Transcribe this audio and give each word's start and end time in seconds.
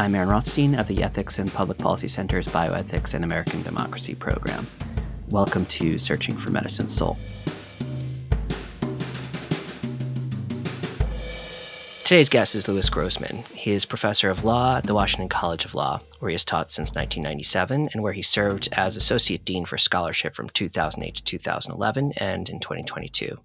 I'm 0.00 0.14
Aaron 0.14 0.28
Rothstein 0.28 0.76
of 0.76 0.86
the 0.86 1.02
Ethics 1.02 1.40
and 1.40 1.52
Public 1.52 1.76
Policy 1.76 2.06
Center's 2.06 2.46
Bioethics 2.46 3.14
and 3.14 3.24
American 3.24 3.64
Democracy 3.64 4.14
program. 4.14 4.64
Welcome 5.28 5.66
to 5.66 5.98
Searching 5.98 6.36
for 6.36 6.52
Medicine's 6.52 6.94
Soul. 6.94 7.18
Today's 12.04 12.28
guest 12.28 12.54
is 12.54 12.68
Lewis 12.68 12.88
Grossman. 12.88 13.42
He 13.52 13.72
is 13.72 13.84
professor 13.84 14.30
of 14.30 14.44
law 14.44 14.76
at 14.76 14.84
the 14.84 14.94
Washington 14.94 15.28
College 15.28 15.64
of 15.64 15.74
Law, 15.74 15.98
where 16.20 16.28
he 16.28 16.34
has 16.34 16.44
taught 16.44 16.70
since 16.70 16.90
1997 16.90 17.88
and 17.92 18.00
where 18.00 18.12
he 18.12 18.22
served 18.22 18.68
as 18.70 18.94
associate 18.94 19.44
dean 19.44 19.64
for 19.64 19.78
scholarship 19.78 20.36
from 20.36 20.48
2008 20.48 21.16
to 21.16 21.24
2011 21.24 22.12
and 22.18 22.48
in 22.48 22.60
2022. 22.60 23.36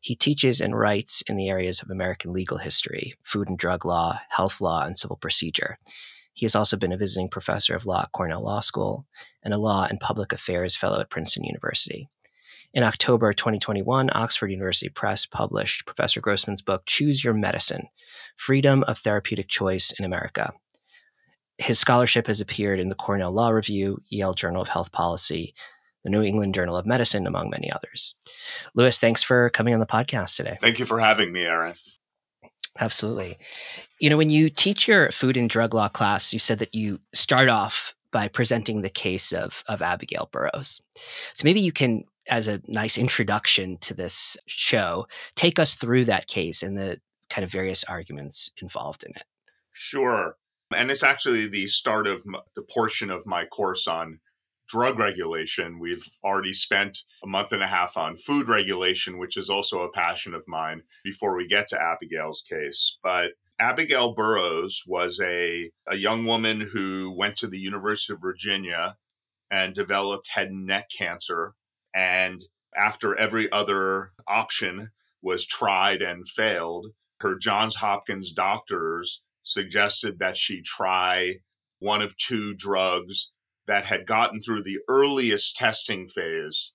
He 0.00 0.14
teaches 0.14 0.60
and 0.60 0.78
writes 0.78 1.22
in 1.22 1.36
the 1.36 1.48
areas 1.48 1.82
of 1.82 1.90
American 1.90 2.32
legal 2.32 2.58
history, 2.58 3.14
food 3.22 3.48
and 3.48 3.58
drug 3.58 3.84
law, 3.84 4.20
health 4.30 4.60
law, 4.60 4.84
and 4.84 4.96
civil 4.96 5.16
procedure. 5.16 5.78
He 6.34 6.44
has 6.44 6.54
also 6.54 6.76
been 6.76 6.92
a 6.92 6.96
visiting 6.96 7.28
professor 7.28 7.74
of 7.74 7.84
law 7.84 8.02
at 8.02 8.12
Cornell 8.12 8.44
Law 8.44 8.60
School 8.60 9.06
and 9.42 9.52
a 9.52 9.58
law 9.58 9.86
and 9.90 9.98
public 9.98 10.32
affairs 10.32 10.76
fellow 10.76 11.00
at 11.00 11.10
Princeton 11.10 11.42
University. 11.42 12.08
In 12.72 12.84
October 12.84 13.32
2021, 13.32 14.10
Oxford 14.12 14.52
University 14.52 14.88
Press 14.88 15.26
published 15.26 15.86
Professor 15.86 16.20
Grossman's 16.20 16.62
book, 16.62 16.82
Choose 16.86 17.24
Your 17.24 17.34
Medicine 17.34 17.88
Freedom 18.36 18.84
of 18.84 18.98
Therapeutic 18.98 19.48
Choice 19.48 19.92
in 19.98 20.04
America. 20.04 20.52
His 21.56 21.80
scholarship 21.80 22.28
has 22.28 22.40
appeared 22.40 22.78
in 22.78 22.88
the 22.88 22.94
Cornell 22.94 23.32
Law 23.32 23.48
Review, 23.48 24.00
Yale 24.08 24.34
Journal 24.34 24.62
of 24.62 24.68
Health 24.68 24.92
Policy, 24.92 25.54
the 26.04 26.10
New 26.10 26.22
England 26.22 26.54
Journal 26.54 26.76
of 26.76 26.86
Medicine, 26.86 27.26
among 27.26 27.50
many 27.50 27.70
others. 27.70 28.14
Lewis, 28.74 28.98
thanks 28.98 29.22
for 29.22 29.50
coming 29.50 29.74
on 29.74 29.80
the 29.80 29.86
podcast 29.86 30.36
today. 30.36 30.58
Thank 30.60 30.78
you 30.78 30.86
for 30.86 31.00
having 31.00 31.32
me, 31.32 31.44
Aaron. 31.44 31.74
Absolutely. 32.78 33.38
You 34.00 34.08
know, 34.08 34.16
when 34.16 34.30
you 34.30 34.48
teach 34.50 34.86
your 34.86 35.10
food 35.10 35.36
and 35.36 35.50
drug 35.50 35.74
law 35.74 35.88
class, 35.88 36.32
you 36.32 36.38
said 36.38 36.60
that 36.60 36.74
you 36.74 37.00
start 37.12 37.48
off 37.48 37.94
by 38.12 38.28
presenting 38.28 38.82
the 38.82 38.88
case 38.88 39.32
of, 39.32 39.62
of 39.66 39.82
Abigail 39.82 40.28
Burroughs. 40.32 40.80
So 41.34 41.42
maybe 41.44 41.60
you 41.60 41.72
can 41.72 42.04
as 42.28 42.48
a 42.48 42.60
nice 42.68 42.98
introduction 42.98 43.78
to 43.78 43.94
this 43.94 44.36
show, 44.46 45.06
take 45.34 45.58
us 45.58 45.74
through 45.74 46.04
that 46.04 46.26
case 46.26 46.62
and 46.62 46.76
the 46.76 46.98
kind 47.30 47.44
of 47.44 47.50
various 47.50 47.84
arguments 47.84 48.50
involved 48.60 49.02
in 49.02 49.12
it. 49.12 49.24
Sure. 49.72 50.36
And 50.74 50.90
it's 50.90 51.02
actually 51.02 51.48
the 51.48 51.66
start 51.68 52.06
of 52.06 52.22
the 52.54 52.62
portion 52.62 53.10
of 53.10 53.26
my 53.26 53.46
course 53.46 53.86
on 53.86 54.20
drug 54.68 54.98
regulation. 54.98 55.78
We've 55.78 56.04
already 56.22 56.52
spent 56.52 56.98
a 57.22 57.26
month 57.26 57.52
and 57.52 57.62
a 57.62 57.66
half 57.66 57.96
on 57.96 58.16
food 58.16 58.48
regulation, 58.48 59.18
which 59.18 59.36
is 59.36 59.50
also 59.50 59.82
a 59.82 59.92
passion 59.92 60.34
of 60.34 60.44
mine 60.46 60.82
before 61.04 61.36
we 61.36 61.46
get 61.46 61.68
to 61.68 61.82
Abigail's 61.82 62.42
case. 62.48 62.98
But 63.02 63.32
Abigail 63.58 64.14
Burroughs 64.14 64.82
was 64.86 65.20
a, 65.20 65.70
a 65.88 65.96
young 65.96 66.24
woman 66.24 66.60
who 66.60 67.14
went 67.16 67.36
to 67.38 67.46
the 67.46 67.58
University 67.58 68.12
of 68.12 68.20
Virginia 68.20 68.96
and 69.50 69.74
developed 69.74 70.28
head 70.28 70.48
and 70.48 70.66
neck 70.66 70.88
cancer 70.96 71.54
and 71.94 72.44
after 72.76 73.18
every 73.18 73.50
other 73.50 74.12
option 74.26 74.90
was 75.22 75.44
tried 75.44 76.02
and 76.02 76.28
failed, 76.28 76.86
her 77.20 77.36
Johns 77.36 77.76
Hopkins 77.76 78.32
doctors 78.32 79.22
suggested 79.42 80.18
that 80.18 80.36
she 80.36 80.62
try 80.62 81.36
one 81.80 82.02
of 82.02 82.16
two 82.16 82.54
drugs 82.54 83.32
that 83.68 83.84
had 83.84 84.06
gotten 84.06 84.40
through 84.40 84.64
the 84.64 84.78
earliest 84.88 85.54
testing 85.56 86.08
phase 86.08 86.72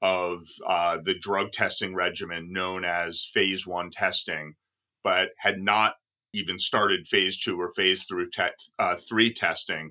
of 0.00 0.46
uh, 0.66 0.98
the 1.02 1.14
drug 1.18 1.50
testing 1.50 1.94
regimen 1.94 2.52
known 2.52 2.84
as 2.84 3.28
phase 3.32 3.66
one 3.66 3.90
testing, 3.90 4.54
but 5.02 5.30
had 5.38 5.58
not 5.58 5.94
even 6.32 6.58
started 6.58 7.08
phase 7.08 7.38
two 7.38 7.60
or 7.60 7.72
phase 7.72 8.04
three, 8.04 8.28
te- 8.30 8.50
uh, 8.78 8.96
three 9.08 9.32
testing 9.32 9.90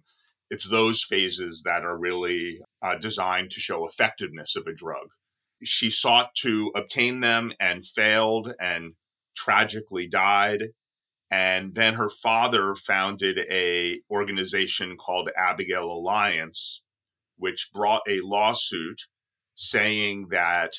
it's 0.53 0.69
those 0.69 1.03
phases 1.03 1.63
that 1.63 1.83
are 1.83 1.97
really 1.97 2.61
uh, 2.83 2.93
designed 2.95 3.49
to 3.49 3.59
show 3.59 3.87
effectiveness 3.87 4.55
of 4.55 4.67
a 4.67 4.73
drug. 4.73 5.07
She 5.63 5.89
sought 5.89 6.35
to 6.41 6.71
obtain 6.75 7.21
them 7.21 7.53
and 7.59 7.83
failed 7.83 8.53
and 8.59 8.93
tragically 9.35 10.07
died. 10.07 10.65
And 11.33 11.73
then 11.73 11.95
her 11.95 12.11
father 12.11 12.75
founded 12.75 13.39
a 13.49 14.01
organization 14.11 14.97
called 14.97 15.31
Abigail 15.35 15.85
Alliance, 15.85 16.83
which 17.37 17.71
brought 17.73 18.03
a 18.07 18.21
lawsuit 18.21 19.01
saying 19.55 20.27
that 20.29 20.73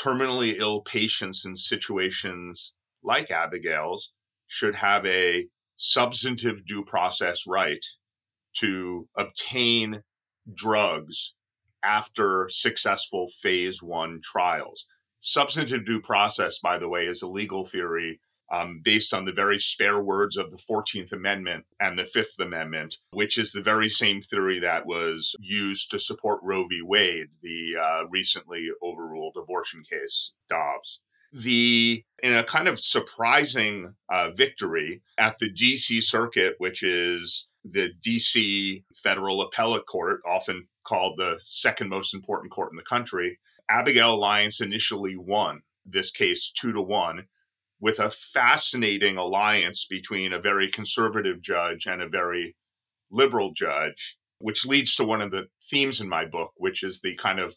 terminally 0.00 0.54
ill 0.56 0.80
patients 0.80 1.44
in 1.44 1.56
situations 1.56 2.72
like 3.04 3.30
Abigail's 3.30 4.12
should 4.46 4.76
have 4.76 5.04
a 5.04 5.48
substantive 5.76 6.64
due 6.64 6.86
process 6.86 7.46
right 7.46 7.84
to 8.54 9.06
obtain 9.14 10.04
drugs 10.54 11.34
after 11.82 12.48
successful 12.48 13.26
phase 13.42 13.82
one 13.82 14.20
trials. 14.24 14.86
Substantive 15.20 15.84
due 15.84 16.00
process, 16.00 16.58
by 16.58 16.78
the 16.78 16.88
way, 16.88 17.04
is 17.04 17.20
a 17.20 17.28
legal 17.28 17.66
theory 17.66 18.20
um, 18.52 18.80
based 18.84 19.14
on 19.14 19.24
the 19.24 19.32
very 19.32 19.58
spare 19.58 20.00
words 20.00 20.36
of 20.36 20.50
the 20.50 20.58
14th 20.58 21.12
Amendment 21.12 21.64
and 21.80 21.98
the 21.98 22.04
Fifth 22.04 22.38
Amendment, 22.38 22.98
which 23.12 23.38
is 23.38 23.50
the 23.50 23.62
very 23.62 23.88
same 23.88 24.20
theory 24.20 24.60
that 24.60 24.86
was 24.86 25.34
used 25.40 25.90
to 25.90 25.98
support 25.98 26.40
Roe 26.42 26.66
v. 26.68 26.82
Wade, 26.82 27.28
the 27.42 27.72
uh, 27.82 28.06
recently 28.10 28.68
overruled 28.82 29.36
abortion 29.36 29.82
case, 29.82 30.32
Dobbs. 30.48 31.00
The 31.32 32.04
in 32.22 32.34
a 32.34 32.44
kind 32.44 32.68
of 32.68 32.78
surprising 32.78 33.94
uh, 34.10 34.32
victory 34.32 35.00
at 35.16 35.38
the 35.38 35.50
DC 35.50 36.02
Circuit, 36.02 36.56
which 36.58 36.82
is 36.82 37.48
the 37.64 37.90
DC 38.06 38.84
Federal 38.94 39.40
Appellate 39.40 39.86
Court, 39.86 40.20
often 40.26 40.68
called 40.84 41.14
the 41.16 41.40
second 41.44 41.88
most 41.88 42.12
important 42.12 42.52
court 42.52 42.70
in 42.72 42.76
the 42.76 42.82
country, 42.82 43.38
Abigail 43.70 44.14
Alliance 44.14 44.60
initially 44.60 45.16
won 45.16 45.62
this 45.86 46.10
case 46.10 46.52
two 46.52 46.72
to 46.72 46.82
one 46.82 47.24
with 47.82 47.98
a 47.98 48.12
fascinating 48.12 49.16
alliance 49.16 49.84
between 49.90 50.32
a 50.32 50.40
very 50.40 50.70
conservative 50.70 51.42
judge 51.42 51.84
and 51.86 52.00
a 52.00 52.08
very 52.08 52.54
liberal 53.10 53.52
judge, 53.52 54.16
which 54.38 54.64
leads 54.64 54.94
to 54.94 55.04
one 55.04 55.20
of 55.20 55.32
the 55.32 55.48
themes 55.68 56.00
in 56.00 56.08
my 56.08 56.24
book, 56.24 56.52
which 56.56 56.84
is 56.84 57.00
the 57.00 57.16
kind 57.16 57.40
of 57.40 57.56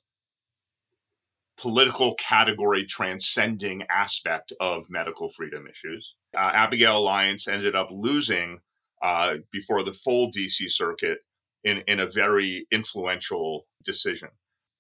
political 1.58 2.16
category 2.16 2.86
transcending 2.86 3.84
aspect 3.90 4.52
of 4.60 4.90
medical 4.90 5.30
freedom 5.30 5.68
issues. 5.68 6.16
Uh, 6.36 6.52
Abigail 6.54 6.98
Alliance 6.98 7.48
ended 7.48 7.76
up 7.76 7.90
losing 7.92 8.60
uh, 9.04 9.36
before 9.52 9.84
the 9.84 9.94
full 9.94 10.32
DC 10.32 10.72
circuit 10.72 11.20
in, 11.64 11.84
in 11.88 12.00
a 12.00 12.10
very 12.10 12.66
influential 12.72 13.68
decision. 13.84 14.30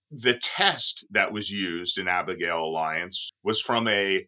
The 0.10 0.40
test 0.42 1.06
that 1.12 1.32
was 1.32 1.52
used 1.52 2.00
in 2.00 2.08
Abigail 2.08 2.64
Alliance 2.64 3.30
was 3.44 3.62
from 3.62 3.88
a 3.88 4.28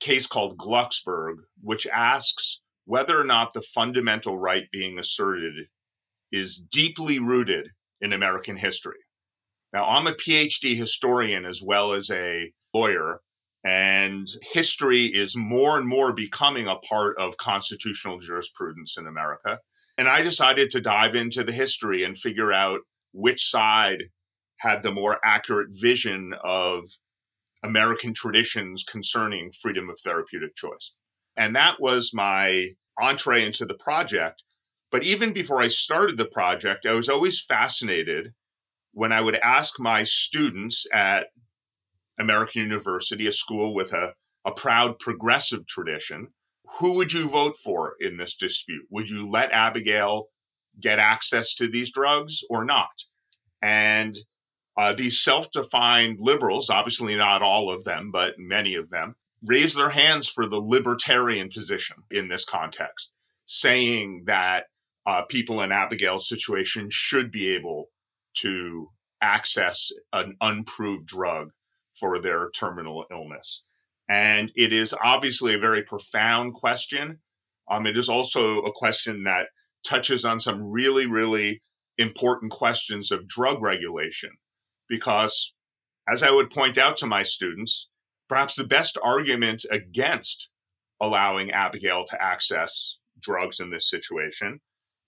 case 0.00 0.26
called 0.26 0.58
Glucksberg, 0.58 1.36
which 1.60 1.86
asks 1.86 2.60
whether 2.84 3.20
or 3.20 3.24
not 3.24 3.52
the 3.52 3.62
fundamental 3.62 4.38
right 4.38 4.64
being 4.72 4.98
asserted 4.98 5.54
is 6.32 6.58
deeply 6.58 7.18
rooted 7.18 7.70
in 8.00 8.12
American 8.12 8.56
history. 8.56 8.98
Now, 9.72 9.84
I'm 9.86 10.06
a 10.06 10.12
PhD 10.12 10.76
historian 10.76 11.44
as 11.44 11.60
well 11.62 11.92
as 11.92 12.10
a 12.10 12.52
lawyer, 12.72 13.20
and 13.64 14.28
history 14.52 15.06
is 15.06 15.36
more 15.36 15.76
and 15.76 15.88
more 15.88 16.12
becoming 16.12 16.68
a 16.68 16.76
part 16.76 17.18
of 17.18 17.36
constitutional 17.36 18.18
jurisprudence 18.18 18.96
in 18.96 19.06
America. 19.06 19.58
And 19.98 20.08
I 20.08 20.22
decided 20.22 20.70
to 20.70 20.80
dive 20.80 21.14
into 21.14 21.42
the 21.42 21.52
history 21.52 22.04
and 22.04 22.16
figure 22.16 22.52
out 22.52 22.80
which 23.12 23.50
side 23.50 24.04
had 24.58 24.82
the 24.82 24.92
more 24.92 25.18
accurate 25.24 25.68
vision 25.70 26.32
of 26.44 26.84
American 27.66 28.14
traditions 28.14 28.84
concerning 28.84 29.50
freedom 29.50 29.90
of 29.90 29.98
therapeutic 30.00 30.54
choice. 30.56 30.92
And 31.36 31.54
that 31.56 31.80
was 31.80 32.12
my 32.14 32.70
entree 32.98 33.44
into 33.44 33.66
the 33.66 33.74
project. 33.74 34.42
But 34.90 35.02
even 35.02 35.32
before 35.32 35.60
I 35.60 35.68
started 35.68 36.16
the 36.16 36.24
project, 36.26 36.86
I 36.86 36.92
was 36.92 37.08
always 37.08 37.42
fascinated 37.42 38.32
when 38.92 39.12
I 39.12 39.20
would 39.20 39.36
ask 39.36 39.78
my 39.78 40.04
students 40.04 40.86
at 40.92 41.26
American 42.18 42.62
University, 42.62 43.26
a 43.26 43.32
school 43.32 43.74
with 43.74 43.92
a, 43.92 44.12
a 44.46 44.52
proud 44.52 44.98
progressive 44.98 45.66
tradition. 45.66 46.28
Who 46.78 46.94
would 46.94 47.12
you 47.12 47.28
vote 47.28 47.56
for 47.62 47.94
in 48.00 48.16
this 48.16 48.34
dispute? 48.34 48.86
Would 48.90 49.10
you 49.10 49.28
let 49.28 49.52
Abigail 49.52 50.28
get 50.80 50.98
access 50.98 51.54
to 51.56 51.68
these 51.68 51.92
drugs 51.92 52.40
or 52.48 52.64
not? 52.64 53.04
And 53.60 54.16
uh, 54.76 54.92
these 54.92 55.22
self 55.22 55.50
defined 55.50 56.18
liberals, 56.20 56.70
obviously 56.70 57.16
not 57.16 57.42
all 57.42 57.72
of 57.72 57.84
them, 57.84 58.10
but 58.10 58.38
many 58.38 58.74
of 58.74 58.90
them, 58.90 59.16
raise 59.42 59.74
their 59.74 59.90
hands 59.90 60.28
for 60.28 60.48
the 60.48 60.60
libertarian 60.60 61.48
position 61.48 61.96
in 62.10 62.28
this 62.28 62.44
context, 62.44 63.10
saying 63.46 64.24
that 64.26 64.66
uh, 65.06 65.22
people 65.22 65.62
in 65.62 65.72
Abigail's 65.72 66.28
situation 66.28 66.88
should 66.90 67.30
be 67.30 67.54
able 67.54 67.86
to 68.34 68.88
access 69.22 69.90
an 70.12 70.36
unproved 70.40 71.06
drug 71.06 71.50
for 71.94 72.20
their 72.20 72.50
terminal 72.50 73.06
illness. 73.10 73.64
And 74.08 74.52
it 74.54 74.72
is 74.72 74.94
obviously 75.02 75.54
a 75.54 75.58
very 75.58 75.82
profound 75.82 76.52
question. 76.52 77.20
Um, 77.68 77.86
it 77.86 77.96
is 77.96 78.08
also 78.08 78.58
a 78.60 78.72
question 78.72 79.24
that 79.24 79.46
touches 79.84 80.24
on 80.24 80.38
some 80.38 80.62
really, 80.62 81.06
really 81.06 81.62
important 81.98 82.52
questions 82.52 83.10
of 83.10 83.26
drug 83.26 83.62
regulation. 83.62 84.30
Because, 84.88 85.52
as 86.08 86.22
I 86.22 86.30
would 86.30 86.50
point 86.50 86.78
out 86.78 86.96
to 86.98 87.06
my 87.06 87.22
students, 87.22 87.88
perhaps 88.28 88.56
the 88.56 88.64
best 88.64 88.98
argument 89.02 89.64
against 89.70 90.48
allowing 91.00 91.50
Abigail 91.50 92.04
to 92.08 92.22
access 92.22 92.98
drugs 93.20 93.60
in 93.60 93.70
this 93.70 93.88
situation 93.88 94.60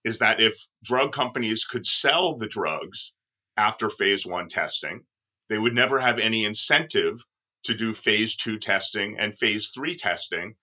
is 0.04 0.18
that 0.18 0.40
if 0.40 0.68
drug 0.82 1.12
companies 1.12 1.64
could 1.64 1.84
sell 1.84 2.36
the 2.36 2.46
drugs 2.46 3.12
after 3.56 3.90
phase 3.90 4.24
one 4.24 4.48
testing, 4.48 5.02
they 5.48 5.58
would 5.58 5.74
never 5.74 5.98
have 5.98 6.18
any 6.18 6.44
incentive 6.44 7.24
to 7.64 7.74
do 7.74 7.92
phase 7.92 8.36
two 8.36 8.58
testing 8.58 9.16
and 9.18 9.36
phase 9.36 9.70
three 9.74 9.96
testing. 9.96 10.54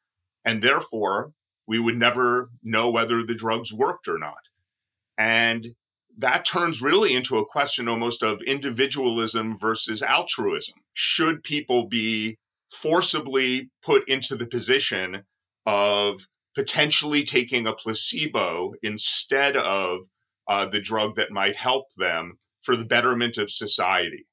And 0.43 0.61
therefore, 0.61 1.31
we 1.67 1.79
would 1.79 1.97
never 1.97 2.49
know 2.63 2.89
whether 2.89 3.25
the 3.25 3.35
drugs 3.35 3.73
worked 3.73 4.07
or 4.07 4.17
not. 4.17 4.33
And 5.17 5.75
that 6.17 6.45
turns 6.45 6.81
really 6.81 7.13
into 7.13 7.37
a 7.37 7.45
question 7.45 7.87
almost 7.87 8.23
of 8.23 8.41
individualism 8.43 9.57
versus 9.57 10.01
altruism. 10.01 10.75
Should 10.93 11.43
people 11.43 11.87
be 11.87 12.37
forcibly 12.69 13.69
put 13.83 14.07
into 14.07 14.35
the 14.35 14.47
position 14.47 15.23
of 15.65 16.27
potentially 16.55 17.23
taking 17.23 17.67
a 17.67 17.73
placebo 17.73 18.73
instead 18.81 19.57
of 19.57 20.01
uh, 20.47 20.65
the 20.65 20.79
drug 20.79 21.15
that 21.15 21.31
might 21.31 21.57
help 21.57 21.87
them 21.97 22.37
for 22.61 22.75
the 22.75 22.85
betterment 22.85 23.37
of 23.37 23.51
society? 23.51 24.25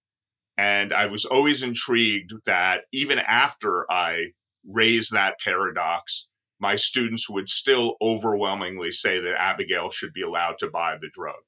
And 0.57 0.93
I 0.93 1.07
was 1.07 1.25
always 1.25 1.63
intrigued 1.63 2.33
that 2.45 2.83
even 2.93 3.19
after 3.19 3.91
I 3.91 4.27
raised 4.69 5.13
that 5.13 5.41
paradox, 5.43 6.29
my 6.61 6.77
students 6.77 7.29
would 7.29 7.49
still 7.49 7.97
overwhelmingly 8.01 8.93
say 8.93 9.19
that 9.19 9.41
Abigail 9.41 9.91
should 9.91 10.13
be 10.13 10.23
allowed 10.23 10.59
to 10.59 10.71
buy 10.71 10.97
the 11.01 11.11
drug. 11.13 11.41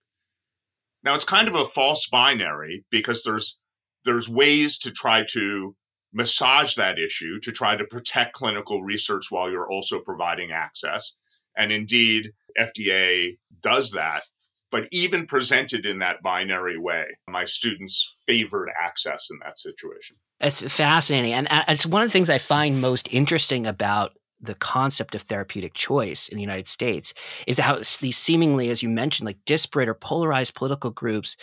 Now 1.05 1.15
it's 1.15 1.25
kind 1.25 1.49
of 1.49 1.55
a 1.55 1.65
false 1.65 2.09
binary 2.09 2.85
because 2.91 3.23
there's 3.23 3.59
there's 4.05 4.29
ways 4.29 4.79
to 4.79 4.91
try 4.91 5.25
to 5.33 5.77
massage 6.13 6.75
that 6.77 6.99
issue 6.99 7.41
to 7.41 7.53
try 7.53 7.77
to 7.77 7.85
protect 7.85 8.35
clinical 8.35 8.83
research 8.83 9.31
while 9.31 9.51
you're 9.51 9.71
also 9.71 9.99
providing 9.99 10.53
access. 10.53 11.13
And 11.57 11.73
indeed, 11.73 12.33
FDA 12.59 13.37
does 13.61 13.91
that. 13.93 14.23
But 14.71 14.89
even 14.91 15.27
presented 15.27 15.87
in 15.87 16.01
that 16.01 16.23
binary 16.23 16.79
way, 16.79 17.07
my 17.29 17.45
students 17.45 18.25
favored 18.27 18.71
access 18.81 19.29
in 19.31 19.39
that 19.45 19.59
situation. 19.59 20.17
It's 20.41 20.61
fascinating. 20.61 21.33
And 21.33 21.49
uh, 21.49 21.65
it's 21.69 21.87
one 21.87 22.03
of 22.03 22.09
the 22.09 22.13
things 22.13 22.29
I 22.29 22.39
find 22.39 22.81
most 22.81 23.09
interesting 23.13 23.67
about 23.67 24.13
the 24.45 24.55
concept 24.55 25.15
of 25.15 25.23
therapeutic 25.23 25.75
choice 25.75 26.29
in 26.29 26.37
the 26.37 26.43
United 26.43 26.69
States 26.69 27.15
is 27.47 27.59
how 27.59 27.77
these 28.01 28.19
seemingly, 28.19 28.71
as 28.71 28.83
you 28.83 28.89
mentioned, 28.89 29.27
like 29.27 29.45
disparate 29.45 29.89
or 29.89 29.95
polarized 29.95 30.55
political 30.55 30.91
groups 30.91 31.37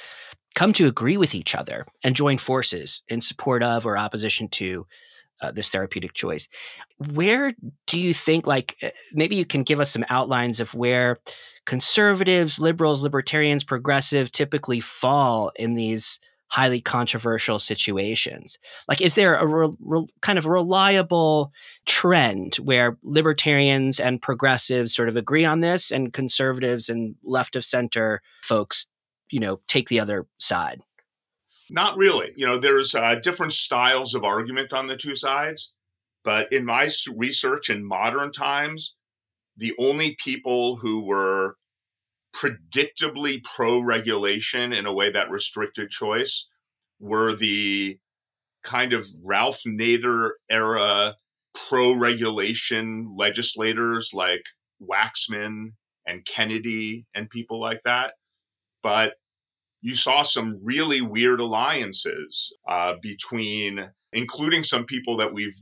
come 0.56 0.74
to 0.74 0.88
agree 0.88 1.18
with 1.18 1.34
each 1.34 1.56
other 1.56 1.86
and 2.04 2.16
join 2.16 2.38
forces 2.38 3.04
in 3.08 3.22
support 3.22 3.64
of 3.64 3.86
or 3.86 3.98
opposition 3.98 4.48
to 4.50 4.86
uh, 5.42 5.52
this 5.52 5.70
therapeutic 5.70 6.14
choice. 6.14 6.48
Where 6.98 7.54
do 7.88 8.00
you 8.00 8.14
think, 8.14 8.46
like, 8.46 8.76
uh, 8.84 8.90
maybe 9.12 9.36
you 9.36 9.46
can 9.46 9.64
give 9.64 9.80
us 9.80 9.92
some 9.92 10.06
outlines 10.10 10.60
of 10.60 10.74
where 10.76 11.18
conservatives, 11.66 12.60
liberals, 12.60 13.02
libertarians, 13.02 13.64
progressive 13.64 14.32
typically 14.32 14.80
fall 14.80 15.52
in 15.56 15.74
these 15.74 16.20
highly 16.52 16.82
controversial 16.82 17.60
situations? 17.60 18.60
Like, 18.88 19.02
is 19.02 19.16
there 19.16 19.36
a 19.36 19.48
re- 19.48 19.76
re- 19.80 20.06
kind 20.22 20.38
of 20.38 20.46
reliable 20.46 21.54
trend 21.86 22.56
where 22.58 22.98
libertarians 23.04 24.00
and 24.00 24.22
progressives 24.22 24.94
sort 24.94 25.08
of 25.08 25.16
agree 25.16 25.46
on 25.46 25.62
this, 25.62 25.92
and 25.92 26.14
conservatives 26.14 26.90
and 26.90 27.16
left 27.24 27.56
of 27.56 27.64
center 27.64 28.22
folks, 28.42 28.88
you 29.30 29.40
know, 29.40 29.62
take 29.68 29.88
the 29.88 30.02
other 30.02 30.28
side? 30.38 30.82
Not 31.70 31.96
really. 31.96 32.34
You 32.36 32.46
know, 32.46 32.58
there's 32.58 32.94
uh, 32.94 33.16
different 33.16 33.54
styles 33.54 34.14
of 34.14 34.26
argument 34.26 34.74
on 34.74 34.88
the 34.88 34.98
two 34.98 35.16
sides. 35.16 35.72
But 36.24 36.52
in 36.52 36.66
my 36.66 36.92
research 37.16 37.70
in 37.70 37.86
modern 37.86 38.32
times, 38.32 38.96
the 39.56 39.74
only 39.80 40.18
people 40.22 40.76
who 40.76 41.06
were 41.06 41.56
predictably 42.36 43.44
pro 43.44 43.80
regulation 43.80 44.74
in 44.74 44.86
a 44.86 44.94
way 44.94 45.12
that 45.12 45.30
restricted 45.30 45.90
choice 45.90 46.48
were 47.00 47.36
the 47.36 47.98
kind 48.64 48.94
of 48.94 49.08
Ralph 49.24 49.62
Nader 49.68 50.32
era 50.50 51.16
pro 51.54 51.94
regulation 51.94 53.14
legislators 53.16 54.12
like 54.14 54.44
Waxman 54.82 55.74
and 56.06 56.26
Kennedy 56.26 57.06
and 57.14 57.30
people 57.30 57.60
like 57.60 57.82
that. 57.84 58.14
But 58.84 59.14
you 59.82 59.96
saw 59.96 60.22
some 60.22 60.60
really 60.64 61.02
weird 61.02 61.40
alliances 61.40 62.54
uh, 62.68 62.94
between, 63.02 63.90
including 64.14 64.64
some 64.64 64.86
people 64.86 65.18
that 65.18 65.34
we've 65.34 65.58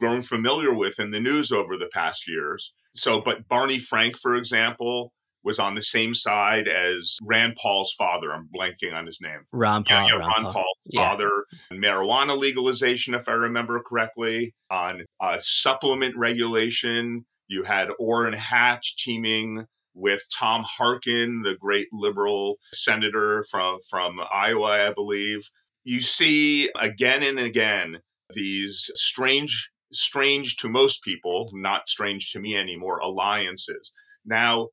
grown 0.00 0.20
familiar 0.20 0.74
with 0.74 0.98
in 0.98 1.10
the 1.10 1.20
news 1.20 1.52
over 1.52 1.76
the 1.76 1.90
past 1.92 2.28
years. 2.28 2.72
So, 2.94 3.20
but 3.20 3.48
Barney 3.48 3.78
Frank, 3.78 4.18
for 4.18 4.34
example, 4.34 5.12
was 5.44 5.58
on 5.58 5.74
the 5.74 5.82
same 5.82 6.14
side 6.14 6.68
as 6.68 7.16
Rand 7.22 7.56
Paul's 7.60 7.92
father. 7.92 8.32
I'm 8.32 8.48
blanking 8.54 8.94
on 8.94 9.06
his 9.06 9.20
name. 9.20 9.40
Ron 9.52 9.84
Paul. 9.84 9.96
Yeah, 9.96 10.06
yeah 10.06 10.12
Ron, 10.14 10.28
Ron 10.28 10.42
Paul. 10.44 10.52
Paul's 10.52 10.78
yeah. 10.86 11.08
father. 11.08 11.44
Marijuana 11.72 12.36
legalization, 12.36 13.14
if 13.14 13.28
I 13.28 13.32
remember 13.32 13.80
correctly, 13.80 14.54
on 14.70 15.04
uh, 15.20 15.38
supplement 15.40 16.16
regulation. 16.16 17.24
You 17.48 17.64
had 17.64 17.90
Orrin 17.98 18.32
Hatch 18.32 18.96
teaming 18.96 19.66
with 19.94 20.22
Tom 20.34 20.64
Harkin, 20.66 21.42
the 21.42 21.56
great 21.56 21.88
liberal 21.92 22.56
senator 22.72 23.44
from, 23.50 23.78
from 23.88 24.20
Iowa, 24.32 24.88
I 24.88 24.92
believe. 24.92 25.50
You 25.84 26.00
see 26.00 26.70
again 26.80 27.22
and 27.22 27.38
again 27.38 27.98
these 28.32 28.90
strange, 28.94 29.70
strange 29.92 30.56
to 30.58 30.68
most 30.68 31.02
people, 31.02 31.50
not 31.52 31.88
strange 31.88 32.30
to 32.32 32.40
me 32.40 32.56
anymore, 32.56 32.98
alliances. 33.00 33.92
Now, 34.24 34.68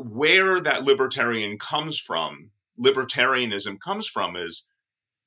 where 0.00 0.60
that 0.60 0.84
libertarian 0.84 1.58
comes 1.58 1.98
from, 1.98 2.50
libertarianism 2.78 3.78
comes 3.80 4.06
from, 4.06 4.36
is 4.36 4.64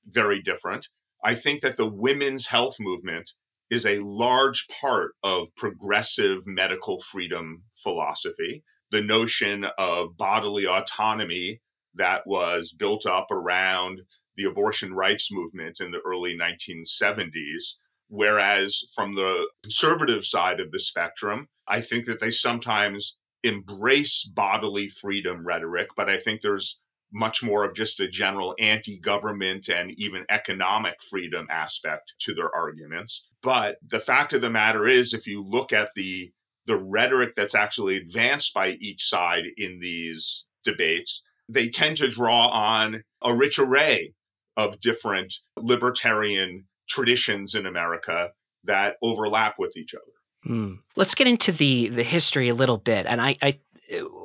very 0.06 0.42
different. 0.42 0.90
I 1.24 1.36
think 1.36 1.62
that 1.62 1.78
the 1.78 1.88
women's 1.88 2.48
health 2.48 2.76
movement 2.80 3.32
is 3.70 3.86
a 3.86 4.00
large 4.00 4.68
part 4.68 5.14
of 5.24 5.56
progressive 5.56 6.46
medical 6.46 7.00
freedom 7.00 7.64
philosophy. 7.76 8.64
The 8.92 9.02
notion 9.02 9.66
of 9.78 10.18
bodily 10.18 10.68
autonomy 10.68 11.62
that 11.96 12.28
was 12.28 12.74
built 12.74 13.06
up 13.06 13.32
around 13.32 14.02
the 14.36 14.44
abortion 14.44 14.94
rights 14.94 15.32
movement 15.32 15.80
in 15.80 15.92
the 15.92 16.02
early 16.06 16.36
1970s. 16.38 17.76
Whereas 18.10 18.84
from 18.94 19.16
the 19.16 19.48
conservative 19.64 20.26
side 20.26 20.60
of 20.60 20.72
the 20.72 20.80
spectrum, 20.80 21.48
I 21.68 21.82
think 21.82 22.06
that 22.06 22.20
they 22.20 22.32
sometimes 22.32 23.18
embrace 23.44 24.24
bodily 24.24 24.88
freedom 24.88 25.46
rhetoric, 25.46 25.90
but 25.96 26.10
I 26.10 26.18
think 26.18 26.42
there's 26.42 26.80
much 27.14 27.44
more 27.44 27.64
of 27.64 27.76
just 27.76 28.00
a 28.00 28.08
general 28.08 28.56
anti 28.60 29.00
government 29.00 29.70
and 29.70 29.92
even 29.98 30.26
economic 30.30 30.96
freedom 31.02 31.46
aspect 31.50 32.14
to 32.20 32.34
their 32.34 32.54
arguments. 32.54 33.28
But 33.42 33.78
the 33.86 34.00
fact 34.00 34.34
of 34.34 34.42
the 34.42 34.50
matter 34.50 34.88
is, 34.88 35.14
if 35.14 35.28
you 35.28 35.44
look 35.44 35.72
at 35.72 35.90
the 35.96 36.32
the 36.66 36.78
rhetoric 36.78 37.34
that's 37.36 37.56
actually 37.56 37.98
advanced 37.98 38.54
by 38.54 38.70
each 38.80 39.04
side 39.04 39.44
in 39.58 39.80
these 39.80 40.46
debates, 40.64 41.22
they 41.50 41.68
tend 41.68 41.98
to 41.98 42.08
draw 42.08 42.48
on 42.48 43.04
a 43.22 43.36
rich 43.36 43.60
array 43.60 44.14
of 44.56 44.80
different 44.80 45.34
libertarian 45.58 46.66
traditions 46.88 47.54
in 47.54 47.66
America 47.66 48.32
that 48.64 48.96
overlap 49.02 49.56
with 49.60 49.76
each 49.76 49.94
other. 49.94 50.13
Mm. 50.48 50.80
Let's 50.96 51.16
get 51.16 51.28
into 51.28 51.52
the 51.52 51.90
the 51.90 52.04
history 52.04 52.50
a 52.50 52.56
little 52.56 52.78
bit. 52.78 53.06
And 53.06 53.22
I, 53.22 53.38
I, 53.42 53.60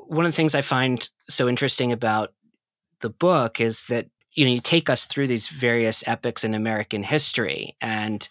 one 0.06 0.26
of 0.26 0.32
the 0.32 0.37
things 0.37 0.54
I 0.54 0.62
find 0.62 1.08
so 1.28 1.48
interesting 1.48 1.92
about 1.92 2.32
the 3.00 3.10
book 3.10 3.60
is 3.60 3.84
that 3.84 4.06
you 4.32 4.44
know 4.44 4.50
you 4.50 4.60
take 4.60 4.90
us 4.90 5.04
through 5.04 5.28
these 5.28 5.48
various 5.48 6.02
epochs 6.06 6.44
in 6.44 6.54
American 6.54 7.02
history 7.02 7.76
and 7.80 8.28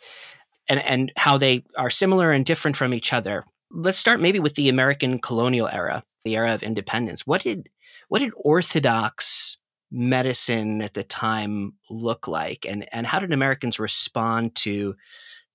and 0.67 0.79
and 0.82 1.12
how 1.15 1.38
they 1.38 1.63
are 1.77 1.89
similar 1.89 2.32
and 2.32 2.46
different 2.46 2.77
from 2.77 2.94
each 2.94 3.13
other. 3.13 3.46
Let's 3.72 3.98
start 3.98 4.20
maybe 4.20 4.39
with 4.39 4.56
the 4.56 4.70
American 4.70 5.20
colonial 5.20 5.67
era, 5.67 6.03
the 6.24 6.36
era 6.36 6.53
of 6.53 6.63
independence. 6.63 7.25
What 7.25 7.41
did 7.41 7.70
what 8.10 8.20
did 8.20 8.32
orthodox 8.36 9.58
medicine 9.89 10.82
at 10.82 10.94
the 10.94 11.03
time 11.03 11.74
look 11.89 12.27
like 12.27 12.65
and 12.67 12.88
and 12.91 13.08
how 13.08 13.20
did 13.20 13.32
Americans 13.32 13.79
respond 13.79 14.53
to 14.56 14.96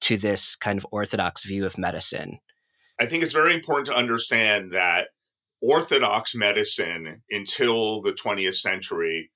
to 0.02 0.16
this 0.16 0.56
kind 0.56 0.78
of 0.78 0.86
orthodox 0.90 1.44
view 1.44 1.64
of 1.66 1.78
medicine? 1.78 2.38
I 3.00 3.06
think 3.06 3.22
it's 3.22 3.32
very 3.32 3.54
important 3.54 3.86
to 3.86 3.94
understand 3.94 4.72
that 4.72 5.08
orthodox 5.60 6.34
medicine 6.34 7.22
until 7.30 8.02
the 8.02 8.12
20th 8.12 8.56
century 8.56 9.30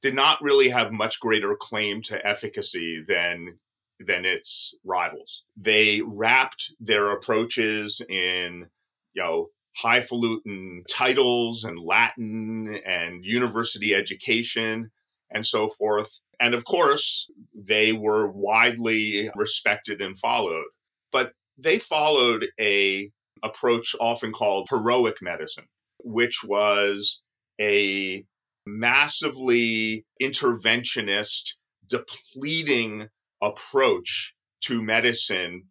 did 0.00 0.14
not 0.14 0.40
really 0.40 0.68
have 0.68 0.92
much 0.92 1.20
greater 1.20 1.56
claim 1.56 2.02
to 2.02 2.26
efficacy 2.26 3.04
than 3.06 3.58
than 4.00 4.24
its 4.24 4.76
rivals. 4.84 5.42
They 5.56 6.02
wrapped 6.02 6.72
their 6.78 7.10
approaches 7.10 8.00
in, 8.08 8.66
you 9.12 9.22
know, 9.22 9.48
highfalutin 9.76 10.84
titles 10.88 11.64
and 11.64 11.80
Latin 11.80 12.80
and 12.86 13.24
university 13.24 13.94
education 13.94 14.92
and 15.30 15.44
so 15.44 15.68
forth. 15.68 16.20
And 16.40 16.54
of 16.54 16.64
course, 16.64 17.30
they 17.54 17.92
were 17.92 18.30
widely 18.30 19.30
respected 19.34 20.00
and 20.00 20.18
followed. 20.18 20.66
But 21.10 21.32
they 21.56 21.78
followed 21.78 22.46
a 22.60 23.10
approach 23.42 23.94
often 24.00 24.32
called 24.32 24.68
heroic 24.70 25.16
medicine, 25.22 25.66
which 25.98 26.44
was 26.44 27.22
a 27.60 28.24
massively 28.66 30.04
interventionist, 30.22 31.54
depleting 31.88 33.08
approach 33.42 34.34
to 34.60 34.82
medicine 34.82 35.64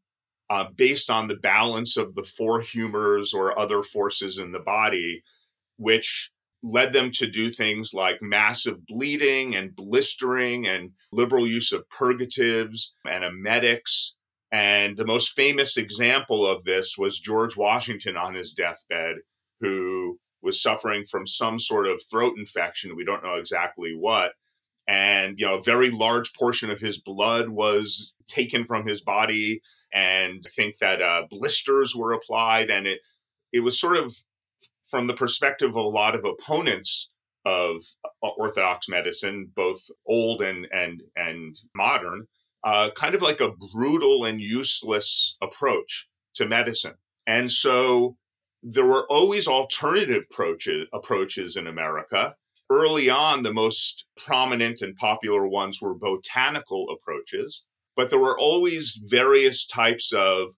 uh, 0.49 0.65
based 0.75 1.09
on 1.09 1.27
the 1.27 1.35
balance 1.35 1.97
of 1.97 2.15
the 2.15 2.23
four 2.23 2.61
humors 2.61 3.33
or 3.33 3.57
other 3.59 3.83
forces 3.83 4.39
in 4.39 4.51
the 4.51 4.59
body, 4.59 5.21
which 5.77 6.31
led 6.67 6.93
them 6.93 7.11
to 7.11 7.27
do 7.27 7.51
things 7.51 7.93
like 7.93 8.21
massive 8.21 8.85
bleeding 8.85 9.55
and 9.55 9.75
blistering 9.75 10.67
and 10.67 10.91
liberal 11.11 11.47
use 11.47 11.71
of 11.71 11.89
purgatives 11.89 12.93
and 13.09 13.23
emetics. 13.23 14.15
And 14.51 14.95
the 14.95 15.05
most 15.05 15.31
famous 15.31 15.77
example 15.77 16.45
of 16.45 16.63
this 16.63 16.95
was 16.97 17.19
George 17.19 17.57
Washington 17.57 18.15
on 18.15 18.33
his 18.33 18.53
deathbed, 18.53 19.17
who 19.59 20.19
was 20.41 20.61
suffering 20.61 21.03
from 21.03 21.27
some 21.27 21.59
sort 21.59 21.87
of 21.87 22.01
throat 22.09 22.33
infection. 22.37 22.95
We 22.95 23.05
don't 23.05 23.23
know 23.23 23.35
exactly 23.35 23.95
what. 23.95 24.33
And, 24.87 25.37
you 25.37 25.45
know, 25.45 25.57
a 25.57 25.63
very 25.63 25.91
large 25.91 26.31
portion 26.33 26.69
of 26.69 26.79
his 26.79 26.97
blood 26.97 27.49
was 27.49 28.13
taken 28.25 28.65
from 28.65 28.87
his 28.87 29.01
body. 29.01 29.61
And 29.93 30.43
I 30.45 30.49
think 30.49 30.77
that 30.77 31.01
uh, 31.01 31.23
blisters 31.29 31.95
were 31.95 32.13
applied. 32.13 32.69
And 32.69 32.87
it, 32.87 32.99
it 33.51 33.61
was 33.61 33.79
sort 33.79 33.97
of 33.97 34.15
from 34.89 35.07
the 35.07 35.13
perspective 35.13 35.69
of 35.69 35.75
a 35.75 35.81
lot 35.81 36.15
of 36.15 36.25
opponents 36.25 37.09
of 37.45 37.77
uh, 38.03 38.27
Orthodox 38.37 38.89
medicine, 38.89 39.51
both 39.55 39.81
old 40.05 40.41
and, 40.41 40.67
and, 40.73 41.01
and 41.15 41.57
modern, 41.75 42.27
uh, 42.63 42.89
kind 42.95 43.15
of 43.15 43.21
like 43.21 43.39
a 43.39 43.53
brutal 43.73 44.25
and 44.25 44.41
useless 44.41 45.37
approach 45.41 46.07
to 46.35 46.47
medicine. 46.47 46.95
And 47.25 47.51
so 47.51 48.17
there 48.61 48.85
were 48.85 49.05
always 49.09 49.47
alternative 49.47 50.25
approaches, 50.29 50.87
approaches 50.93 51.55
in 51.55 51.67
America. 51.67 52.35
Early 52.69 53.09
on, 53.09 53.43
the 53.43 53.53
most 53.53 54.05
prominent 54.17 54.81
and 54.81 54.95
popular 54.95 55.47
ones 55.47 55.81
were 55.81 55.93
botanical 55.93 56.87
approaches, 56.89 57.63
but 57.95 58.09
there 58.09 58.19
were 58.19 58.37
always 58.37 59.01
various 59.05 59.65
types 59.65 60.11
of 60.11 60.49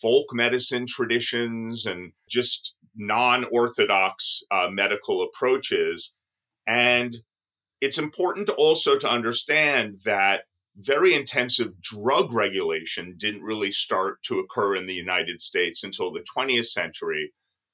folk 0.00 0.26
medicine 0.32 0.86
traditions 0.86 1.86
and 1.86 2.12
just 2.28 2.75
non 2.96 3.44
orthodox 3.52 4.42
uh, 4.50 4.68
medical 4.70 5.22
approaches. 5.22 6.12
And 6.66 7.16
it's 7.80 7.98
important 7.98 8.48
also 8.48 8.98
to 8.98 9.08
understand 9.08 9.98
that 10.04 10.42
very 10.76 11.14
intensive 11.14 11.80
drug 11.80 12.32
regulation 12.32 13.14
didn't 13.16 13.42
really 13.42 13.72
start 13.72 14.22
to 14.24 14.38
occur 14.38 14.76
in 14.76 14.86
the 14.86 14.94
United 14.94 15.40
States 15.40 15.84
until 15.84 16.12
the 16.12 16.24
20th 16.36 16.66
century. 16.66 17.32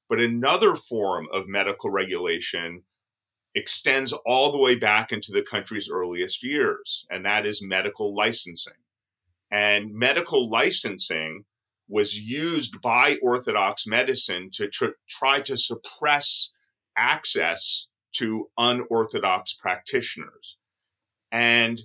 But 0.08 0.20
another 0.20 0.74
form 0.76 1.26
of 1.32 1.48
medical 1.48 1.90
regulation 1.90 2.82
extends 3.54 4.12
all 4.24 4.52
the 4.52 4.58
way 4.58 4.74
back 4.74 5.12
into 5.12 5.32
the 5.32 5.42
country's 5.42 5.90
earliest 5.90 6.42
years, 6.42 7.06
and 7.10 7.24
that 7.24 7.46
is 7.46 7.62
medical 7.62 8.14
licensing. 8.14 8.72
And 9.50 9.92
medical 9.92 10.48
licensing 10.48 11.44
was 11.92 12.18
used 12.18 12.80
by 12.80 13.18
Orthodox 13.22 13.86
medicine 13.86 14.48
to 14.54 14.66
tr- 14.66 14.96
try 15.10 15.40
to 15.40 15.58
suppress 15.58 16.50
access 16.96 17.86
to 18.14 18.48
unorthodox 18.56 19.52
practitioners. 19.52 20.56
And 21.30 21.82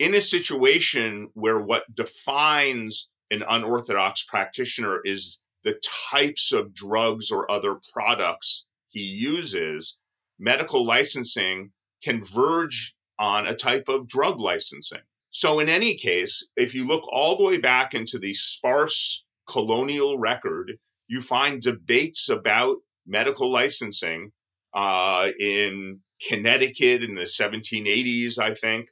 in 0.00 0.12
a 0.12 0.20
situation 0.20 1.28
where 1.34 1.60
what 1.60 1.84
defines 1.94 3.08
an 3.30 3.44
unorthodox 3.48 4.24
practitioner 4.24 5.00
is 5.04 5.38
the 5.62 5.80
types 6.10 6.50
of 6.50 6.74
drugs 6.74 7.30
or 7.30 7.48
other 7.48 7.76
products 7.92 8.66
he 8.88 9.02
uses, 9.02 9.96
medical 10.36 10.84
licensing 10.84 11.70
can 12.02 12.24
verge 12.24 12.94
on 13.20 13.46
a 13.46 13.54
type 13.54 13.88
of 13.88 14.08
drug 14.08 14.40
licensing. 14.40 15.02
So, 15.30 15.60
in 15.60 15.68
any 15.68 15.94
case, 15.96 16.48
if 16.56 16.74
you 16.74 16.86
look 16.86 17.04
all 17.12 17.36
the 17.36 17.44
way 17.44 17.58
back 17.58 17.94
into 17.94 18.18
the 18.18 18.34
sparse 18.34 19.23
colonial 19.48 20.18
record, 20.18 20.72
you 21.08 21.20
find 21.20 21.60
debates 21.60 22.28
about 22.28 22.76
medical 23.06 23.50
licensing 23.50 24.32
uh, 24.74 25.30
in 25.38 26.00
Connecticut 26.28 27.02
in 27.02 27.14
the 27.14 27.22
1780s, 27.22 28.38
I 28.38 28.54
think. 28.54 28.88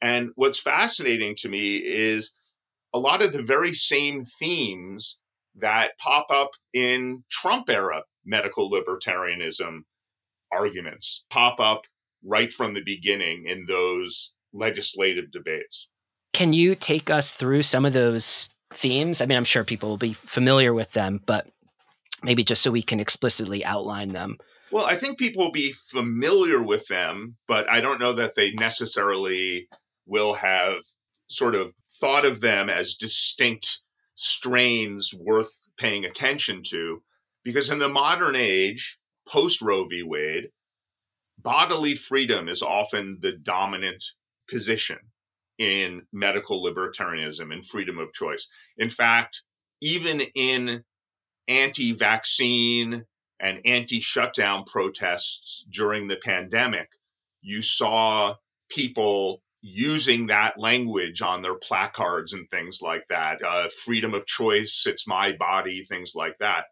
And 0.00 0.30
what's 0.34 0.58
fascinating 0.58 1.36
to 1.38 1.48
me 1.48 1.76
is 1.76 2.32
a 2.92 2.98
lot 2.98 3.22
of 3.22 3.32
the 3.32 3.42
very 3.42 3.72
same 3.72 4.24
themes 4.24 5.18
that 5.54 5.98
pop 5.98 6.26
up 6.30 6.50
in 6.72 7.24
Trump 7.30 7.68
era 7.68 8.02
medical 8.24 8.70
libertarianism 8.70 9.80
arguments, 10.52 11.24
pop 11.30 11.60
up 11.60 11.82
right 12.24 12.52
from 12.52 12.74
the 12.74 12.82
beginning 12.84 13.46
in 13.46 13.66
those 13.66 14.32
legislative 14.52 15.30
debates. 15.32 15.88
Can 16.32 16.52
you 16.52 16.74
take 16.74 17.10
us 17.10 17.32
through 17.32 17.62
some 17.62 17.84
of 17.84 17.92
those 17.92 18.48
themes? 18.76 19.20
I 19.20 19.26
mean, 19.26 19.38
I'm 19.38 19.44
sure 19.44 19.64
people 19.64 19.88
will 19.88 19.96
be 19.96 20.14
familiar 20.14 20.72
with 20.74 20.92
them, 20.92 21.20
but 21.26 21.46
maybe 22.22 22.44
just 22.44 22.62
so 22.62 22.70
we 22.70 22.82
can 22.82 23.00
explicitly 23.00 23.64
outline 23.64 24.12
them. 24.12 24.38
Well, 24.70 24.86
I 24.86 24.96
think 24.96 25.18
people 25.18 25.44
will 25.44 25.52
be 25.52 25.72
familiar 25.72 26.62
with 26.62 26.86
them, 26.88 27.36
but 27.46 27.70
I 27.70 27.80
don't 27.80 28.00
know 28.00 28.14
that 28.14 28.36
they 28.36 28.52
necessarily 28.52 29.68
will 30.06 30.34
have 30.34 30.76
sort 31.28 31.54
of 31.54 31.74
thought 31.90 32.24
of 32.24 32.40
them 32.40 32.70
as 32.70 32.94
distinct 32.94 33.80
strains 34.14 35.12
worth 35.14 35.68
paying 35.78 36.04
attention 36.04 36.62
to 36.68 37.02
because 37.44 37.70
in 37.70 37.78
the 37.78 37.88
modern 37.88 38.36
age, 38.36 38.98
post 39.26 39.60
Roe 39.60 39.84
v. 39.84 40.02
Wade, 40.02 40.48
bodily 41.38 41.94
freedom 41.94 42.48
is 42.48 42.62
often 42.62 43.18
the 43.20 43.32
dominant 43.32 44.04
position 44.48 44.98
in 45.62 46.02
medical 46.12 46.60
libertarianism 46.60 47.52
and 47.52 47.64
freedom 47.64 47.96
of 47.96 48.12
choice. 48.12 48.48
In 48.76 48.90
fact, 48.90 49.42
even 49.80 50.20
in 50.34 50.82
anti 51.46 51.92
vaccine 51.92 53.04
and 53.38 53.60
anti 53.64 54.00
shutdown 54.00 54.64
protests 54.64 55.64
during 55.70 56.08
the 56.08 56.16
pandemic, 56.16 56.88
you 57.42 57.62
saw 57.62 58.34
people 58.70 59.40
using 59.60 60.26
that 60.26 60.58
language 60.58 61.22
on 61.22 61.42
their 61.42 61.54
placards 61.54 62.32
and 62.32 62.50
things 62.50 62.80
like 62.82 63.04
that. 63.08 63.40
Uh, 63.44 63.68
freedom 63.84 64.14
of 64.14 64.26
choice, 64.26 64.82
it's 64.84 65.06
my 65.06 65.30
body, 65.30 65.84
things 65.84 66.12
like 66.16 66.36
that. 66.40 66.64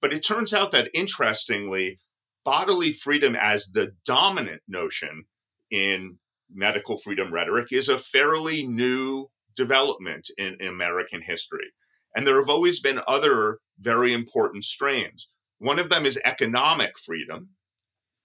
But 0.00 0.14
it 0.14 0.24
turns 0.24 0.54
out 0.54 0.72
that 0.72 0.88
interestingly, 0.94 1.98
bodily 2.46 2.92
freedom 2.92 3.36
as 3.38 3.66
the 3.66 3.92
dominant 4.06 4.62
notion 4.66 5.24
in 5.70 6.16
medical 6.54 6.96
freedom 6.96 7.32
rhetoric 7.32 7.72
is 7.72 7.88
a 7.88 7.98
fairly 7.98 8.66
new 8.66 9.28
development 9.56 10.28
in, 10.38 10.56
in 10.60 10.68
American 10.68 11.22
history. 11.22 11.72
And 12.14 12.26
there 12.26 12.38
have 12.38 12.48
always 12.48 12.80
been 12.80 13.00
other 13.06 13.58
very 13.80 14.12
important 14.12 14.64
strains. 14.64 15.28
One 15.58 15.78
of 15.78 15.88
them 15.88 16.06
is 16.06 16.18
economic 16.24 16.98
freedom. 16.98 17.50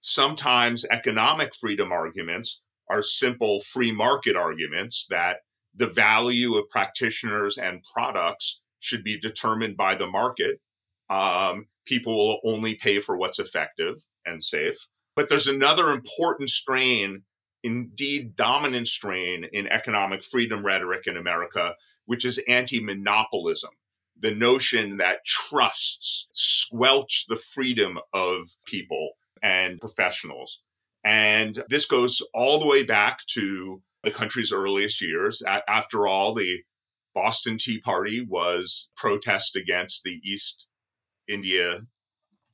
Sometimes 0.00 0.84
economic 0.90 1.54
freedom 1.54 1.92
arguments 1.92 2.62
are 2.90 3.02
simple 3.02 3.60
free 3.60 3.92
market 3.92 4.36
arguments 4.36 5.06
that 5.10 5.38
the 5.74 5.86
value 5.86 6.54
of 6.56 6.68
practitioners 6.68 7.58
and 7.58 7.82
products 7.92 8.60
should 8.80 9.04
be 9.04 9.18
determined 9.18 9.76
by 9.76 9.94
the 9.94 10.06
market. 10.06 10.60
Um, 11.10 11.66
people 11.86 12.16
will 12.16 12.40
only 12.44 12.74
pay 12.74 13.00
for 13.00 13.16
what's 13.16 13.38
effective 13.38 14.04
and 14.26 14.42
safe. 14.42 14.76
But 15.16 15.28
there's 15.28 15.48
another 15.48 15.90
important 15.90 16.50
strain, 16.50 17.22
indeed 17.62 18.36
dominant 18.36 18.88
strain 18.88 19.44
in 19.52 19.66
economic 19.66 20.22
freedom 20.22 20.64
rhetoric 20.64 21.06
in 21.06 21.16
America, 21.16 21.74
which 22.06 22.24
is 22.24 22.40
anti 22.48 22.82
monopolism. 22.82 23.70
The 24.20 24.34
notion 24.34 24.96
that 24.96 25.24
trusts 25.24 26.26
squelch 26.32 27.26
the 27.28 27.36
freedom 27.36 27.98
of 28.12 28.48
people 28.66 29.10
and 29.42 29.80
professionals. 29.80 30.62
And 31.04 31.62
this 31.68 31.86
goes 31.86 32.20
all 32.34 32.58
the 32.58 32.66
way 32.66 32.82
back 32.82 33.20
to 33.34 33.80
the 34.02 34.10
country's 34.10 34.52
earliest 34.52 35.00
years. 35.00 35.42
After 35.46 36.08
all, 36.08 36.34
the 36.34 36.62
Boston 37.14 37.58
Tea 37.58 37.80
Party 37.80 38.24
was 38.28 38.90
protest 38.96 39.56
against 39.56 40.02
the 40.02 40.20
East 40.24 40.66
India 41.28 41.82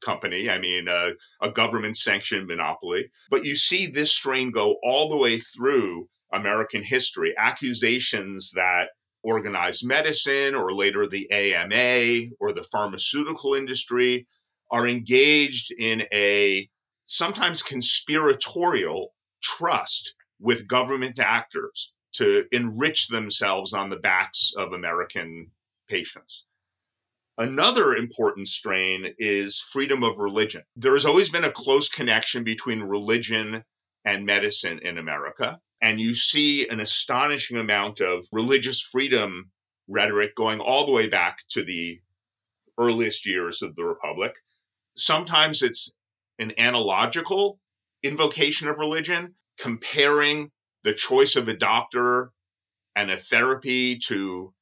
Company. 0.05 0.51
I 0.51 0.59
mean, 0.59 0.89
uh, 0.89 1.11
a 1.41 1.51
government 1.51 1.97
sanctioned 1.97 2.47
monopoly. 2.47 3.11
But 3.31 3.45
you 3.45 3.57
see 3.57 3.87
this 3.87 4.13
strain 4.13 4.51
go 4.51 4.77
all 4.83 5.09
the 5.09 5.17
way 5.17 5.39
through 5.39 6.09
American 6.33 6.83
history. 6.83 7.35
Accusations 7.39 8.53
that 8.53 8.89
organized 9.23 9.87
medicine 9.87 10.55
or 10.55 10.75
later 10.75 11.09
the 11.09 11.31
AMA 11.33 12.31
or 12.41 12.53
the 12.53 12.67
pharmaceutical 12.71 13.55
industry 13.55 14.27
are 14.71 14.87
engaged 14.87 15.73
in 15.79 16.03
a 16.13 16.69
sometimes 17.07 17.63
conspiratorial 17.63 19.15
trust 19.43 20.15
with 20.41 20.69
government 20.69 21.19
actors 21.19 21.93
to 22.13 22.45
enrich 22.53 23.09
themselves 23.09 23.73
on 23.73 23.91
the 23.91 23.97
backs 23.97 24.53
of 24.57 24.73
American 24.73 25.51
patients. 25.89 26.45
Another 27.37 27.95
important 27.95 28.47
strain 28.47 29.13
is 29.19 29.59
freedom 29.59 30.05
of 30.05 30.19
religion. 30.19 30.63
There 30.77 30.93
has 30.93 31.05
always 31.05 31.31
been 31.31 31.45
a 31.45 31.51
close 31.51 31.89
connection 31.89 32.45
between 32.45 32.81
religion 32.81 33.65
and 34.05 34.25
medicine 34.25 34.79
in 34.83 34.99
America. 34.99 35.59
And 35.83 36.01
you 36.01 36.15
see 36.15 36.69
an 36.69 36.79
astonishing 36.79 37.57
amount 37.57 38.01
of 38.01 38.27
religious 38.31 38.81
freedom 38.81 39.51
rhetoric 39.89 40.37
going 40.37 40.61
all 40.61 40.87
the 40.87 40.93
way 40.93 41.09
back 41.09 41.39
to 41.51 41.65
the 41.65 42.01
earliest 42.79 43.27
years 43.27 43.63
of 43.63 43.75
the 43.75 43.85
Republic. 43.85 44.37
Sometimes 44.97 45.61
it's 45.61 45.93
an 46.39 46.53
analogical 46.57 47.59
invocation 48.03 48.69
of 48.69 48.79
religion, 48.79 49.35
comparing 49.59 50.53
the 50.85 50.95
choice 50.95 51.35
of 51.35 51.49
a 51.49 51.57
doctor 51.57 52.31
and 52.95 53.11
a 53.11 53.17
therapy 53.17 53.99
to 53.99 54.54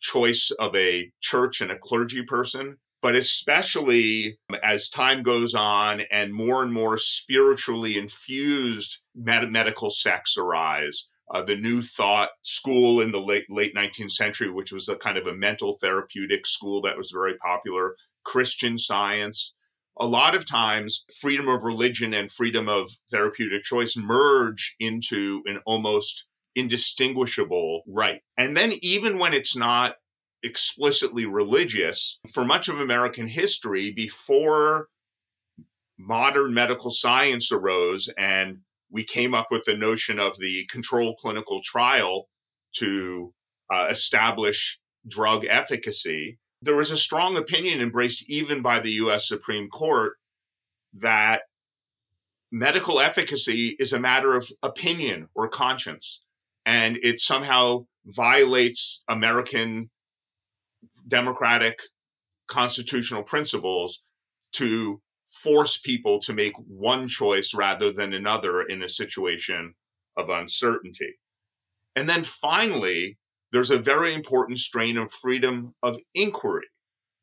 choice 0.00 0.50
of 0.58 0.74
a 0.74 1.10
church 1.20 1.60
and 1.60 1.70
a 1.70 1.78
clergy 1.78 2.22
person. 2.22 2.76
But 3.02 3.14
especially 3.14 4.38
as 4.62 4.88
time 4.88 5.22
goes 5.22 5.54
on 5.54 6.02
and 6.10 6.34
more 6.34 6.62
and 6.62 6.72
more 6.72 6.98
spiritually 6.98 7.96
infused 7.96 8.98
med- 9.14 9.50
medical 9.52 9.90
sects 9.90 10.36
arise, 10.36 11.08
uh, 11.32 11.42
the 11.42 11.56
New 11.56 11.82
Thought 11.82 12.30
school 12.42 13.00
in 13.00 13.12
the 13.12 13.20
late 13.20 13.46
late 13.50 13.74
19th 13.74 14.12
century, 14.12 14.50
which 14.50 14.72
was 14.72 14.88
a 14.88 14.96
kind 14.96 15.18
of 15.18 15.26
a 15.26 15.34
mental 15.34 15.76
therapeutic 15.80 16.46
school 16.46 16.80
that 16.82 16.96
was 16.96 17.10
very 17.10 17.36
popular, 17.38 17.96
Christian 18.24 18.78
Science. 18.78 19.54
A 19.98 20.06
lot 20.06 20.34
of 20.34 20.44
times, 20.44 21.04
freedom 21.20 21.48
of 21.48 21.64
religion 21.64 22.12
and 22.12 22.30
freedom 22.30 22.68
of 22.68 22.90
therapeutic 23.10 23.64
choice 23.64 23.96
merge 23.96 24.74
into 24.78 25.42
an 25.46 25.60
almost 25.64 26.26
indistinguishable 26.56 27.82
right. 27.86 28.22
And 28.36 28.56
then, 28.56 28.72
even 28.82 29.18
when 29.18 29.34
it's 29.34 29.54
not 29.54 29.94
explicitly 30.42 31.26
religious, 31.26 32.18
for 32.32 32.44
much 32.44 32.68
of 32.68 32.80
American 32.80 33.28
history, 33.28 33.92
before 33.92 34.88
modern 35.98 36.52
medical 36.52 36.90
science 36.90 37.50
arose 37.50 38.10
and 38.18 38.58
we 38.90 39.04
came 39.04 39.34
up 39.34 39.48
with 39.50 39.64
the 39.64 39.76
notion 39.76 40.18
of 40.18 40.38
the 40.38 40.66
controlled 40.70 41.16
clinical 41.20 41.60
trial 41.64 42.28
to 42.74 43.32
uh, 43.72 43.88
establish 43.90 44.78
drug 45.08 45.44
efficacy. 45.48 46.38
There 46.62 46.76
was 46.76 46.90
a 46.90 46.96
strong 46.96 47.36
opinion 47.36 47.80
embraced 47.80 48.28
even 48.28 48.62
by 48.62 48.80
the 48.80 48.92
US 48.92 49.26
Supreme 49.26 49.68
Court 49.68 50.14
that 50.94 51.42
medical 52.52 53.00
efficacy 53.00 53.76
is 53.78 53.92
a 53.92 54.00
matter 54.00 54.36
of 54.36 54.50
opinion 54.62 55.28
or 55.34 55.48
conscience, 55.48 56.20
and 56.66 56.98
it 57.02 57.20
somehow 57.20 57.86
violates 58.04 59.04
American 59.08 59.88
democratic 61.08 61.78
constitutional 62.48 63.22
principles 63.22 64.02
to 64.52 65.00
force 65.28 65.78
people 65.78 66.18
to 66.20 66.32
make 66.32 66.54
one 66.66 67.08
choice 67.08 67.54
rather 67.54 67.92
than 67.92 68.12
another 68.12 68.62
in 68.62 68.82
a 68.82 68.88
situation 68.88 69.74
of 70.16 70.28
uncertainty. 70.28 71.14
And 71.94 72.08
then 72.08 72.24
finally, 72.24 73.18
there's 73.52 73.70
a 73.70 73.78
very 73.78 74.12
important 74.12 74.58
strain 74.58 74.96
of 74.96 75.12
freedom 75.12 75.74
of 75.82 75.98
inquiry. 76.14 76.66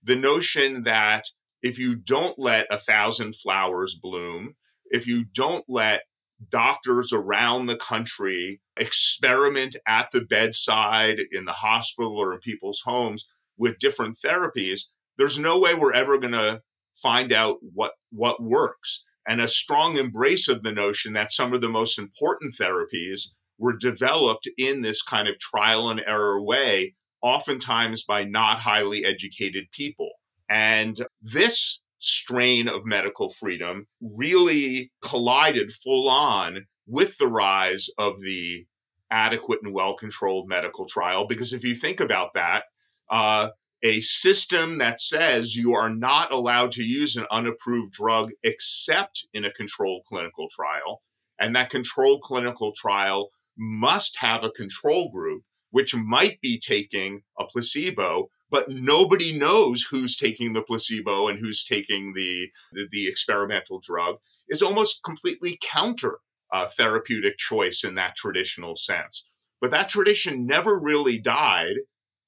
The 0.04 0.16
notion 0.16 0.84
that 0.84 1.26
if 1.62 1.80
you 1.80 1.96
don't 1.96 2.38
let 2.38 2.68
a 2.70 2.78
thousand 2.78 3.36
flowers 3.36 3.98
bloom, 4.02 4.56
if 4.86 5.08
you 5.08 5.26
don't 5.34 5.66
let 5.68 6.02
doctors 6.50 7.12
around 7.14 7.66
the 7.66 7.78
country 7.78 8.62
experiment 8.78 9.76
at 9.88 10.10
the 10.12 10.22
bedside, 10.22 11.20
in 11.32 11.46
the 11.46 11.54
hospital, 11.54 12.18
or 12.18 12.34
in 12.34 12.40
people's 12.40 12.82
homes 12.86 13.28
with 13.58 13.80
different 13.80 14.18
therapies, 14.24 14.82
there's 15.18 15.40
no 15.40 15.60
way 15.60 15.74
we're 15.74 15.94
ever 15.94 16.18
going 16.18 16.34
to 16.34 16.62
find 16.94 17.34
out 17.34 17.58
what 17.62 17.94
what 18.12 18.42
works. 18.42 19.04
And 19.28 19.40
a 19.40 19.48
strong 19.48 19.98
embrace 19.98 20.48
of 20.50 20.64
the 20.64 20.74
notion 20.74 21.14
that 21.14 21.32
some 21.32 21.54
of 21.54 21.62
the 21.62 21.70
most 21.70 21.98
important 21.98 22.54
therapies 22.60 23.30
were 23.58 23.78
developed 23.78 24.50
in 24.58 24.82
this 24.82 25.02
kind 25.02 25.28
of 25.28 25.40
trial 25.40 25.90
and 25.90 26.02
error 26.06 26.42
way 26.42 26.96
oftentimes 27.22 28.04
by 28.04 28.26
not 28.26 28.60
highly 28.60 29.06
educated 29.06 29.66
people. 29.72 30.10
And 30.50 31.06
this 31.22 31.82
strain 32.04 32.68
of 32.68 32.86
medical 32.86 33.30
freedom 33.30 33.88
really 34.02 34.92
collided 35.02 35.72
full 35.72 36.10
on 36.10 36.66
with 36.86 37.18
the 37.18 37.28
rise 37.28 37.90
of 37.98 38.20
the 38.22 38.66
adequate 39.10 39.60
and 39.64 39.74
well 39.74 39.96
controlled 39.96 40.48
medical 40.48 40.86
trial 40.86 41.26
because 41.28 41.54
if 41.54 41.64
you 41.64 41.76
think 41.76 42.00
about 42.00 42.34
that 42.34 42.64
uh, 43.10 43.50
a 43.84 44.00
system 44.00 44.78
that 44.78 45.02
says 45.02 45.56
you 45.56 45.74
are 45.74 45.90
not 45.90 46.32
allowed 46.32 46.72
to 46.72 46.84
use 46.84 47.18
an 47.18 47.26
unapproved 47.30 47.92
drug 47.92 48.32
except 48.42 49.26
in 49.34 49.44
a 49.44 49.52
controlled 49.52 50.04
clinical 50.08 50.48
trial. 50.50 51.02
And 51.38 51.56
that 51.56 51.70
controlled 51.70 52.22
clinical 52.22 52.72
trial 52.72 53.30
must 53.58 54.18
have 54.20 54.44
a 54.44 54.52
control 54.52 55.12
group, 55.12 55.44
which 55.72 55.94
might 55.94 56.40
be 56.40 56.58
taking 56.58 57.24
a 57.38 57.46
placebo, 57.46 58.30
but 58.54 58.70
nobody 58.70 59.36
knows 59.36 59.82
who's 59.82 60.16
taking 60.16 60.54
the 60.54 60.62
placebo 60.62 61.28
and 61.28 61.40
who's 61.40 61.64
taking 61.64 62.14
the, 62.14 62.48
the, 62.72 62.88
the 62.92 63.08
experimental 63.08 63.80
drug, 63.80 64.18
is 64.48 64.62
almost 64.62 65.04
completely 65.04 65.58
counter 65.60 66.20
uh, 66.52 66.68
therapeutic 66.68 67.40
choice 67.40 67.84
in 67.84 67.96
that 67.96 68.16
traditional 68.16 68.76
sense. 68.76 69.28
But 69.60 69.72
that 69.72 69.90
tradition 69.90 70.46
never 70.46 70.80
really 70.80 71.18
died 71.18 71.78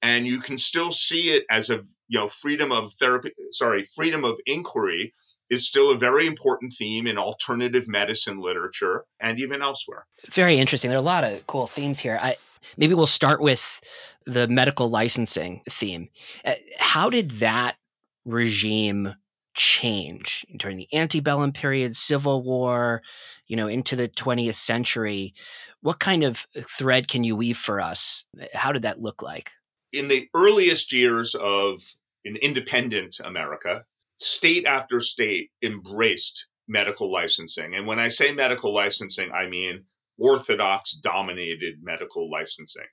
and 0.02 0.26
you 0.26 0.40
can 0.40 0.58
still 0.58 0.90
see 0.90 1.30
it 1.30 1.44
as 1.48 1.70
a 1.70 1.84
you 2.08 2.18
know 2.18 2.28
freedom 2.28 2.70
of 2.70 2.92
therapy 2.94 3.30
sorry 3.50 3.84
freedom 3.94 4.24
of 4.24 4.38
inquiry 4.46 5.14
is 5.48 5.66
still 5.66 5.90
a 5.90 5.96
very 5.96 6.26
important 6.26 6.72
theme 6.72 7.06
in 7.06 7.16
alternative 7.16 7.86
medicine 7.86 8.40
literature 8.40 9.04
and 9.20 9.38
even 9.38 9.62
elsewhere. 9.62 10.06
Very 10.30 10.58
interesting. 10.58 10.90
There 10.90 10.98
are 10.98 11.00
a 11.00 11.04
lot 11.04 11.24
of 11.24 11.46
cool 11.46 11.68
themes 11.68 12.00
here. 12.00 12.18
I 12.20 12.36
maybe 12.76 12.94
we'll 12.94 13.06
start 13.06 13.40
with 13.40 13.80
the 14.24 14.48
medical 14.48 14.88
licensing 14.88 15.62
theme. 15.68 16.08
Uh, 16.44 16.54
how 16.78 17.10
did 17.10 17.32
that 17.32 17.76
regime 18.24 19.14
change 19.54 20.44
during 20.56 20.76
the 20.76 20.88
antebellum 20.92 21.50
period 21.50 21.96
civil 21.96 22.42
war 22.42 23.00
you 23.46 23.56
know 23.56 23.68
into 23.68 23.96
the 23.96 24.08
20th 24.08 24.56
century? 24.56 25.34
What 25.80 26.00
kind 26.00 26.24
of 26.24 26.46
thread 26.60 27.08
can 27.08 27.24
you 27.24 27.36
weave 27.36 27.58
for 27.58 27.80
us? 27.80 28.24
How 28.52 28.72
did 28.72 28.82
that 28.82 29.00
look 29.00 29.22
like? 29.22 29.52
In 29.92 30.08
the 30.08 30.28
earliest 30.34 30.92
years 30.92 31.34
of 31.34 31.80
an 32.24 32.36
independent 32.36 33.20
America, 33.24 33.84
state 34.18 34.66
after 34.66 35.00
state 35.00 35.50
embraced 35.62 36.46
medical 36.68 37.12
licensing. 37.12 37.74
And 37.74 37.86
when 37.86 37.98
I 37.98 38.08
say 38.08 38.32
medical 38.32 38.74
licensing, 38.74 39.30
I 39.30 39.46
mean 39.46 39.84
orthodox 40.18 40.92
dominated 40.92 41.76
medical 41.82 42.30
licensing. 42.30 42.86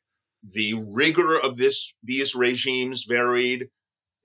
The 0.43 0.73
rigor 0.73 1.39
of 1.39 1.57
this 1.57 1.93
these 2.03 2.35
regimes 2.35 3.05
varied. 3.07 3.67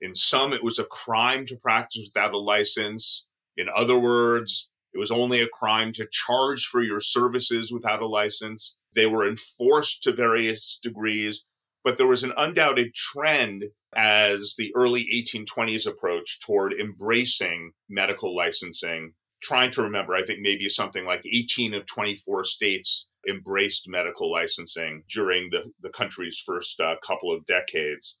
In 0.01 0.15
some, 0.15 0.53
it 0.53 0.63
was 0.63 0.79
a 0.79 0.85
crime 0.85 1.45
to 1.47 1.57
practice 1.57 2.03
without 2.13 2.33
a 2.33 2.37
license. 2.37 3.25
In 3.57 3.67
other 3.75 3.99
words, 3.99 4.69
it 4.93 4.97
was 4.97 5.11
only 5.11 5.41
a 5.41 5.47
crime 5.47 5.91
to 5.93 6.07
charge 6.11 6.65
for 6.65 6.81
your 6.81 7.01
services 7.01 7.71
without 7.71 8.01
a 8.01 8.07
license. 8.07 8.75
They 8.95 9.05
were 9.05 9.27
enforced 9.27 10.03
to 10.03 10.13
various 10.13 10.79
degrees 10.81 11.43
but 11.83 11.97
there 11.97 12.07
was 12.07 12.23
an 12.23 12.33
undoubted 12.37 12.93
trend 12.93 13.65
as 13.95 14.55
the 14.57 14.71
early 14.75 15.07
1820s 15.13 15.87
approach 15.87 16.39
toward 16.39 16.73
embracing 16.73 17.71
medical 17.89 18.35
licensing. 18.35 19.13
Trying 19.41 19.71
to 19.71 19.83
remember, 19.83 20.15
I 20.15 20.23
think 20.23 20.39
maybe 20.41 20.67
something 20.69 21.05
like 21.05 21.25
18 21.25 21.73
of 21.73 21.85
24 21.85 22.43
states 22.43 23.07
embraced 23.27 23.87
medical 23.87 24.31
licensing 24.31 25.03
during 25.09 25.49
the, 25.49 25.71
the 25.81 25.89
country's 25.89 26.37
first 26.37 26.79
uh, 26.79 26.95
couple 27.05 27.33
of 27.33 27.45
decades. 27.45 28.15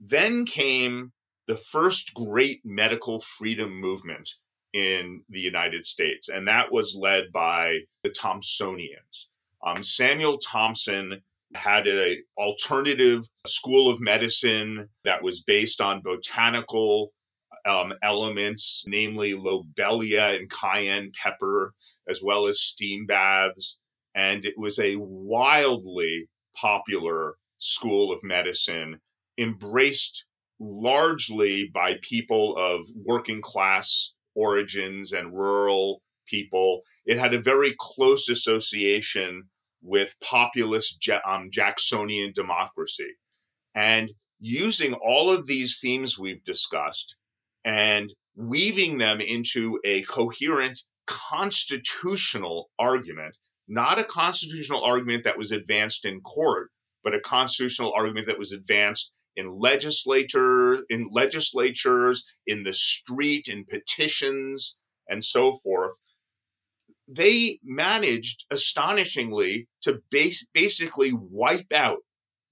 Then 0.00 0.44
came 0.44 1.12
the 1.46 1.56
first 1.56 2.12
great 2.14 2.60
medical 2.64 3.20
freedom 3.20 3.80
movement 3.80 4.30
in 4.72 5.22
the 5.30 5.40
United 5.40 5.86
States, 5.86 6.28
and 6.28 6.48
that 6.48 6.72
was 6.72 6.94
led 6.94 7.32
by 7.32 7.78
the 8.02 8.10
Thomsonians. 8.10 9.28
Um, 9.64 9.82
Samuel 9.82 10.38
Thomson 10.38 11.22
had 11.54 11.86
an 11.86 12.22
alternative 12.36 13.26
school 13.46 13.88
of 13.88 14.00
medicine 14.00 14.88
that 15.04 15.22
was 15.22 15.40
based 15.40 15.80
on 15.80 16.02
botanical 16.02 17.12
um, 17.66 17.92
elements, 18.02 18.84
namely 18.86 19.34
lobelia 19.34 20.28
and 20.28 20.50
cayenne 20.50 21.12
pepper, 21.22 21.74
as 22.08 22.20
well 22.22 22.46
as 22.46 22.60
steam 22.60 23.06
baths. 23.06 23.78
And 24.14 24.44
it 24.46 24.54
was 24.56 24.78
a 24.78 24.96
wildly 24.96 26.28
popular 26.54 27.36
school 27.58 28.12
of 28.12 28.22
medicine, 28.22 29.00
embraced 29.38 30.24
largely 30.58 31.70
by 31.72 31.98
people 32.02 32.56
of 32.56 32.86
working 33.04 33.42
class 33.42 34.12
origins 34.34 35.12
and 35.12 35.34
rural 35.34 36.02
people. 36.26 36.82
It 37.04 37.18
had 37.18 37.34
a 37.34 37.40
very 37.40 37.74
close 37.78 38.28
association 38.28 39.44
with 39.82 40.16
populist 40.20 41.06
um, 41.26 41.50
Jacksonian 41.50 42.32
democracy. 42.34 43.14
And 43.74 44.12
using 44.40 44.94
all 44.94 45.30
of 45.30 45.46
these 45.46 45.78
themes 45.78 46.18
we've 46.18 46.44
discussed 46.44 47.16
and 47.66 48.14
weaving 48.36 48.98
them 48.98 49.20
into 49.20 49.78
a 49.84 50.02
coherent 50.02 50.82
constitutional 51.06 52.70
argument, 52.78 53.36
not 53.68 53.98
a 53.98 54.04
constitutional 54.04 54.82
argument 54.84 55.24
that 55.24 55.36
was 55.36 55.50
advanced 55.50 56.04
in 56.04 56.20
court, 56.20 56.70
but 57.02 57.14
a 57.14 57.20
constitutional 57.20 57.92
argument 57.96 58.28
that 58.28 58.38
was 58.38 58.52
advanced 58.52 59.12
in 59.34 59.58
legislature, 59.58 60.84
in 60.88 61.08
legislatures, 61.10 62.24
in 62.46 62.62
the 62.62 62.72
street, 62.72 63.48
in 63.48 63.64
petitions, 63.64 64.76
and 65.08 65.24
so 65.24 65.52
forth. 65.52 65.92
They 67.08 67.58
managed 67.62 68.46
astonishingly 68.50 69.68
to 69.82 70.00
base, 70.10 70.46
basically 70.54 71.12
wipe 71.12 71.72
out 71.72 71.98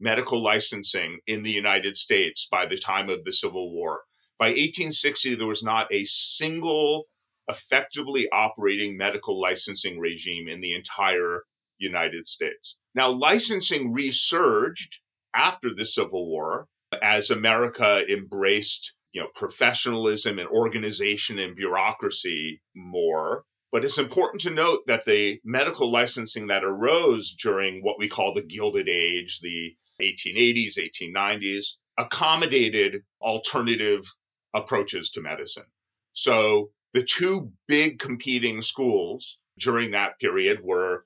medical 0.01 0.43
licensing 0.43 1.19
in 1.27 1.43
the 1.43 1.51
United 1.51 1.97
States 1.97 2.47
by 2.51 2.67
the 2.67 2.77
time 2.77 3.09
of 3.09 3.25
the 3.25 3.33
Civil 3.33 3.73
War. 3.73 4.03
By 4.39 4.49
1860, 4.49 5.37
there 5.37 5.47
was 5.47 5.63
not 5.63 5.87
a 5.93 6.05
single 6.05 7.05
effectively 7.49 8.29
operating 8.33 8.97
medical 8.97 9.41
licensing 9.41 9.99
regime 9.99 10.49
in 10.49 10.61
the 10.61 10.75
entire 10.75 11.43
United 11.79 12.27
States. 12.27 12.77
Now, 12.95 13.11
licensing 13.11 13.93
resurged 13.93 14.99
after 15.35 15.75
the 15.75 15.87
Civil 15.87 16.27
War 16.29 16.69
as 17.03 17.31
America 17.31 18.05
embraced 18.11 18.95
you 19.13 19.21
know 19.21 19.29
professionalism 19.35 20.39
and 20.39 20.49
organization 20.49 21.39
and 21.39 21.57
bureaucracy 21.57 22.61
more 22.75 23.45
but 23.73 23.85
it's 23.85 23.99
important 23.99 24.41
to 24.43 24.51
note 24.51 24.81
that 24.87 25.05
the 25.05 25.41
medical 25.45 25.91
licensing 25.91 26.47
that 26.47 26.63
arose 26.63 27.35
during 27.35 27.83
what 27.83 27.99
we 27.99 28.09
call 28.09 28.35
the 28.35 28.43
gilded 28.43 28.89
age 28.89 29.41
the 29.41 29.75
1880s 30.03 30.79
1890s 30.79 31.67
accommodated 31.97 33.03
alternative 33.23 34.03
approaches 34.55 35.11
to 35.11 35.21
medicine 35.21 35.67
so 36.13 36.71
the 36.93 37.03
two 37.03 37.51
big 37.67 37.99
competing 37.99 38.63
schools 38.63 39.39
during 39.59 39.91
that 39.91 40.19
period 40.21 40.61
were 40.63 41.05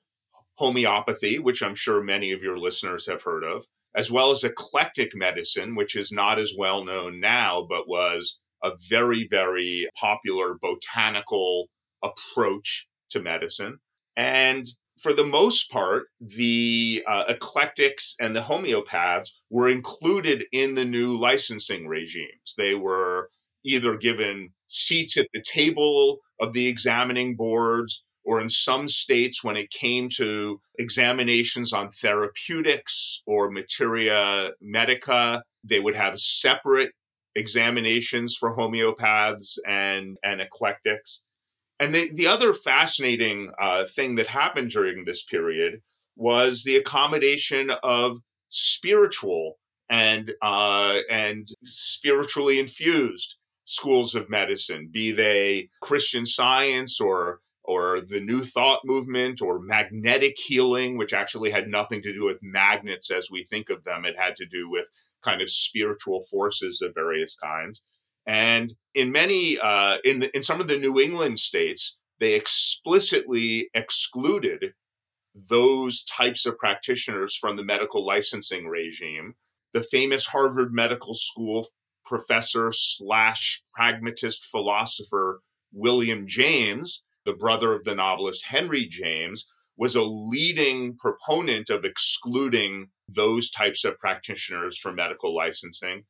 homeopathy 0.55 1.39
which 1.39 1.61
i'm 1.61 1.75
sure 1.75 2.01
many 2.01 2.31
of 2.31 2.43
your 2.43 2.57
listeners 2.57 3.05
have 3.05 3.23
heard 3.23 3.43
of 3.43 3.65
as 3.95 4.11
well 4.11 4.31
as 4.31 4.43
eclectic 4.43 5.15
medicine, 5.15 5.75
which 5.75 5.95
is 5.95 6.11
not 6.11 6.39
as 6.39 6.53
well 6.57 6.85
known 6.85 7.19
now, 7.19 7.65
but 7.67 7.87
was 7.87 8.39
a 8.63 8.71
very, 8.89 9.27
very 9.29 9.87
popular 9.95 10.55
botanical 10.61 11.67
approach 12.03 12.87
to 13.09 13.19
medicine. 13.19 13.79
And 14.15 14.67
for 14.99 15.13
the 15.13 15.25
most 15.25 15.71
part, 15.71 16.07
the 16.19 17.03
uh, 17.07 17.23
eclectics 17.29 18.15
and 18.19 18.35
the 18.35 18.41
homeopaths 18.41 19.29
were 19.49 19.69
included 19.69 20.43
in 20.51 20.75
the 20.75 20.85
new 20.85 21.17
licensing 21.17 21.87
regimes. 21.87 22.53
They 22.57 22.75
were 22.75 23.29
either 23.69 23.97
given 23.97 24.49
seats 24.67 25.17
at 25.17 25.27
the 25.33 25.41
table 25.41 26.19
of 26.39 26.53
the 26.53 26.67
examining 26.67 27.35
boards 27.35 28.03
or 28.23 28.41
in 28.41 28.49
some 28.49 28.87
states, 28.87 29.43
when 29.43 29.57
it 29.57 29.71
came 29.71 30.09
to 30.09 30.61
examinations 30.77 31.73
on 31.73 31.89
therapeutics 31.89 33.21
or 33.25 33.49
materia 33.49 34.51
medica, 34.61 35.41
they 35.63 35.79
would 35.79 35.95
have 35.95 36.19
separate 36.19 36.91
examinations 37.35 38.35
for 38.35 38.55
homeopaths 38.55 39.57
and, 39.65 40.17
and 40.23 40.41
eclectics. 40.41 41.21
And 41.79 41.95
the, 41.95 42.11
the 42.13 42.27
other 42.27 42.53
fascinating 42.53 43.51
uh, 43.59 43.85
thing 43.85 44.15
that 44.15 44.27
happened 44.27 44.69
during 44.69 45.05
this 45.05 45.23
period 45.23 45.81
was 46.15 46.63
the 46.63 46.75
accommodation 46.75 47.71
of 47.83 48.19
spiritual 48.49 49.57
and 49.89 50.33
uh, 50.41 50.99
and 51.09 51.49
spiritually 51.63 52.59
infused 52.59 53.35
schools 53.69 54.15
of 54.15 54.31
medicine, 54.31 54.89
be 54.91 55.11
they 55.11 55.69
Christian 55.81 56.25
science 56.25 56.99
or 56.99 57.39
or 57.63 58.01
the 58.01 58.19
New 58.19 58.43
Thought 58.43 58.79
movement 58.83 59.43
or 59.43 59.59
magnetic 59.59 60.37
healing, 60.39 60.97
which 60.97 61.13
actually 61.13 61.51
had 61.51 61.67
nothing 61.67 62.01
to 62.01 62.11
do 62.11 62.25
with 62.25 62.39
magnets 62.41 63.11
as 63.11 63.29
we 63.29 63.43
think 63.43 63.69
of 63.69 63.83
them. 63.83 64.05
It 64.05 64.15
had 64.17 64.35
to 64.37 64.47
do 64.47 64.67
with 64.67 64.87
kind 65.23 65.39
of 65.39 65.51
spiritual 65.51 66.23
forces 66.23 66.81
of 66.81 66.95
various 66.95 67.35
kinds. 67.35 67.83
And 68.25 68.73
in 68.95 69.11
many, 69.11 69.59
uh, 69.59 69.97
in 70.03 70.21
the, 70.21 70.35
in 70.35 70.41
some 70.41 70.59
of 70.59 70.67
the 70.67 70.79
New 70.79 70.99
England 70.99 71.37
states, 71.37 71.99
they 72.19 72.33
explicitly 72.33 73.69
excluded 73.75 74.73
those 75.35 76.03
types 76.05 76.47
of 76.47 76.57
practitioners 76.57 77.35
from 77.35 77.55
the 77.55 77.63
medical 77.63 78.03
licensing 78.03 78.65
regime. 78.65 79.35
The 79.73 79.83
famous 79.83 80.25
Harvard 80.25 80.73
Medical 80.73 81.13
School 81.13 81.67
professor 82.05 82.71
slash 82.71 83.61
pragmatist 83.73 84.45
philosopher 84.45 85.41
William 85.71 86.25
James 86.27 87.03
the 87.29 87.33
brother 87.33 87.73
of 87.73 87.83
the 87.83 87.95
novelist 87.95 88.45
Henry 88.45 88.85
James, 88.85 89.45
was 89.77 89.95
a 89.95 90.01
leading 90.01 90.97
proponent 90.97 91.69
of 91.69 91.85
excluding 91.85 92.87
those 93.07 93.49
types 93.49 93.85
of 93.85 93.97
practitioners 93.99 94.77
from 94.77 94.95
medical 94.95 95.35
licensing 95.35 96.03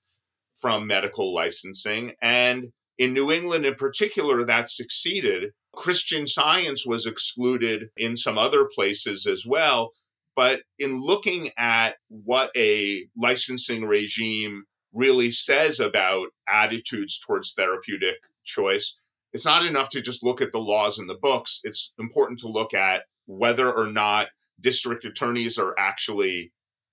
from 0.56 0.88
medical 0.88 1.34
licensing. 1.34 2.14
And 2.22 2.72
in 2.98 3.14
New 3.14 3.32
England 3.32 3.66
in 3.66 3.76
particular 3.76 4.46
that 4.46 4.70
succeeded. 4.70 5.52
Christian 5.74 6.28
science 6.28 6.86
was 6.86 7.06
excluded 7.06 7.90
in 7.96 8.18
some 8.18 8.38
other 8.38 8.68
places 8.74 9.26
as 9.26 9.46
well. 9.46 9.92
But 10.36 10.62
in 10.80 11.02
looking 11.02 11.52
at 11.58 11.96
what 12.10 12.52
a 12.58 13.06
licensing 13.16 13.86
regime 13.86 14.64
really 14.94 15.32
says 15.32 15.80
about 15.80 16.28
attitudes 16.48 17.20
towards 17.20 17.54
therapeutic 17.54 18.18
choice 18.44 19.00
it's 19.34 19.46
not 19.46 19.66
enough 19.66 19.90
to 19.90 20.02
just 20.02 20.24
look 20.24 20.42
at 20.42 20.52
the 20.52 20.60
laws 20.60 21.00
in 21.00 21.08
the 21.08 21.16
books. 21.16 21.62
It's 21.64 21.94
important 22.00 22.40
to 22.40 22.48
look 22.48 22.74
at 22.74 23.04
whether 23.26 23.72
or 23.72 23.88
not 23.88 24.28
district 24.60 25.06
attorneys 25.06 25.58
are 25.58 25.78
actually 25.78 26.52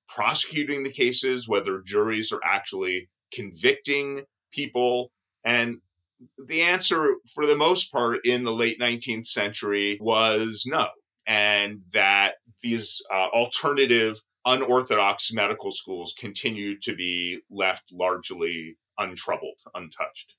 prosecuting 0.09 0.83
the 0.83 0.93
cases, 0.93 1.49
whether 1.49 1.81
juries 1.81 2.33
are 2.33 2.41
actually 2.45 3.09
convicting 3.33 4.25
people. 4.53 5.11
And 5.45 5.79
the 6.47 6.63
answer, 6.63 7.17
for 7.35 7.47
the 7.47 7.57
most 7.57 7.91
part, 7.91 8.25
in 8.25 8.45
the 8.45 8.53
late 8.53 8.79
19th 8.79 9.27
century 9.27 9.99
was 10.01 10.65
no. 10.67 10.89
And 11.27 11.81
that 11.93 12.35
these 12.63 13.03
uh, 13.13 13.29
alternative, 13.35 14.23
unorthodox 14.47 15.33
medical 15.33 15.71
schools 15.71 16.15
continue 16.19 16.79
to 16.81 16.95
be 16.95 17.41
left 17.51 17.93
largely 17.93 18.77
untroubled, 18.99 19.59
untouched. 19.75 20.35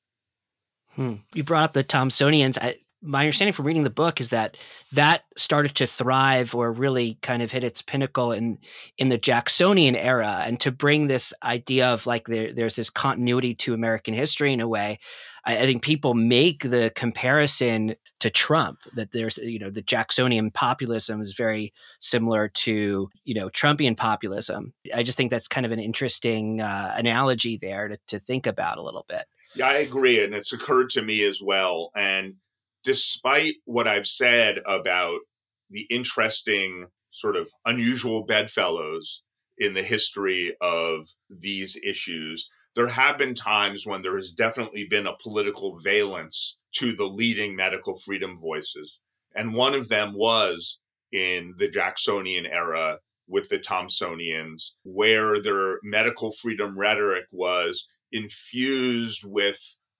Hmm. 0.95 1.15
You 1.35 1.43
brought 1.43 1.63
up 1.63 1.73
the 1.73 1.83
Thomsonians. 1.83 2.57
I, 2.59 2.77
my 3.01 3.21
understanding 3.21 3.53
from 3.53 3.65
reading 3.65 3.83
the 3.83 3.89
book 3.89 4.19
is 4.19 4.29
that 4.29 4.57
that 4.91 5.23
started 5.35 5.75
to 5.75 5.85
thrive 5.85 6.55
or 6.55 6.71
really 6.71 7.19
kind 7.21 7.41
of 7.41 7.51
hit 7.51 7.63
its 7.63 7.81
pinnacle 7.81 8.31
in 8.31 8.57
in 8.97 9.09
the 9.09 9.17
Jacksonian 9.17 9.95
era, 9.95 10.43
and 10.45 10.59
to 10.61 10.71
bring 10.71 11.07
this 11.07 11.33
idea 11.43 11.87
of 11.87 12.07
like 12.07 12.27
there, 12.27 12.51
there's 12.53 12.75
this 12.75 12.89
continuity 12.89 13.53
to 13.55 13.73
American 13.73 14.13
history 14.13 14.51
in 14.51 14.61
a 14.61 14.67
way. 14.67 14.99
I, 15.45 15.57
I 15.57 15.61
think 15.61 15.83
people 15.83 16.15
make 16.15 16.63
the 16.63 16.91
comparison 16.95 17.95
to 18.19 18.29
Trump 18.31 18.79
that 18.95 19.11
there's 19.11 19.37
you 19.37 19.59
know 19.59 19.69
the 19.69 19.83
Jacksonian 19.83 20.49
populism 20.51 21.21
is 21.21 21.33
very 21.33 21.73
similar 21.99 22.49
to 22.49 23.09
you 23.23 23.35
know 23.35 23.49
Trumpian 23.49 23.95
populism. 23.95 24.73
I 24.93 25.03
just 25.03 25.17
think 25.17 25.29
that's 25.29 25.47
kind 25.47 25.65
of 25.65 25.71
an 25.71 25.79
interesting 25.79 26.61
uh, 26.61 26.93
analogy 26.97 27.57
there 27.57 27.89
to, 27.89 27.97
to 28.07 28.19
think 28.19 28.47
about 28.47 28.79
a 28.79 28.83
little 28.83 29.05
bit. 29.07 29.25
Yeah, 29.55 29.67
I 29.67 29.77
agree. 29.77 30.23
And 30.23 30.33
it's 30.33 30.53
occurred 30.53 30.89
to 30.91 31.01
me 31.01 31.23
as 31.23 31.41
well. 31.41 31.91
And 31.95 32.35
despite 32.87 33.55
what 33.65 33.85
I've 33.85 34.07
said 34.07 34.59
about 34.65 35.19
the 35.69 35.85
interesting, 35.89 36.87
sort 37.11 37.35
of 37.35 37.51
unusual 37.65 38.23
bedfellows 38.23 39.23
in 39.57 39.73
the 39.73 39.83
history 39.83 40.55
of 40.61 41.05
these 41.29 41.77
issues, 41.83 42.47
there 42.75 42.87
have 42.87 43.17
been 43.17 43.35
times 43.35 43.85
when 43.85 44.03
there 44.03 44.15
has 44.15 44.31
definitely 44.31 44.87
been 44.89 45.05
a 45.05 45.17
political 45.21 45.77
valence 45.79 46.59
to 46.75 46.95
the 46.95 47.07
leading 47.07 47.57
medical 47.57 47.97
freedom 47.97 48.37
voices. 48.39 48.99
And 49.35 49.53
one 49.53 49.73
of 49.73 49.89
them 49.89 50.13
was 50.13 50.79
in 51.11 51.55
the 51.57 51.67
Jacksonian 51.67 52.45
era 52.45 52.99
with 53.27 53.49
the 53.49 53.59
Thomsonians, 53.59 54.71
where 54.83 55.41
their 55.41 55.79
medical 55.83 56.31
freedom 56.31 56.79
rhetoric 56.79 57.25
was 57.31 57.89
infused 58.13 59.25
with 59.25 59.59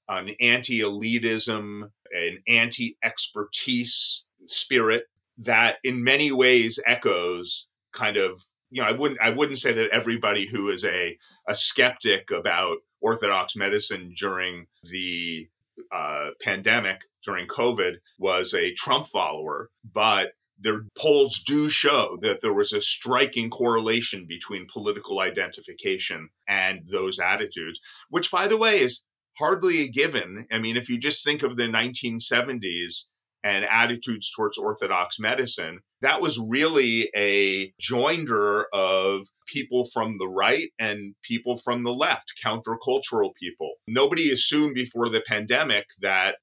an 0.09 0.31
anti 0.39 0.79
elitism, 0.79 1.89
an 2.11 2.39
anti 2.47 2.97
expertise 3.03 4.23
spirit 4.45 5.05
that 5.39 5.77
in 5.83 6.03
many 6.03 6.31
ways 6.31 6.79
echoes 6.85 7.67
kind 7.91 8.17
of 8.17 8.43
you 8.71 8.81
know 8.81 8.87
i 8.87 8.91
wouldn't 8.91 9.19
i 9.21 9.29
wouldn't 9.29 9.59
say 9.59 9.73
that 9.73 9.89
everybody 9.91 10.47
who 10.47 10.69
is 10.69 10.83
a 10.85 11.17
a 11.47 11.53
skeptic 11.55 12.31
about 12.31 12.77
Orthodox 13.01 13.55
medicine 13.55 14.13
during 14.17 14.67
the 14.83 15.47
uh, 15.91 16.29
pandemic, 16.41 17.01
during 17.23 17.47
COVID, 17.47 17.95
was 18.17 18.53
a 18.53 18.73
Trump 18.73 19.05
follower, 19.05 19.69
but 19.93 20.31
their 20.59 20.81
polls 20.97 21.43
do 21.45 21.69
show 21.69 22.17
that 22.21 22.41
there 22.41 22.53
was 22.53 22.73
a 22.73 22.81
striking 22.81 23.49
correlation 23.49 24.25
between 24.27 24.65
political 24.71 25.19
identification 25.19 26.29
and 26.47 26.81
those 26.91 27.19
attitudes, 27.19 27.79
which, 28.09 28.31
by 28.31 28.47
the 28.47 28.57
way, 28.57 28.79
is 28.79 29.03
hardly 29.39 29.81
a 29.81 29.89
given. 29.89 30.47
I 30.51 30.59
mean, 30.59 30.77
if 30.77 30.89
you 30.89 30.97
just 30.97 31.23
think 31.23 31.43
of 31.43 31.57
the 31.57 31.67
1970s 31.67 33.05
and 33.43 33.65
attitudes 33.65 34.31
towards 34.31 34.57
Orthodox 34.57 35.19
medicine, 35.19 35.79
that 36.01 36.21
was 36.21 36.39
really 36.39 37.09
a 37.15 37.71
joinder 37.81 38.65
of 38.73 39.27
people 39.47 39.85
from 39.85 40.17
the 40.17 40.27
right 40.27 40.69
and 40.77 41.15
people 41.23 41.57
from 41.57 41.83
the 41.83 41.93
left, 41.93 42.33
countercultural 42.43 43.31
people. 43.39 43.75
Nobody 43.87 44.31
assumed 44.31 44.75
before 44.75 45.09
the 45.09 45.21
pandemic 45.21 45.85
that 46.01 46.35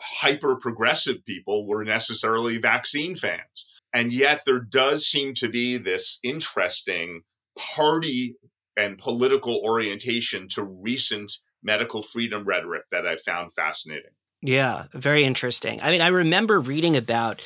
hyper 0.00 0.56
progressive 0.56 1.24
people 1.26 1.66
were 1.66 1.84
necessarily 1.84 2.58
vaccine 2.58 3.16
fans. 3.16 3.66
And 3.94 4.12
yet 4.12 4.42
there 4.46 4.60
does 4.60 5.06
seem 5.06 5.34
to 5.34 5.48
be 5.48 5.76
this 5.76 6.18
interesting 6.22 7.22
party 7.56 8.36
and 8.76 8.98
political 8.98 9.60
orientation 9.64 10.48
to 10.50 10.62
recent 10.62 11.32
medical 11.68 12.00
freedom 12.00 12.44
rhetoric 12.44 12.84
that 12.90 13.06
I 13.06 13.16
found 13.16 13.52
fascinating. 13.52 14.10
Yeah, 14.40 14.86
very 14.94 15.24
interesting. 15.24 15.82
I 15.82 15.90
mean, 15.90 16.00
I 16.00 16.08
remember 16.08 16.58
reading 16.58 16.96
about 16.96 17.42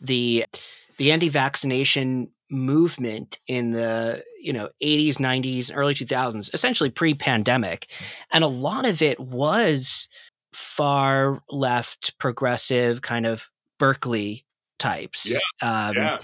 the 0.00 0.46
the 0.96 1.12
anti-vaccination 1.12 2.30
movement 2.50 3.38
in 3.46 3.72
the 3.72 4.24
you 4.40 4.52
know 4.52 4.68
80s 4.80 5.16
90s 5.16 5.72
early 5.74 5.94
2000s 5.94 6.54
essentially 6.54 6.90
pre-pandemic 6.90 7.90
and 8.32 8.44
a 8.44 8.46
lot 8.46 8.86
of 8.86 9.02
it 9.02 9.18
was 9.18 10.08
far 10.52 11.42
left 11.50 12.16
progressive 12.18 13.02
kind 13.02 13.26
of 13.26 13.50
berkeley 13.80 14.46
types 14.78 15.32
yeah. 15.32 15.88
Um, 15.88 15.96
yeah. 15.96 16.18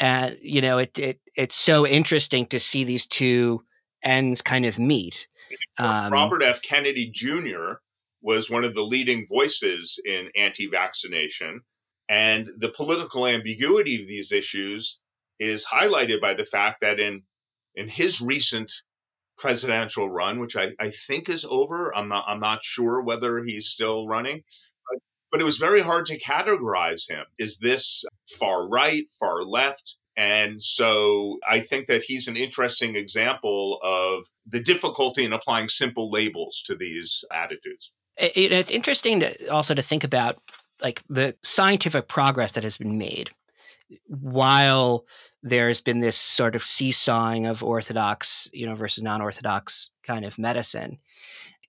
and 0.00 0.38
you 0.40 0.62
know 0.62 0.78
it, 0.78 0.98
it 0.98 1.20
it's 1.36 1.56
so 1.56 1.86
interesting 1.86 2.46
to 2.46 2.58
see 2.58 2.82
these 2.82 3.06
two 3.06 3.62
ends 4.02 4.40
kind 4.40 4.64
of 4.64 4.78
meet 4.78 5.28
um, 5.78 6.12
robert 6.12 6.42
f 6.42 6.62
kennedy 6.62 7.10
jr 7.12 7.74
was 8.22 8.50
one 8.50 8.64
of 8.64 8.74
the 8.74 8.82
leading 8.82 9.24
voices 9.26 10.00
in 10.04 10.28
anti-vaccination 10.36 11.60
and 12.08 12.48
the 12.58 12.68
political 12.68 13.26
ambiguity 13.26 14.00
of 14.00 14.08
these 14.08 14.32
issues 14.32 14.98
is 15.38 15.66
highlighted 15.66 16.20
by 16.20 16.34
the 16.34 16.44
fact 16.44 16.80
that 16.80 17.00
in 17.00 17.22
in 17.74 17.88
his 17.88 18.20
recent 18.20 18.72
presidential 19.38 20.08
run, 20.08 20.40
which 20.40 20.56
I, 20.56 20.70
I 20.80 20.90
think 20.90 21.28
is 21.28 21.44
over, 21.48 21.94
I'm 21.94 22.08
not 22.08 22.24
I'm 22.26 22.40
not 22.40 22.64
sure 22.64 23.02
whether 23.02 23.42
he's 23.42 23.68
still 23.68 24.06
running, 24.06 24.42
but, 24.88 24.98
but 25.30 25.40
it 25.40 25.44
was 25.44 25.58
very 25.58 25.82
hard 25.82 26.06
to 26.06 26.18
categorize 26.18 27.08
him. 27.08 27.24
Is 27.38 27.58
this 27.58 28.04
far 28.38 28.68
right, 28.68 29.04
far 29.18 29.42
left? 29.42 29.96
And 30.16 30.62
so 30.62 31.38
I 31.48 31.60
think 31.60 31.86
that 31.86 32.02
he's 32.02 32.26
an 32.26 32.36
interesting 32.36 32.96
example 32.96 33.78
of 33.82 34.26
the 34.46 34.60
difficulty 34.60 35.24
in 35.24 35.32
applying 35.32 35.68
simple 35.68 36.10
labels 36.10 36.62
to 36.66 36.74
these 36.74 37.22
attitudes. 37.30 37.92
It, 38.16 38.52
it's 38.52 38.70
interesting 38.70 39.20
to 39.20 39.48
also 39.48 39.74
to 39.74 39.82
think 39.82 40.04
about 40.04 40.38
like 40.82 41.02
the 41.08 41.34
scientific 41.42 42.08
progress 42.08 42.52
that 42.52 42.64
has 42.64 42.78
been 42.78 42.98
made 42.98 43.30
while 44.08 45.04
there's 45.42 45.80
been 45.80 46.00
this 46.00 46.16
sort 46.16 46.54
of 46.56 46.62
seesawing 46.62 47.46
of 47.46 47.62
orthodox 47.62 48.50
you 48.52 48.66
know 48.66 48.74
versus 48.74 49.02
non-orthodox 49.02 49.90
kind 50.02 50.24
of 50.24 50.38
medicine 50.38 50.98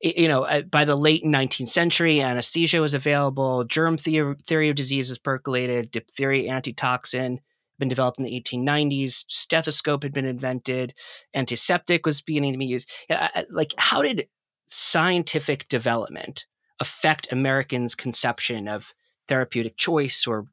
you 0.01 0.27
know 0.27 0.43
uh, 0.43 0.61
by 0.61 0.83
the 0.83 0.95
late 0.95 1.23
19th 1.23 1.67
century 1.67 2.19
anesthesia 2.19 2.81
was 2.81 2.93
available 2.93 3.63
germ 3.65 3.97
theory, 3.97 4.35
theory 4.47 4.69
of 4.69 4.75
disease 4.75 5.09
has 5.09 5.17
percolated 5.17 5.91
diphtheria 5.91 6.51
antitoxin 6.51 7.39
been 7.79 7.89
developed 7.89 8.17
in 8.17 8.23
the 8.23 8.41
1890s 8.41 9.25
stethoscope 9.27 10.03
had 10.03 10.13
been 10.13 10.25
invented 10.25 10.93
antiseptic 11.33 12.05
was 12.05 12.21
beginning 12.21 12.53
to 12.53 12.59
be 12.59 12.65
used. 12.65 12.89
Like 13.49 13.73
how 13.77 14.01
did 14.01 14.27
scientific 14.67 15.67
development 15.69 16.45
affect 16.79 17.31
americans 17.31 17.95
conception 17.95 18.67
of 18.67 18.93
therapeutic 19.27 19.77
choice 19.77 20.27
or 20.27 20.45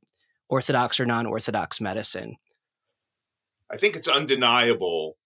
orthodox 0.48 1.00
or 1.00 1.06
non-orthodox 1.06 1.80
medicine? 1.80 2.36
I 3.70 3.76
think 3.76 3.96
it's 3.96 4.08
undeniable 4.08 5.16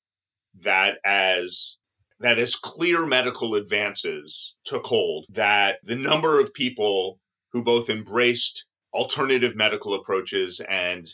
that 0.61 0.99
as 1.05 1.79
that 2.21 2.39
as 2.39 2.57
clear 2.57 3.07
medical 3.07 3.55
advances 3.55 4.57
took 4.65 4.87
hold 4.87 5.27
that 5.29 5.79
the 5.85 5.95
number 5.95 6.41
of 6.41 6.53
people 6.53 7.21
who 7.53 7.63
both 7.63 7.89
embraced 7.89 8.65
alternative 8.93 9.55
medical 9.55 9.95
approaches 9.95 10.61
and 10.69 11.11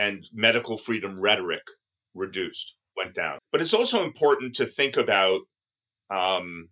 and 0.00 0.28
medical 0.32 0.76
freedom 0.76 1.20
rhetoric 1.20 1.62
reduced 2.14 2.74
went 2.96 3.14
down 3.14 3.38
but 3.52 3.60
it's 3.60 3.74
also 3.74 4.04
important 4.04 4.54
to 4.54 4.66
think 4.66 4.96
about 4.96 5.40
um, 6.10 6.68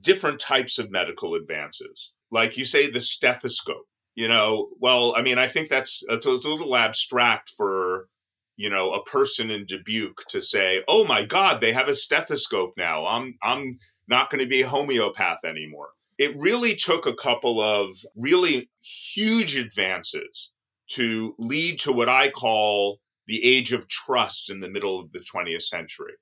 different 0.00 0.40
types 0.40 0.78
of 0.78 0.90
medical 0.90 1.34
advances. 1.34 2.12
Like 2.30 2.56
you 2.56 2.64
say, 2.64 2.90
the 2.90 3.00
stethoscope. 3.00 3.86
You 4.14 4.28
know, 4.28 4.68
well, 4.78 5.14
I 5.16 5.22
mean, 5.22 5.38
I 5.38 5.46
think 5.46 5.68
that's 5.68 6.02
it's 6.08 6.26
a, 6.26 6.30
little 6.30 6.76
abstract 6.76 7.50
for 7.56 8.08
you 8.56 8.68
know 8.68 8.92
a 8.92 9.04
person 9.04 9.50
in 9.50 9.66
Dubuque 9.66 10.24
to 10.28 10.42
say, 10.42 10.82
"Oh 10.88 11.04
my 11.04 11.24
God, 11.24 11.60
they 11.60 11.72
have 11.72 11.88
a 11.88 11.94
stethoscope 11.94 12.74
now. 12.76 13.06
I'm 13.06 13.36
I'm 13.42 13.78
not 14.08 14.30
going 14.30 14.42
to 14.42 14.48
be 14.48 14.62
a 14.62 14.68
homeopath 14.68 15.44
anymore." 15.44 15.90
It 16.18 16.36
really 16.36 16.76
took 16.76 17.06
a 17.06 17.14
couple 17.14 17.60
of 17.60 17.90
really 18.14 18.68
huge 18.82 19.56
advances 19.56 20.50
to 20.90 21.34
lead 21.38 21.78
to 21.80 21.92
what 21.92 22.08
I 22.08 22.30
call 22.30 23.00
the 23.26 23.44
age 23.44 23.72
of 23.72 23.88
trust 23.88 24.50
in 24.50 24.60
the 24.60 24.70
middle 24.70 24.98
of 24.98 25.12
the 25.12 25.20
20th 25.20 25.62
century. 25.62 26.14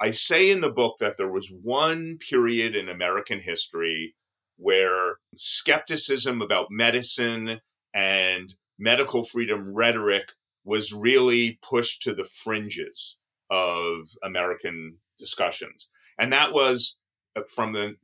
I 0.00 0.10
say 0.10 0.50
in 0.50 0.60
the 0.60 0.70
book 0.70 0.96
that 1.00 1.16
there 1.16 1.30
was 1.30 1.50
one 1.50 2.18
period 2.18 2.76
in 2.76 2.88
American 2.88 3.40
history 3.40 4.14
where 4.56 5.16
skepticism 5.36 6.42
about 6.42 6.68
medicine 6.70 7.60
and 7.92 8.54
medical 8.78 9.24
freedom 9.24 9.72
rhetoric 9.72 10.32
was 10.64 10.92
really 10.92 11.58
pushed 11.62 12.02
to 12.02 12.14
the 12.14 12.24
fringes 12.24 13.16
of 13.50 14.08
American 14.22 14.96
discussions. 15.18 15.88
And 16.18 16.32
that 16.32 16.52
was 16.52 16.96
uh, 17.36 17.42
from 17.54 17.72
the 17.72 17.96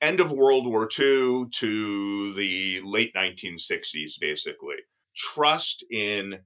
end 0.00 0.20
of 0.20 0.32
World 0.32 0.66
War 0.66 0.88
II 0.98 1.46
to 1.50 2.34
the 2.34 2.80
late 2.84 3.14
1960s, 3.14 4.12
basically. 4.20 4.76
Trust 5.16 5.84
in 5.90 6.40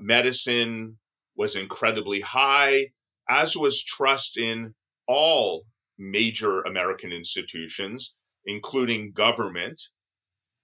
medicine 0.00 0.98
was 1.36 1.54
incredibly 1.54 2.20
high 2.20 2.88
as 3.28 3.56
was 3.56 3.82
trust 3.82 4.36
in 4.36 4.74
all 5.06 5.66
major 5.98 6.62
American 6.62 7.12
institutions, 7.12 8.14
including 8.44 9.12
government. 9.12 9.82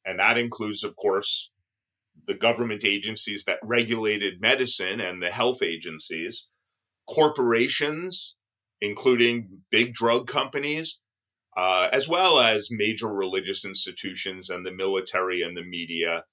And 0.04 0.18
that 0.18 0.38
includes, 0.38 0.84
of 0.84 0.96
course, 0.96 1.50
the 2.26 2.34
government 2.34 2.84
agencies 2.84 3.44
that 3.44 3.58
regulated 3.62 4.40
medicine 4.40 5.00
and 5.00 5.22
the 5.22 5.30
health 5.30 5.62
agencies, 5.62 6.46
corporations, 7.08 8.36
including 8.80 9.62
big 9.70 9.94
drug 9.94 10.26
companies, 10.26 10.98
uh, 11.56 11.88
as 11.92 12.08
well 12.08 12.38
as 12.38 12.68
major 12.70 13.08
religious 13.08 13.64
institutions 13.64 14.50
and 14.50 14.64
the 14.64 14.72
military 14.72 15.42
and 15.42 15.56
the 15.56 15.64
media. 15.64 16.24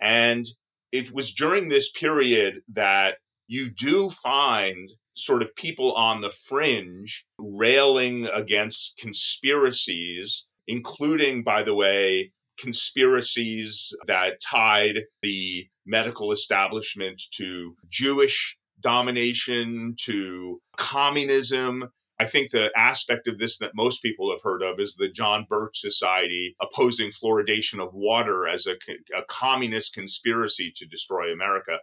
And 0.00 0.46
it 0.92 1.12
was 1.12 1.32
during 1.32 1.68
this 1.68 1.90
period 1.90 2.62
that 2.72 3.16
you 3.46 3.70
do 3.70 4.10
find 4.10 4.90
sort 5.14 5.42
of 5.42 5.54
people 5.54 5.92
on 5.92 6.20
the 6.20 6.30
fringe 6.30 7.24
railing 7.38 8.26
against 8.26 8.96
conspiracies, 8.98 10.46
including, 10.66 11.42
by 11.42 11.62
the 11.62 11.74
way, 11.74 12.32
conspiracies 12.58 13.92
that 14.06 14.40
tied 14.40 15.00
the 15.22 15.66
medical 15.86 16.32
establishment 16.32 17.20
to 17.32 17.74
Jewish 17.88 18.56
domination, 18.80 19.94
to 20.00 20.60
communism. 20.76 21.88
I 22.20 22.26
think 22.26 22.50
the 22.50 22.70
aspect 22.76 23.26
of 23.26 23.38
this 23.38 23.58
that 23.58 23.74
most 23.74 24.02
people 24.02 24.30
have 24.30 24.42
heard 24.42 24.62
of 24.62 24.78
is 24.78 24.94
the 24.94 25.08
John 25.08 25.46
Birch 25.48 25.80
Society 25.80 26.54
opposing 26.60 27.10
fluoridation 27.10 27.82
of 27.82 27.94
water 27.94 28.46
as 28.46 28.66
a, 28.66 28.76
a 29.16 29.22
communist 29.26 29.94
conspiracy 29.94 30.72
to 30.76 30.86
destroy 30.86 31.32
America. 31.32 31.78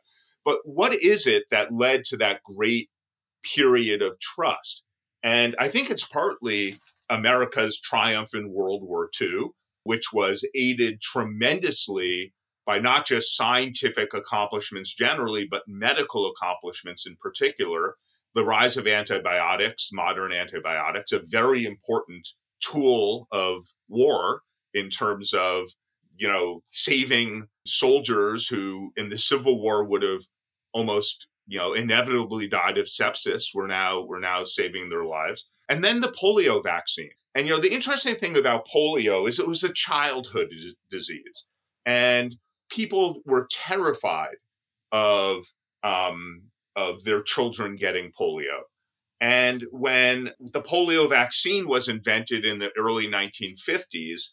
But 0.46 0.60
what 0.64 0.94
is 0.94 1.28
it 1.28 1.46
that 1.52 1.74
led 1.74 2.04
to 2.06 2.18
that 2.18 2.42
great 2.44 2.90
period 3.44 4.02
of 4.02 4.20
trust. 4.20 4.84
And 5.24 5.56
I 5.60 5.68
think 5.68 5.90
it's 5.90 6.06
partly 6.06 6.76
America's 7.10 7.80
triumph 7.80 8.34
in 8.34 8.52
World 8.52 8.84
War 8.84 9.10
II, 9.20 9.50
which 9.84 10.14
was 10.14 10.48
aided 10.56 11.02
tremendously 11.02 12.34
by 12.66 12.80
not 12.80 13.06
just 13.06 13.36
scientific 13.36 14.14
accomplishments 14.14 14.94
generally, 14.94 15.48
but 15.50 15.64
medical 15.68 16.30
accomplishments 16.30 17.06
in 17.08 17.16
particular. 17.16 17.96
The 18.38 18.46
rise 18.46 18.78
of 18.78 18.86
antibiotics, 18.86 19.90
modern 19.92 20.32
antibiotics, 20.32 21.12
a 21.12 21.24
very 21.26 21.66
important 21.66 22.30
tool 22.62 23.28
of 23.32 23.64
war 23.90 24.42
in 24.76 24.92
terms 24.92 25.34
of 25.34 25.68
you 26.18 26.28
know 26.28 26.62
saving 26.68 27.48
soldiers 27.66 28.48
who 28.48 28.92
in 28.96 29.10
the 29.10 29.18
civil 29.18 29.60
war 29.60 29.84
would 29.84 30.04
have 30.04 30.22
almost 30.72 31.28
you 31.48 31.58
know 31.58 31.74
inevitably 31.74 32.48
died 32.48 32.78
of 32.78 32.86
sepsis 32.86 33.46
we're 33.56 33.66
now 33.66 34.02
we're 34.02 34.20
now 34.20 34.44
saving 34.44 34.88
their 34.88 35.06
lives. 35.06 35.48
And 35.68 35.84
then 35.84 36.00
the 36.00 36.14
polio 36.22 36.64
vaccine. 36.64 37.10
And 37.34 37.48
you 37.48 37.56
know 37.56 37.60
the 37.60 37.74
interesting 37.74 38.16
thing 38.16 38.38
about 38.38 38.68
polio 38.68 39.28
is 39.28 39.40
it 39.40 39.48
was 39.48 39.64
a 39.64 39.74
childhood 39.74 40.50
disease. 40.92 41.46
And 41.88 42.36
people 42.70 43.22
were 43.26 43.48
terrified 43.50 44.38
of 44.92 45.44
um, 45.84 46.44
of 46.78 47.04
their 47.04 47.22
children 47.22 47.76
getting 47.76 48.12
polio. 48.18 48.62
And 49.20 49.66
when 49.72 50.32
the 50.40 50.62
polio 50.62 51.10
vaccine 51.10 51.68
was 51.68 51.90
invented 51.90 52.46
in 52.46 52.60
the 52.60 52.72
early 52.78 53.08
1950s 53.08 54.30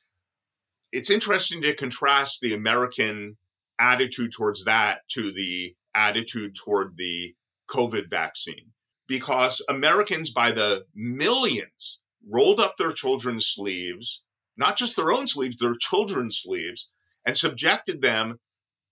it's 0.92 1.10
interesting 1.10 1.60
to 1.62 1.74
contrast 1.74 2.40
the 2.40 2.52
american 2.52 3.36
attitude 3.80 4.30
towards 4.30 4.64
that 4.64 5.00
to 5.08 5.32
the 5.32 5.74
attitude 5.94 6.54
toward 6.54 6.96
the 6.96 7.34
COVID 7.68 8.10
vaccine. 8.10 8.72
Because 9.06 9.62
Americans 9.68 10.30
by 10.30 10.52
the 10.52 10.84
millions 10.94 12.00
rolled 12.28 12.60
up 12.60 12.76
their 12.76 12.92
children's 12.92 13.46
sleeves, 13.46 14.22
not 14.56 14.76
just 14.76 14.96
their 14.96 15.12
own 15.12 15.26
sleeves, 15.26 15.56
their 15.56 15.76
children's 15.78 16.38
sleeves, 16.38 16.88
and 17.26 17.36
subjected 17.36 18.00
them 18.00 18.38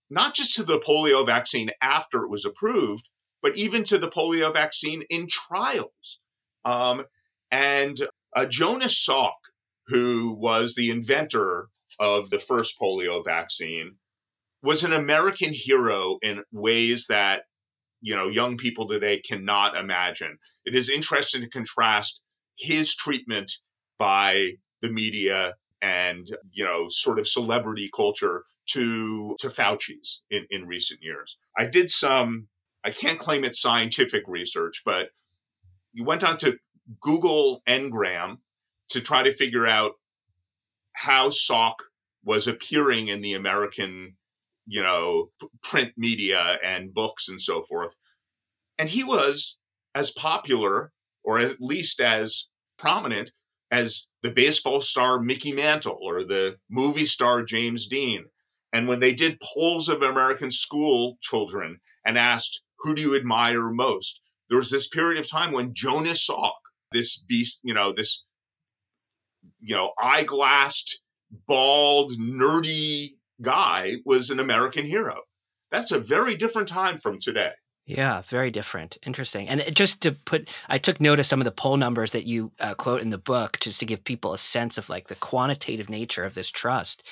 not 0.09 0.35
just 0.35 0.55
to 0.55 0.63
the 0.63 0.79
polio 0.79 1.25
vaccine 1.25 1.71
after 1.81 2.23
it 2.23 2.29
was 2.29 2.45
approved, 2.45 3.09
but 3.43 3.55
even 3.57 3.83
to 3.83 3.97
the 3.99 4.09
polio 4.09 4.51
vaccine 4.51 5.03
in 5.09 5.27
trials. 5.27 6.19
Um, 6.65 7.03
and 7.51 8.07
uh, 8.35 8.45
Jonas 8.45 9.05
Salk, 9.05 9.33
who 9.87 10.33
was 10.39 10.73
the 10.73 10.89
inventor 10.89 11.67
of 11.99 12.31
the 12.31 12.39
first 12.39 12.79
polio 12.81 13.23
vaccine, 13.23 13.97
was 14.63 14.83
an 14.83 14.93
American 14.93 15.53
hero 15.53 16.17
in 16.23 16.43
ways 16.51 17.05
that 17.09 17.43
you 18.01 18.15
know 18.15 18.29
young 18.29 18.57
people 18.57 18.87
today 18.87 19.19
cannot 19.19 19.75
imagine. 19.75 20.37
It 20.65 20.73
is 20.73 20.89
interesting 20.89 21.41
to 21.41 21.49
contrast 21.49 22.21
his 22.57 22.95
treatment 22.95 23.51
by 23.99 24.53
the 24.81 24.89
media 24.89 25.55
and 25.81 26.27
you 26.51 26.63
know 26.63 26.87
sort 26.89 27.19
of 27.19 27.27
celebrity 27.27 27.89
culture 27.93 28.45
to 28.69 29.35
to 29.39 29.49
Fauci's 29.49 30.21
in, 30.31 30.45
in 30.49 30.65
recent 30.65 31.01
years. 31.03 31.37
I 31.57 31.65
did 31.65 31.89
some 31.89 32.47
I 32.83 32.91
can't 32.91 33.19
claim 33.19 33.43
it's 33.43 33.61
scientific 33.61 34.23
research, 34.27 34.81
but 34.85 35.09
you 35.93 36.03
went 36.03 36.23
on 36.23 36.37
to 36.39 36.57
Google 37.01 37.61
Ngram 37.67 38.37
to 38.89 39.01
try 39.01 39.23
to 39.23 39.31
figure 39.31 39.65
out 39.65 39.93
how 40.93 41.29
Salk 41.29 41.75
was 42.23 42.47
appearing 42.47 43.07
in 43.07 43.21
the 43.21 43.33
American 43.33 44.15
you 44.65 44.81
know, 44.81 45.29
print 45.61 45.93
media 45.97 46.57
and 46.63 46.93
books 46.93 47.27
and 47.27 47.41
so 47.41 47.63
forth. 47.63 47.93
And 48.77 48.89
he 48.89 49.03
was 49.03 49.59
as 49.95 50.11
popular, 50.11 50.91
or 51.23 51.39
at 51.39 51.61
least 51.61 51.99
as 51.99 52.47
prominent, 52.77 53.31
as 53.71 54.07
the 54.21 54.31
baseball 54.31 54.81
star 54.81 55.19
Mickey 55.19 55.51
Mantle 55.51 55.97
or 56.01 56.23
the 56.23 56.57
movie 56.69 57.05
star 57.05 57.43
James 57.43 57.87
Dean. 57.87 58.25
And 58.71 58.87
when 58.87 58.99
they 58.99 59.13
did 59.13 59.41
polls 59.41 59.89
of 59.89 60.01
American 60.01 60.49
school 60.49 61.17
children 61.21 61.79
and 62.05 62.17
asked, 62.17 62.61
who 62.83 62.93
do 62.93 63.01
you 63.01 63.15
admire 63.15 63.71
most? 63.71 64.21
There 64.49 64.57
was 64.59 64.69
this 64.69 64.87
period 64.87 65.19
of 65.19 65.29
time 65.29 65.51
when 65.51 65.73
Jonas 65.73 66.27
Salk, 66.27 66.51
this 66.91 67.17
beast, 67.17 67.61
you 67.63 67.73
know, 67.73 67.91
this, 67.91 68.23
you 69.59 69.75
know, 69.75 69.91
eyeglassed, 69.99 70.99
bald, 71.47 72.13
nerdy 72.19 73.15
guy 73.41 73.95
was 74.05 74.29
an 74.29 74.39
American 74.39 74.85
hero. 74.85 75.21
That's 75.71 75.91
a 75.91 75.99
very 75.99 76.35
different 76.35 76.67
time 76.67 76.97
from 76.97 77.19
today. 77.19 77.51
Yeah, 77.85 78.21
very 78.29 78.49
different. 78.49 78.97
Interesting. 79.05 79.49
And 79.49 79.63
just 79.75 80.01
to 80.01 80.13
put, 80.13 80.49
I 80.69 80.77
took 80.77 81.01
note 81.01 81.19
of 81.19 81.25
some 81.25 81.41
of 81.41 81.45
the 81.45 81.51
poll 81.51 81.75
numbers 81.75 82.11
that 82.11 82.25
you 82.25 82.51
uh, 82.59 82.75
quote 82.75 83.01
in 83.01 83.09
the 83.09 83.17
book, 83.17 83.59
just 83.59 83.79
to 83.81 83.85
give 83.85 84.03
people 84.03 84.33
a 84.33 84.37
sense 84.37 84.77
of 84.77 84.87
like 84.87 85.07
the 85.07 85.15
quantitative 85.15 85.89
nature 85.89 86.23
of 86.23 86.33
this 86.33 86.49
trust. 86.49 87.03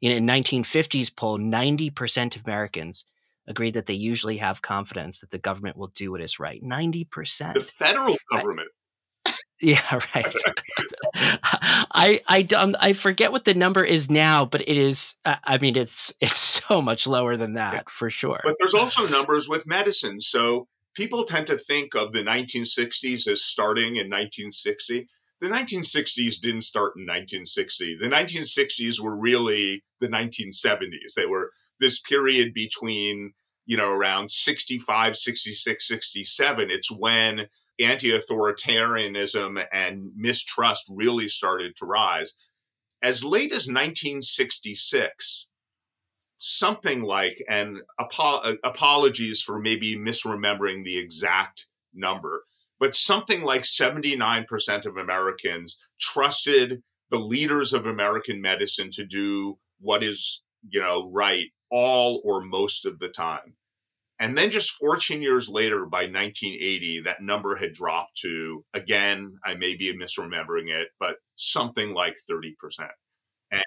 You 0.00 0.10
know, 0.10 0.16
in 0.16 0.26
1950s 0.26 1.14
poll, 1.14 1.38
90% 1.38 2.36
of 2.36 2.44
Americans 2.44 3.04
agreed 3.48 3.74
that 3.74 3.86
they 3.86 3.94
usually 3.94 4.36
have 4.36 4.62
confidence 4.62 5.20
that 5.20 5.30
the 5.30 5.38
government 5.38 5.76
will 5.76 5.88
do 5.88 6.12
what 6.12 6.20
is 6.20 6.38
right. 6.38 6.62
90%. 6.62 7.54
The 7.54 7.60
federal 7.60 8.16
government. 8.30 8.68
Yeah, 9.60 9.98
right. 10.14 10.34
I 11.16 12.20
I 12.28 12.46
um, 12.54 12.76
I 12.78 12.92
forget 12.92 13.32
what 13.32 13.44
the 13.44 13.54
number 13.54 13.82
is 13.82 14.08
now, 14.08 14.44
but 14.44 14.60
it 14.60 14.76
is. 14.76 15.16
Uh, 15.24 15.34
I 15.42 15.58
mean, 15.58 15.76
it's 15.76 16.14
it's 16.20 16.38
so 16.38 16.80
much 16.80 17.08
lower 17.08 17.36
than 17.36 17.54
that 17.54 17.74
yeah. 17.74 17.82
for 17.88 18.08
sure. 18.08 18.40
But 18.44 18.54
there's 18.60 18.74
also 18.74 19.08
numbers 19.08 19.48
with 19.48 19.66
medicine. 19.66 20.20
So 20.20 20.68
people 20.94 21.24
tend 21.24 21.48
to 21.48 21.56
think 21.56 21.96
of 21.96 22.12
the 22.12 22.22
1960s 22.22 23.26
as 23.26 23.42
starting 23.42 23.96
in 23.96 24.08
1960. 24.08 25.08
The 25.40 25.48
1960s 25.48 26.40
didn't 26.40 26.62
start 26.62 26.94
in 26.96 27.02
1960. 27.02 27.98
The 28.00 28.08
1960s 28.08 29.00
were 29.00 29.16
really 29.16 29.82
the 30.00 30.08
1970s. 30.08 31.14
They 31.16 31.26
were 31.26 31.50
this 31.80 32.00
period 32.00 32.54
between 32.54 33.32
you 33.66 33.76
know 33.76 33.90
around 33.90 34.30
65, 34.30 35.16
66, 35.16 35.88
67. 35.88 36.70
It's 36.70 36.90
when 36.90 37.46
anti 37.80 38.10
authoritarianism 38.10 39.64
and 39.72 40.10
mistrust 40.16 40.84
really 40.88 41.28
started 41.28 41.76
to 41.76 41.86
rise. 41.86 42.34
As 43.02 43.24
late 43.24 43.52
as 43.52 43.68
1966, 43.68 45.46
something 46.38 47.02
like, 47.02 47.42
and 47.48 47.78
apo- 48.00 48.40
uh, 48.42 48.54
apologies 48.64 49.40
for 49.40 49.58
maybe 49.58 49.96
misremembering 49.96 50.84
the 50.84 50.98
exact 50.98 51.66
number, 51.94 52.44
but 52.80 52.94
something 52.94 53.42
like 53.42 53.62
79% 53.62 54.86
of 54.86 54.96
Americans 54.96 55.76
trusted 56.00 56.82
the 57.10 57.18
leaders 57.18 57.72
of 57.72 57.86
American 57.86 58.40
medicine 58.40 58.90
to 58.92 59.04
do 59.04 59.58
what 59.80 60.02
is, 60.02 60.42
you 60.68 60.80
know, 60.80 61.10
right 61.12 61.46
all 61.70 62.20
or 62.24 62.42
most 62.42 62.86
of 62.86 62.98
the 62.98 63.08
time. 63.08 63.54
And 64.20 64.36
then 64.36 64.50
just 64.50 64.72
14 64.72 65.22
years 65.22 65.48
later, 65.48 65.86
by 65.86 66.02
1980, 66.02 67.02
that 67.02 67.22
number 67.22 67.54
had 67.54 67.72
dropped 67.72 68.18
to, 68.22 68.64
again, 68.74 69.36
I 69.44 69.54
may 69.54 69.76
be 69.76 69.96
misremembering 69.96 70.70
it, 70.70 70.88
but 70.98 71.16
something 71.36 71.94
like 71.94 72.16
30%. 72.28 72.52
And 73.52 73.62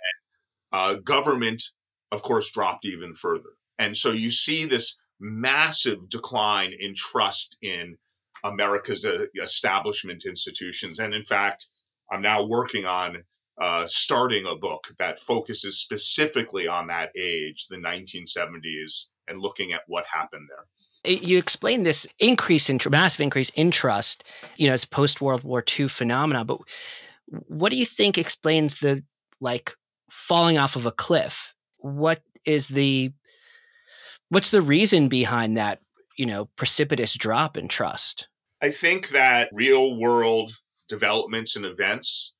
uh, 0.73 0.95
government, 0.95 1.63
of 2.11 2.21
course, 2.21 2.51
dropped 2.51 2.85
even 2.85 3.15
further. 3.15 3.51
And 3.79 3.95
so 3.95 4.11
you 4.11 4.29
see 4.29 4.65
this 4.65 4.97
massive 5.21 6.09
decline 6.09 6.73
in 6.77 6.95
trust 6.95 7.55
in 7.61 7.97
America's 8.43 9.05
uh, 9.05 9.25
establishment 9.41 10.25
institutions. 10.25 10.99
And 10.99 11.13
in 11.13 11.23
fact, 11.23 11.67
I'm 12.11 12.21
now 12.21 12.43
working 12.43 12.85
on 12.85 13.23
uh, 13.61 13.85
starting 13.85 14.47
a 14.47 14.55
book 14.55 14.87
that 14.97 15.19
focuses 15.19 15.79
specifically 15.79 16.67
on 16.67 16.87
that 16.87 17.11
age, 17.15 17.67
the 17.69 17.77
1970s 17.77 19.05
and 19.27 19.39
looking 19.39 19.71
at 19.71 19.81
what 19.85 20.03
happened 20.11 20.49
there. 20.49 21.15
You 21.15 21.37
explained 21.37 21.85
this 21.85 22.07
increase 22.19 22.69
in 22.69 22.79
massive 22.89 23.21
increase 23.21 23.51
in 23.51 23.69
trust, 23.69 24.23
you 24.57 24.67
know, 24.67 24.73
as 24.73 24.83
post 24.83 25.21
World 25.21 25.43
War 25.43 25.63
II 25.79 25.87
phenomena. 25.87 26.43
But 26.43 26.59
what 27.25 27.69
do 27.69 27.75
you 27.75 27.85
think 27.85 28.17
explains 28.17 28.79
the 28.79 29.03
like 29.39 29.75
falling 30.09 30.57
off 30.57 30.75
of 30.75 30.87
a 30.87 30.91
cliff? 30.91 31.53
What 31.77 32.23
is 32.45 32.67
the 32.67 33.13
what's 34.29 34.49
the 34.49 34.61
reason 34.61 35.07
behind 35.07 35.57
that, 35.57 35.79
you 36.17 36.25
know, 36.25 36.45
precipitous 36.55 37.13
drop 37.13 37.57
in 37.57 37.67
trust? 37.67 38.27
I 38.61 38.71
think 38.71 39.09
that 39.09 39.49
real 39.53 39.99
world 39.99 40.53
developments 40.87 41.55
and 41.55 41.65
events 41.65 42.33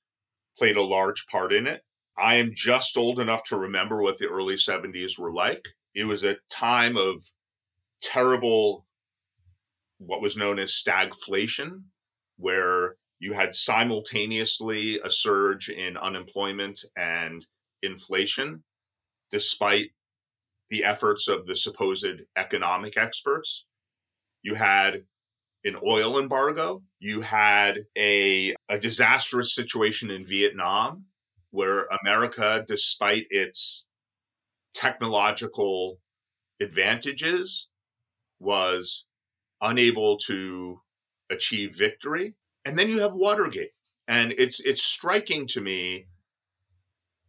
played 0.62 0.78
a 0.78 0.82
large 0.82 1.26
part 1.26 1.52
in 1.52 1.66
it. 1.66 1.82
I 2.16 2.36
am 2.36 2.52
just 2.54 2.96
old 2.96 3.20
enough 3.20 3.44
to 3.46 3.58
remember 3.58 4.04
what 4.04 4.20
the 4.20 4.28
early 4.28 4.56
70s 4.56 5.18
were 5.18 5.34
like 5.34 5.68
it 5.96 6.06
was 6.06 6.24
a 6.24 6.38
time 6.50 6.98
of 6.98 7.24
terrible, 8.02 8.86
what 9.98 10.22
was 10.22 10.38
known 10.38 10.60
as 10.60 10.72
stagflation, 10.72 11.82
where 12.38 12.96
you 13.20 13.34
had 13.34 13.56
simultaneously 13.56 15.00
a 15.04 15.10
surge 15.10 15.70
in 15.70 15.98
unemployment 15.98 16.86
and 16.96 17.46
inflation, 17.82 18.64
despite 19.32 19.90
the 20.70 20.84
efforts 20.84 21.28
of 21.28 21.46
the 21.48 21.56
supposed 21.56 22.22
economic 22.38 22.98
experts. 22.98 23.66
You 24.44 24.54
had 24.54 25.04
an 25.64 25.78
oil 25.86 26.20
embargo. 26.20 26.82
You 27.00 27.22
had 27.22 27.86
a, 27.98 28.56
a 28.70 28.80
disastrous 28.80 29.54
situation 29.54 30.10
in 30.10 30.26
Vietnam 30.26 31.06
where 31.52 31.88
America, 32.04 32.64
despite 32.68 33.26
its 33.30 33.86
technological 34.74 36.00
advantages 36.62 37.68
was 38.40 39.06
unable 39.62 40.18
to 40.18 40.82
achieve 41.30 41.76
victory. 41.76 42.36
And 42.66 42.78
then 42.78 42.90
you 42.90 43.00
have 43.02 43.14
Watergate. 43.14 43.72
And 44.08 44.34
it's 44.38 44.60
it's 44.62 44.84
striking 44.84 45.48
to 45.48 45.62
me. 45.62 46.08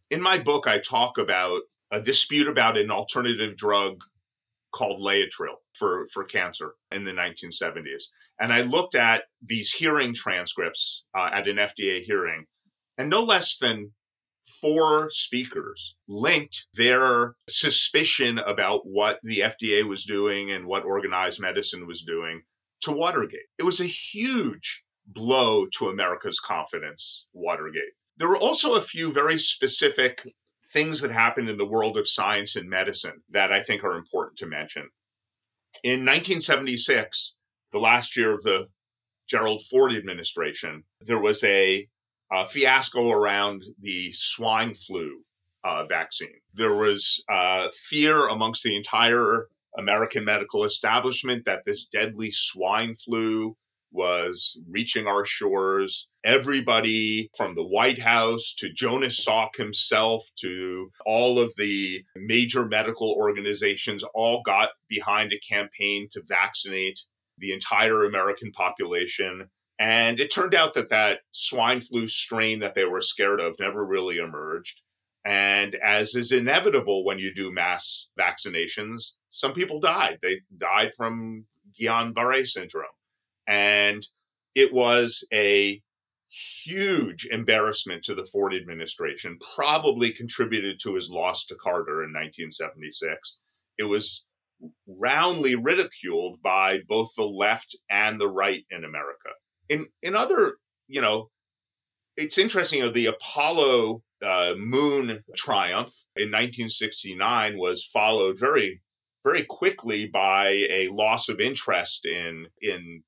In 0.09 0.21
my 0.21 0.37
book, 0.37 0.67
I 0.67 0.79
talk 0.79 1.17
about 1.17 1.61
a 1.91 2.01
dispute 2.01 2.47
about 2.47 2.77
an 2.77 2.91
alternative 2.91 3.55
drug 3.55 4.03
called 4.73 4.99
Laetrile 4.99 5.61
for, 5.73 6.07
for 6.07 6.23
cancer 6.23 6.73
in 6.91 7.05
the 7.05 7.11
1970s. 7.11 8.05
And 8.39 8.51
I 8.51 8.61
looked 8.61 8.95
at 8.95 9.23
these 9.41 9.71
hearing 9.71 10.13
transcripts 10.13 11.03
uh, 11.15 11.29
at 11.31 11.47
an 11.47 11.57
FDA 11.57 12.01
hearing, 12.01 12.45
and 12.97 13.09
no 13.09 13.21
less 13.21 13.57
than 13.57 13.91
four 14.61 15.09
speakers 15.11 15.95
linked 16.07 16.67
their 16.73 17.35
suspicion 17.47 18.39
about 18.39 18.81
what 18.83 19.19
the 19.23 19.39
FDA 19.39 19.83
was 19.83 20.03
doing 20.03 20.51
and 20.51 20.65
what 20.65 20.83
organized 20.83 21.39
medicine 21.39 21.87
was 21.87 22.01
doing 22.01 22.41
to 22.81 22.91
Watergate. 22.91 23.47
It 23.57 23.63
was 23.63 23.79
a 23.79 23.85
huge 23.85 24.83
blow 25.05 25.65
to 25.77 25.87
America's 25.87 26.39
confidence, 26.39 27.27
Watergate. 27.33 27.93
There 28.17 28.29
were 28.29 28.37
also 28.37 28.75
a 28.75 28.81
few 28.81 29.11
very 29.11 29.37
specific 29.37 30.23
things 30.71 31.01
that 31.01 31.11
happened 31.11 31.49
in 31.49 31.57
the 31.57 31.65
world 31.65 31.97
of 31.97 32.09
science 32.09 32.55
and 32.55 32.69
medicine 32.69 33.21
that 33.29 33.51
I 33.51 33.61
think 33.61 33.83
are 33.83 33.97
important 33.97 34.37
to 34.39 34.45
mention. 34.45 34.89
In 35.83 36.01
1976, 36.01 37.35
the 37.73 37.79
last 37.79 38.15
year 38.15 38.33
of 38.33 38.43
the 38.43 38.67
Gerald 39.27 39.61
Ford 39.69 39.93
administration, 39.93 40.83
there 41.01 41.19
was 41.19 41.43
a, 41.43 41.87
a 42.31 42.45
fiasco 42.45 43.11
around 43.11 43.63
the 43.81 44.11
swine 44.13 44.73
flu 44.73 45.21
uh, 45.63 45.85
vaccine. 45.85 46.39
There 46.53 46.75
was 46.75 47.23
uh, 47.29 47.69
fear 47.73 48.27
amongst 48.27 48.63
the 48.63 48.75
entire 48.75 49.47
American 49.77 50.23
medical 50.23 50.63
establishment 50.65 51.45
that 51.45 51.63
this 51.65 51.85
deadly 51.85 52.31
swine 52.31 52.93
flu 52.93 53.57
was 53.91 54.57
reaching 54.69 55.07
our 55.07 55.23
shores. 55.23 56.07
Everybody 56.23 57.29
from 57.37 57.55
the 57.55 57.63
White 57.63 57.99
House 57.99 58.53
to 58.57 58.73
Jonas 58.73 59.23
Salk 59.23 59.55
himself 59.55 60.27
to 60.37 60.89
all 61.05 61.39
of 61.39 61.53
the 61.57 62.03
major 62.15 62.65
medical 62.65 63.11
organizations 63.11 64.03
all 64.15 64.41
got 64.43 64.69
behind 64.89 65.31
a 65.31 65.39
campaign 65.39 66.07
to 66.11 66.23
vaccinate 66.27 67.01
the 67.37 67.53
entire 67.53 68.05
American 68.05 68.51
population. 68.51 69.49
And 69.79 70.19
it 70.19 70.31
turned 70.31 70.55
out 70.55 70.73
that 70.75 70.89
that 70.89 71.21
swine 71.31 71.81
flu 71.81 72.07
strain 72.07 72.59
that 72.59 72.75
they 72.75 72.85
were 72.85 73.01
scared 73.01 73.41
of 73.41 73.55
never 73.59 73.85
really 73.85 74.17
emerged. 74.17 74.81
And 75.25 75.75
as 75.75 76.15
is 76.15 76.31
inevitable 76.31 77.05
when 77.05 77.17
you 77.17 77.33
do 77.33 77.51
mass 77.51 78.07
vaccinations, 78.19 79.13
some 79.29 79.53
people 79.53 79.79
died. 79.79 80.19
They 80.21 80.41
died 80.57 80.91
from 80.95 81.45
Guillain 81.79 82.13
Barre 82.13 82.45
syndrome. 82.45 82.85
And 83.47 84.05
it 84.55 84.73
was 84.73 85.25
a 85.33 85.81
huge 86.63 87.27
embarrassment 87.31 88.03
to 88.03 88.15
the 88.15 88.25
Ford 88.25 88.53
administration, 88.53 89.37
probably 89.55 90.11
contributed 90.11 90.79
to 90.81 90.95
his 90.95 91.09
loss 91.09 91.45
to 91.45 91.55
Carter 91.55 92.03
in 92.03 92.09
1976. 92.09 93.37
It 93.77 93.83
was 93.83 94.23
roundly 94.87 95.55
ridiculed 95.55 96.41
by 96.41 96.79
both 96.87 97.09
the 97.15 97.23
left 97.23 97.75
and 97.89 98.19
the 98.19 98.27
right 98.27 98.65
in 98.69 98.83
America. 98.83 99.29
In 99.69 99.87
in 100.01 100.15
other, 100.15 100.57
you 100.87 101.01
know, 101.01 101.29
it's 102.17 102.37
interesting. 102.37 102.79
You 102.79 102.85
know, 102.85 102.91
the 102.91 103.07
Apollo 103.07 104.03
uh, 104.23 104.53
moon 104.57 105.23
triumph 105.35 105.93
in 106.15 106.29
1969 106.29 107.57
was 107.57 107.85
followed 107.85 108.39
very, 108.39 108.81
very 109.23 109.43
quickly 109.43 110.07
by 110.07 110.47
a 110.69 110.89
loss 110.89 111.29
of 111.29 111.39
interest 111.39 112.05
in 112.05 112.47
in 112.61 113.03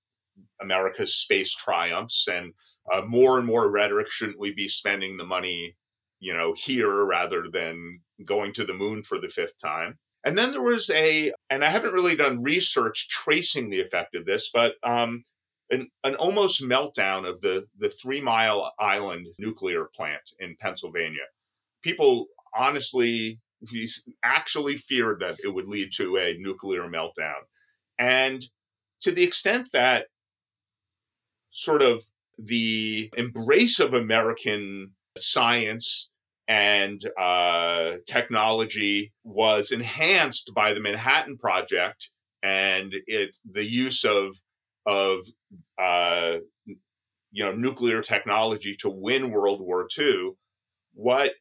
America's 0.61 1.15
space 1.15 1.53
triumphs 1.53 2.27
and 2.27 2.53
uh, 2.91 3.01
more 3.01 3.37
and 3.37 3.47
more 3.47 3.71
rhetoric. 3.71 4.09
Shouldn't 4.09 4.39
we 4.39 4.53
be 4.53 4.67
spending 4.67 5.17
the 5.17 5.25
money, 5.25 5.75
you 6.19 6.33
know, 6.33 6.53
here 6.57 7.05
rather 7.05 7.45
than 7.51 7.99
going 8.25 8.53
to 8.53 8.65
the 8.65 8.73
moon 8.73 9.03
for 9.03 9.19
the 9.19 9.29
fifth 9.29 9.57
time? 9.59 9.97
And 10.25 10.37
then 10.37 10.51
there 10.51 10.61
was 10.61 10.89
a, 10.89 11.31
and 11.51 11.63
I 11.63 11.69
haven't 11.69 11.93
really 11.93 12.15
done 12.15 12.41
research 12.41 13.07
tracing 13.09 13.69
the 13.69 13.79
effect 13.79 14.15
of 14.15 14.25
this, 14.25 14.49
but 14.51 14.73
um, 14.83 15.23
an, 15.69 15.87
an 16.03 16.15
almost 16.15 16.63
meltdown 16.63 17.29
of 17.29 17.41
the, 17.41 17.67
the 17.77 17.89
Three 17.89 18.21
Mile 18.21 18.73
Island 18.79 19.27
nuclear 19.37 19.85
plant 19.95 20.33
in 20.39 20.55
Pennsylvania. 20.59 21.25
People 21.83 22.25
honestly 22.57 23.39
actually 24.23 24.75
feared 24.77 25.19
that 25.19 25.37
it 25.43 25.53
would 25.53 25.67
lead 25.67 25.91
to 25.97 26.17
a 26.17 26.37
nuclear 26.39 26.83
meltdown. 26.83 27.41
And 27.99 28.45
to 29.01 29.11
the 29.11 29.23
extent 29.23 29.69
that 29.73 30.07
sort 31.51 31.81
of 31.81 32.03
the 32.37 33.09
embrace 33.15 33.79
of 33.79 33.93
American 33.93 34.91
science 35.17 36.09
and 36.47 37.01
uh, 37.19 37.93
technology 38.07 39.13
was 39.23 39.71
enhanced 39.71 40.51
by 40.53 40.73
the 40.73 40.81
Manhattan 40.81 41.37
Project 41.37 42.09
and 42.43 42.93
it 43.07 43.37
the 43.49 43.65
use 43.65 44.03
of 44.03 44.35
of 44.85 45.25
uh, 45.81 46.37
you 46.65 47.43
know 47.43 47.51
nuclear 47.51 48.01
technology 48.01 48.75
to 48.79 48.89
win 48.89 49.31
World 49.31 49.61
War 49.61 49.87
II. 49.97 50.31
What 50.93 51.33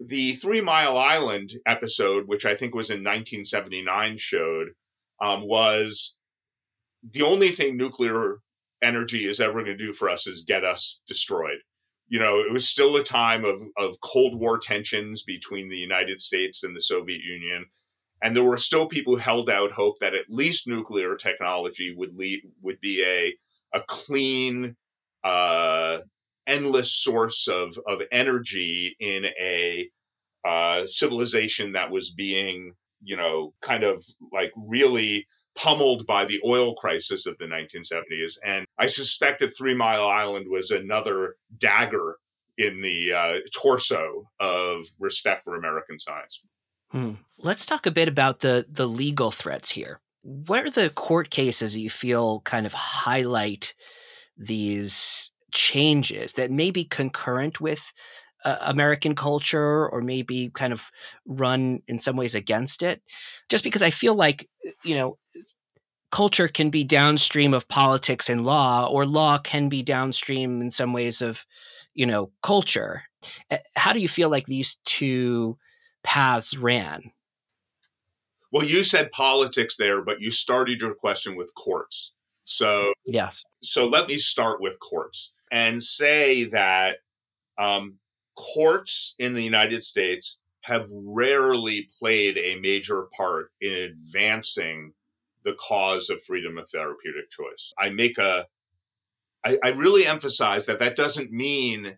the 0.00 0.32
Three 0.34 0.62
Mile 0.62 0.96
Island 0.96 1.52
episode, 1.66 2.26
which 2.26 2.46
I 2.46 2.54
think 2.54 2.74
was 2.74 2.88
in 2.88 3.00
1979, 3.00 4.16
showed 4.16 4.68
um, 5.20 5.46
was 5.46 6.16
the 7.08 7.22
only 7.22 7.50
thing 7.50 7.76
nuclear 7.76 8.38
energy 8.82 9.28
is 9.28 9.40
ever 9.40 9.62
going 9.62 9.66
to 9.66 9.76
do 9.76 9.92
for 9.92 10.08
us 10.08 10.26
is 10.26 10.42
get 10.46 10.64
us 10.64 11.02
destroyed. 11.06 11.58
You 12.10 12.18
know, 12.18 12.40
it 12.40 12.52
was 12.52 12.68
still 12.68 12.96
a 12.96 13.04
time 13.04 13.44
of, 13.44 13.62
of 13.78 14.00
Cold 14.02 14.38
War 14.38 14.58
tensions 14.58 15.22
between 15.22 15.70
the 15.70 15.78
United 15.78 16.20
States 16.20 16.64
and 16.64 16.76
the 16.76 16.82
Soviet 16.82 17.22
Union. 17.22 17.66
And 18.22 18.36
there 18.36 18.44
were 18.44 18.58
still 18.58 18.86
people 18.86 19.14
who 19.14 19.20
held 19.20 19.48
out 19.48 19.72
hope 19.72 20.00
that 20.00 20.14
at 20.14 20.28
least 20.28 20.68
nuclear 20.68 21.16
technology 21.16 21.94
would 21.96 22.14
lead 22.14 22.42
would 22.60 22.80
be 22.80 23.02
a 23.04 23.34
a 23.72 23.80
clean, 23.86 24.76
uh, 25.24 25.98
endless 26.46 26.92
source 26.92 27.48
of 27.48 27.78
of 27.86 28.00
energy 28.12 28.96
in 29.00 29.26
a 29.40 29.88
uh, 30.44 30.86
civilization 30.86 31.72
that 31.72 31.90
was 31.90 32.10
being, 32.10 32.74
you 33.02 33.16
know, 33.16 33.54
kind 33.62 33.84
of 33.84 34.04
like 34.32 34.52
really 34.56 35.26
pummeled 35.62 36.06
by 36.06 36.24
the 36.24 36.40
oil 36.44 36.74
crisis 36.74 37.26
of 37.26 37.36
the 37.38 37.44
1970s. 37.44 38.38
And 38.44 38.64
I 38.78 38.86
suspect 38.86 39.40
that 39.40 39.56
Three 39.56 39.74
Mile 39.74 40.06
Island 40.06 40.46
was 40.48 40.70
another 40.70 41.36
dagger 41.58 42.16
in 42.56 42.80
the 42.80 43.12
uh, 43.12 43.38
torso 43.54 44.28
of 44.38 44.86
respect 44.98 45.44
for 45.44 45.56
American 45.56 45.98
science. 45.98 46.40
Hmm. 46.90 47.14
Let's 47.38 47.66
talk 47.66 47.86
a 47.86 47.90
bit 47.90 48.08
about 48.08 48.40
the 48.40 48.66
the 48.68 48.88
legal 48.88 49.30
threats 49.30 49.70
here. 49.70 50.00
What 50.22 50.64
are 50.64 50.70
the 50.70 50.90
court 50.90 51.30
cases 51.30 51.72
that 51.72 51.80
you 51.80 51.90
feel 51.90 52.40
kind 52.40 52.66
of 52.66 52.74
highlight 52.74 53.74
these 54.36 55.30
changes 55.52 56.34
that 56.34 56.50
may 56.50 56.70
be 56.70 56.84
concurrent 56.84 57.60
with 57.60 57.92
uh, 58.44 58.56
American 58.60 59.14
culture 59.14 59.88
or 59.88 60.00
maybe 60.02 60.50
kind 60.54 60.72
of 60.72 60.90
run 61.26 61.80
in 61.88 61.98
some 61.98 62.16
ways 62.16 62.34
against 62.34 62.82
it? 62.82 63.02
Just 63.48 63.64
because 63.64 63.82
I 63.82 63.90
feel 63.90 64.14
like, 64.14 64.48
you 64.84 64.96
know, 64.96 65.18
culture 66.10 66.48
can 66.48 66.70
be 66.70 66.84
downstream 66.84 67.54
of 67.54 67.68
politics 67.68 68.28
and 68.28 68.44
law, 68.44 68.88
or 68.90 69.06
law 69.06 69.38
can 69.38 69.68
be 69.68 69.82
downstream 69.82 70.60
in 70.60 70.70
some 70.70 70.92
ways 70.92 71.22
of, 71.22 71.44
you 71.94 72.06
know, 72.06 72.32
culture. 72.42 73.02
How 73.76 73.92
do 73.92 74.00
you 74.00 74.08
feel 74.08 74.28
like 74.28 74.46
these 74.46 74.78
two 74.84 75.56
paths 76.02 76.56
ran? 76.56 77.12
Well, 78.52 78.64
you 78.64 78.82
said 78.82 79.12
politics 79.12 79.76
there, 79.76 80.02
but 80.02 80.20
you 80.20 80.32
started 80.32 80.80
your 80.80 80.94
question 80.94 81.36
with 81.36 81.54
courts. 81.54 82.12
So, 82.42 82.92
yes. 83.04 83.44
So 83.62 83.86
let 83.86 84.08
me 84.08 84.16
start 84.16 84.60
with 84.60 84.80
courts 84.80 85.32
and 85.52 85.80
say 85.80 86.44
that 86.44 86.96
um, 87.58 87.98
courts 88.54 89.14
in 89.18 89.34
the 89.34 89.42
United 89.42 89.82
States 89.82 90.38
have 90.62 90.86
rarely 90.92 91.88
played 91.98 92.36
a 92.38 92.60
major 92.60 93.08
part 93.16 93.50
in 93.60 93.72
advancing 93.72 94.92
the 95.44 95.54
cause 95.54 96.10
of 96.10 96.22
freedom 96.22 96.58
of 96.58 96.68
therapeutic 96.68 97.30
choice. 97.30 97.72
I 97.78 97.90
make 97.90 98.18
a, 98.18 98.46
I, 99.44 99.58
I 99.64 99.68
really 99.70 100.06
emphasize 100.06 100.66
that 100.66 100.78
that 100.78 100.96
doesn't 100.96 101.32
mean 101.32 101.96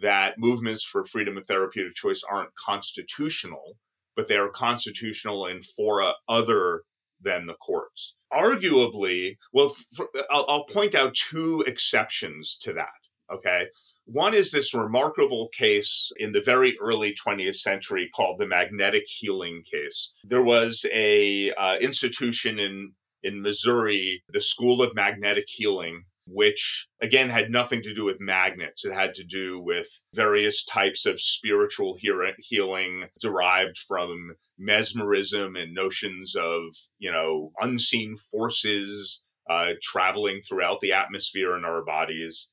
that 0.00 0.38
movements 0.38 0.84
for 0.84 1.04
freedom 1.04 1.36
of 1.36 1.46
therapeutic 1.46 1.94
choice 1.94 2.22
aren't 2.30 2.54
constitutional, 2.54 3.76
but 4.16 4.28
they 4.28 4.36
are 4.36 4.48
constitutional 4.48 5.46
in 5.46 5.60
fora 5.60 6.12
other 6.28 6.82
than 7.20 7.46
the 7.46 7.54
courts. 7.54 8.14
Arguably, 8.32 9.36
well, 9.52 9.74
for, 9.94 10.08
I'll, 10.30 10.46
I'll 10.48 10.64
point 10.64 10.94
out 10.94 11.14
two 11.14 11.62
exceptions 11.66 12.56
to 12.60 12.72
that. 12.74 12.88
Okay. 13.32 13.66
One 14.10 14.32
is 14.32 14.52
this 14.52 14.72
remarkable 14.72 15.48
case 15.48 16.10
in 16.16 16.32
the 16.32 16.40
very 16.40 16.78
early 16.80 17.14
20th 17.14 17.56
century 17.56 18.08
called 18.16 18.38
the 18.38 18.46
magnetic 18.46 19.04
healing 19.06 19.62
case. 19.70 20.14
There 20.24 20.42
was 20.42 20.86
a 20.90 21.52
uh, 21.52 21.76
institution 21.76 22.58
in 22.58 22.92
in 23.22 23.42
Missouri, 23.42 24.22
the 24.32 24.40
School 24.40 24.80
of 24.80 24.94
Magnetic 24.94 25.44
Healing, 25.48 26.04
which 26.26 26.86
again 27.02 27.28
had 27.28 27.50
nothing 27.50 27.82
to 27.82 27.92
do 27.92 28.06
with 28.06 28.18
magnets. 28.18 28.82
It 28.82 28.94
had 28.94 29.14
to 29.16 29.24
do 29.24 29.60
with 29.60 30.00
various 30.14 30.64
types 30.64 31.04
of 31.04 31.20
spiritual 31.20 31.98
healing 31.98 33.08
derived 33.20 33.76
from 33.76 34.36
mesmerism 34.58 35.54
and 35.54 35.74
notions 35.74 36.34
of, 36.34 36.62
you 36.98 37.12
know, 37.12 37.52
unseen 37.60 38.16
forces 38.16 39.22
uh, 39.50 39.72
traveling 39.82 40.40
throughout 40.40 40.80
the 40.80 40.92
atmosphere 40.92 41.54
in 41.56 41.66
our 41.66 41.84
bodies. 41.84 42.48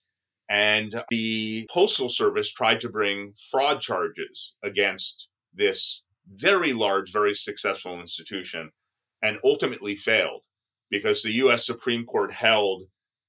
And 0.49 1.03
the 1.09 1.67
Postal 1.71 2.09
Service 2.09 2.51
tried 2.51 2.81
to 2.81 2.89
bring 2.89 3.33
fraud 3.49 3.81
charges 3.81 4.53
against 4.63 5.27
this 5.53 6.03
very 6.31 6.73
large, 6.73 7.11
very 7.11 7.33
successful 7.33 7.99
institution 7.99 8.71
and 9.21 9.37
ultimately 9.43 9.95
failed 9.95 10.41
because 10.89 11.23
the 11.23 11.33
US 11.33 11.65
Supreme 11.65 12.05
Court 12.05 12.31
held 12.31 12.83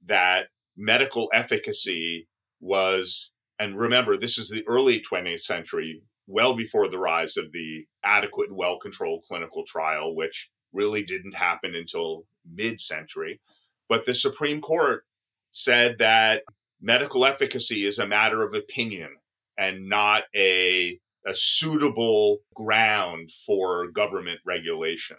that 0.04 0.48
medical 0.76 1.30
efficacy 1.32 2.28
was, 2.60 3.30
and 3.58 3.78
remember, 3.78 4.16
this 4.16 4.38
is 4.38 4.50
the 4.50 4.66
early 4.66 5.00
20th 5.00 5.40
century, 5.40 6.02
well 6.26 6.54
before 6.54 6.88
the 6.88 6.98
rise 6.98 7.36
of 7.36 7.52
the 7.52 7.86
adequate, 8.04 8.52
well 8.52 8.78
controlled 8.78 9.24
clinical 9.26 9.64
trial, 9.66 10.14
which 10.14 10.50
really 10.72 11.02
didn't 11.02 11.34
happen 11.34 11.74
until 11.74 12.24
mid 12.50 12.80
century. 12.80 13.40
But 13.88 14.04
the 14.04 14.14
Supreme 14.14 14.60
Court 14.60 15.04
said 15.50 15.96
that 15.98 16.42
medical 16.80 17.24
efficacy 17.24 17.84
is 17.84 17.98
a 17.98 18.06
matter 18.06 18.42
of 18.42 18.54
opinion 18.54 19.10
and 19.58 19.88
not 19.88 20.24
a, 20.34 20.98
a 21.26 21.34
suitable 21.34 22.38
ground 22.54 23.30
for 23.46 23.88
government 23.88 24.40
regulation. 24.44 25.16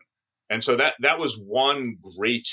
And 0.49 0.63
so 0.63 0.75
that 0.75 0.95
that 1.01 1.19
was 1.19 1.37
one 1.37 1.97
great 2.17 2.47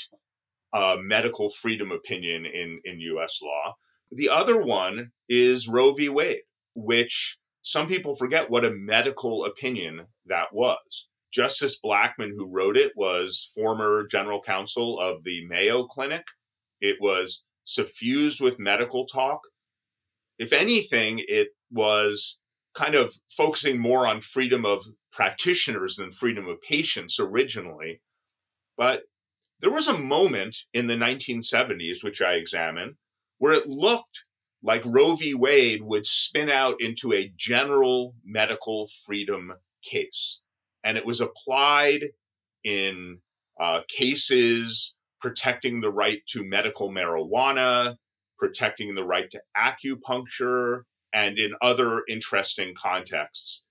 uh, 0.73 0.97
medical 0.99 1.49
freedom 1.49 1.91
opinion 1.91 2.45
in 2.45 2.81
in 2.83 2.99
U.S. 2.99 3.39
law. 3.41 3.75
The 4.11 4.29
other 4.29 4.61
one 4.61 5.11
is 5.29 5.67
Roe 5.67 5.93
v. 5.93 6.09
Wade, 6.09 6.41
which 6.75 7.37
some 7.61 7.87
people 7.87 8.15
forget 8.15 8.49
what 8.49 8.65
a 8.65 8.71
medical 8.71 9.45
opinion 9.45 10.05
that 10.25 10.53
was. 10.53 11.07
Justice 11.31 11.79
Blackmun, 11.83 12.31
who 12.35 12.47
wrote 12.47 12.77
it, 12.77 12.91
was 12.95 13.49
former 13.55 14.05
general 14.07 14.41
counsel 14.41 14.99
of 14.99 15.23
the 15.23 15.45
Mayo 15.47 15.85
Clinic. 15.85 16.25
It 16.79 16.97
was 17.01 17.43
suffused 17.65 18.41
with 18.41 18.59
medical 18.59 19.05
talk. 19.05 19.41
If 20.37 20.53
anything, 20.53 21.21
it 21.27 21.49
was 21.71 22.39
kind 22.73 22.95
of 22.95 23.15
focusing 23.29 23.79
more 23.79 24.05
on 24.05 24.21
freedom 24.21 24.65
of 24.65 24.85
practitioners 25.11 25.95
than 25.95 26.11
freedom 26.11 26.47
of 26.47 26.61
patients 26.61 27.19
originally. 27.19 28.01
But 28.77 29.03
there 29.61 29.71
was 29.71 29.87
a 29.87 29.97
moment 29.97 30.57
in 30.73 30.87
the 30.87 30.95
1970s, 30.95 32.03
which 32.03 32.21
I 32.21 32.33
examine, 32.33 32.97
where 33.37 33.53
it 33.53 33.67
looked 33.67 34.25
like 34.61 34.83
Roe 34.85 35.15
v. 35.15 35.33
Wade 35.33 35.83
would 35.83 36.05
spin 36.05 36.49
out 36.49 36.81
into 36.81 37.13
a 37.13 37.31
general 37.37 38.15
medical 38.25 38.89
freedom 39.05 39.53
case. 39.83 40.41
And 40.83 40.97
it 40.97 41.05
was 41.05 41.21
applied 41.21 42.01
in 42.63 43.19
uh, 43.59 43.81
cases 43.87 44.94
protecting 45.25 45.81
the 45.81 45.89
right 45.89 46.21
to 46.27 46.43
medical 46.43 46.91
marijuana, 46.91 47.95
protecting 48.37 48.93
the 48.93 49.03
right 49.03 49.27
to 49.31 49.41
acupuncture, 49.57 50.81
and 51.11 51.39
in 51.39 51.55
other 51.63 52.03
interesting 52.07 52.75
contexts. 52.75 53.65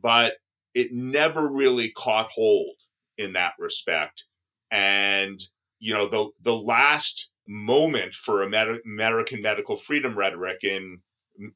But 0.00 0.36
it 0.72 0.94
never 0.94 1.52
really 1.52 1.90
caught 1.90 2.30
hold 2.30 2.76
in 3.18 3.34
that 3.34 3.52
respect. 3.58 4.24
And, 4.70 5.38
you 5.78 5.92
know, 5.92 6.08
the, 6.08 6.30
the 6.40 6.56
last 6.56 7.28
moment 7.46 8.14
for 8.14 8.42
American 8.42 9.42
medical 9.42 9.76
freedom 9.76 10.16
rhetoric 10.16 10.64
in 10.64 11.00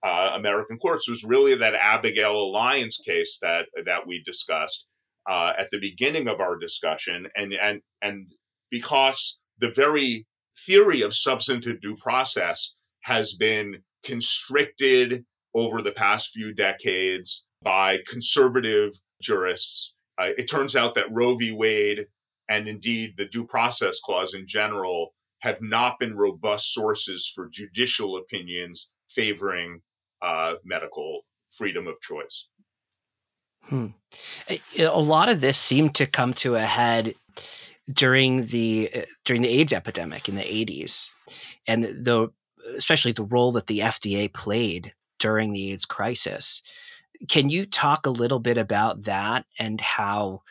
uh, 0.02 0.32
American 0.34 0.76
courts 0.76 1.08
was 1.08 1.24
really 1.24 1.54
that 1.54 1.74
Abigail 1.74 2.36
Alliance 2.36 2.98
case 2.98 3.38
that 3.40 3.64
that 3.86 4.06
we 4.06 4.22
discussed 4.26 4.84
uh, 5.26 5.52
at 5.58 5.70
the 5.70 5.80
beginning 5.80 6.28
of 6.28 6.40
our 6.40 6.58
discussion, 6.58 7.28
and 7.34 7.54
and 7.54 7.80
and 8.02 8.34
because 8.70 9.38
the 9.58 9.70
very 9.70 10.26
theory 10.66 11.02
of 11.02 11.14
substantive 11.14 11.80
due 11.80 11.96
process 11.96 12.74
has 13.02 13.34
been 13.34 13.78
constricted 14.02 15.24
over 15.54 15.82
the 15.82 15.92
past 15.92 16.30
few 16.30 16.52
decades 16.52 17.44
by 17.62 17.98
conservative 18.08 18.98
jurists. 19.20 19.94
Uh, 20.18 20.30
it 20.36 20.48
turns 20.48 20.76
out 20.76 20.94
that 20.94 21.10
Roe 21.10 21.34
v. 21.36 21.52
Wade 21.52 22.06
and 22.48 22.68
indeed 22.68 23.14
the 23.16 23.26
due 23.26 23.44
process 23.44 23.98
clause 24.00 24.34
in 24.34 24.46
general 24.46 25.14
have 25.40 25.60
not 25.60 25.98
been 25.98 26.16
robust 26.16 26.72
sources 26.72 27.30
for 27.34 27.48
judicial 27.48 28.16
opinions 28.16 28.88
favoring 29.08 29.80
uh, 30.22 30.54
medical 30.64 31.20
freedom 31.50 31.86
of 31.86 32.00
choice. 32.00 32.48
Hmm. 33.62 33.88
A 34.78 35.00
lot 35.00 35.28
of 35.28 35.40
this 35.40 35.58
seemed 35.58 35.94
to 35.96 36.06
come 36.06 36.32
to 36.34 36.56
a 36.56 36.60
head 36.60 37.14
during 37.92 38.46
the 38.46 38.90
uh, 38.94 39.00
during 39.24 39.42
the 39.42 39.48
AIDS 39.48 39.72
epidemic 39.72 40.28
in 40.28 40.36
the 40.36 40.42
80s, 40.42 41.08
and 41.66 41.82
the 41.82 42.30
especially 42.76 43.12
the 43.12 43.24
role 43.24 43.52
that 43.52 43.66
the 43.66 43.80
FDA 43.80 44.32
played 44.32 44.94
during 45.18 45.52
the 45.52 45.72
AIDS 45.72 45.84
crisis. 45.84 46.62
Can 47.28 47.50
you 47.50 47.66
talk 47.66 48.06
a 48.06 48.10
little 48.10 48.38
bit 48.38 48.58
about 48.58 49.04
that 49.04 49.44
and 49.58 49.80
how 49.80 50.42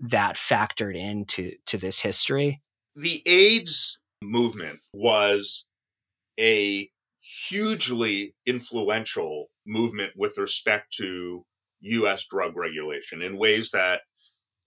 that 0.00 0.36
factored 0.36 0.96
into 0.96 1.52
to 1.66 1.76
this 1.76 2.00
history? 2.00 2.60
The 2.94 3.22
AIDS 3.26 3.98
movement 4.22 4.80
was 4.92 5.64
a 6.38 6.88
hugely 7.48 8.34
influential 8.46 9.48
movement 9.66 10.12
with 10.16 10.38
respect 10.38 10.92
to 10.94 11.44
US 11.80 12.26
drug 12.26 12.56
regulation 12.56 13.22
in 13.22 13.36
ways 13.38 13.70
that 13.70 14.02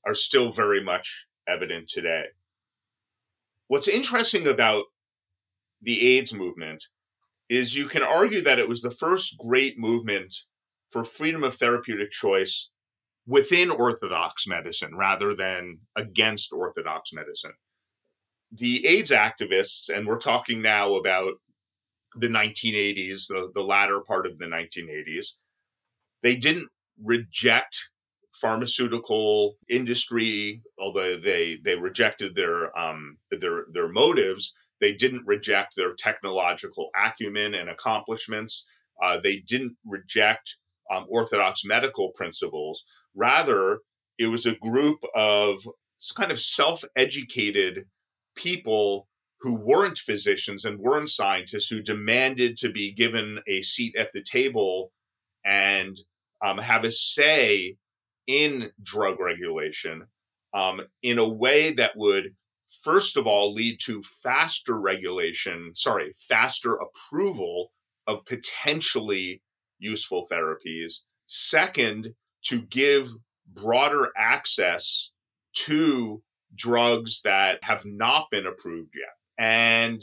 are 0.05 0.13
still 0.13 0.51
very 0.51 0.83
much 0.83 1.27
evident 1.47 1.89
today. 1.89 2.25
What's 3.67 3.87
interesting 3.87 4.47
about 4.47 4.85
the 5.81 6.17
AIDS 6.17 6.33
movement 6.33 6.85
is 7.49 7.75
you 7.75 7.85
can 7.85 8.03
argue 8.03 8.41
that 8.41 8.59
it 8.59 8.67
was 8.67 8.81
the 8.81 8.91
first 8.91 9.37
great 9.37 9.77
movement 9.77 10.35
for 10.89 11.03
freedom 11.03 11.43
of 11.43 11.55
therapeutic 11.55 12.11
choice 12.11 12.69
within 13.27 13.71
orthodox 13.71 14.47
medicine 14.47 14.95
rather 14.95 15.35
than 15.35 15.79
against 15.95 16.53
orthodox 16.53 17.11
medicine. 17.13 17.53
The 18.51 18.85
AIDS 18.85 19.11
activists, 19.11 19.89
and 19.89 20.07
we're 20.07 20.19
talking 20.19 20.61
now 20.61 20.95
about 20.95 21.33
the 22.15 22.27
1980s, 22.27 23.27
the, 23.27 23.51
the 23.53 23.61
latter 23.61 23.99
part 23.99 24.25
of 24.25 24.37
the 24.37 24.45
1980s, 24.45 25.29
they 26.21 26.35
didn't 26.35 26.69
reject 27.03 27.89
pharmaceutical 28.41 29.57
industry, 29.69 30.61
although 30.79 31.17
they 31.17 31.57
they 31.63 31.75
rejected 31.75 32.35
their 32.35 32.77
um, 32.77 33.17
their 33.31 33.65
their 33.73 33.89
motives. 33.89 34.53
They 34.81 34.93
didn't 34.93 35.25
reject 35.25 35.75
their 35.75 35.93
technological 35.93 36.89
acumen 36.95 37.53
and 37.53 37.69
accomplishments. 37.69 38.65
Uh, 39.01 39.17
they 39.21 39.37
didn't 39.37 39.77
reject 39.85 40.57
um, 40.91 41.05
orthodox 41.09 41.63
medical 41.63 42.09
principles. 42.09 42.83
Rather, 43.15 43.79
it 44.17 44.27
was 44.27 44.45
a 44.45 44.55
group 44.55 44.99
of 45.15 45.67
kind 46.15 46.31
of 46.31 46.39
self-educated 46.39 47.85
people 48.35 49.07
who 49.39 49.55
weren't 49.55 49.97
physicians 49.97 50.65
and 50.65 50.79
weren't 50.79 51.09
scientists 51.09 51.69
who 51.69 51.81
demanded 51.81 52.57
to 52.57 52.69
be 52.69 52.91
given 52.91 53.39
a 53.47 53.61
seat 53.61 53.95
at 53.97 54.11
the 54.13 54.23
table 54.23 54.91
and 55.45 55.99
um, 56.43 56.57
have 56.57 56.83
a 56.83 56.91
say 56.91 57.77
in 58.27 58.71
drug 58.81 59.19
regulation 59.19 60.07
um, 60.53 60.81
in 61.03 61.19
a 61.19 61.27
way 61.27 61.73
that 61.73 61.95
would, 61.95 62.35
first 62.83 63.17
of 63.17 63.27
all, 63.27 63.53
lead 63.53 63.79
to 63.83 64.01
faster 64.01 64.79
regulation, 64.79 65.71
sorry, 65.75 66.13
faster 66.17 66.75
approval 66.75 67.71
of 68.07 68.25
potentially 68.25 69.41
useful 69.79 70.25
therapies. 70.31 70.99
Second, 71.27 72.13
to 72.45 72.61
give 72.61 73.09
broader 73.53 74.11
access 74.17 75.11
to 75.53 76.21
drugs 76.55 77.21
that 77.23 77.59
have 77.63 77.85
not 77.85 78.27
been 78.31 78.45
approved 78.45 78.93
yet. 78.95 79.13
And 79.37 80.01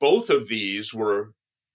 both 0.00 0.30
of 0.30 0.48
these 0.48 0.92
were 0.92 1.32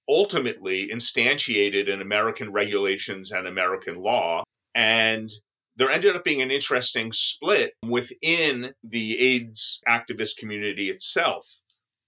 ultimately 0.10 0.90
instantiated 0.90 1.88
in 1.88 2.02
American 2.02 2.52
regulations 2.52 3.32
and 3.32 3.48
American 3.48 4.02
law. 4.02 4.44
And 4.76 5.30
there 5.76 5.90
ended 5.90 6.16
up 6.16 6.24
being 6.24 6.42
an 6.42 6.52
interesting 6.52 7.12
split 7.12 7.74
within 7.86 8.74
the 8.84 9.20
AIDS 9.20 9.80
activist 9.88 10.38
community 10.38 10.90
itself, 10.90 11.46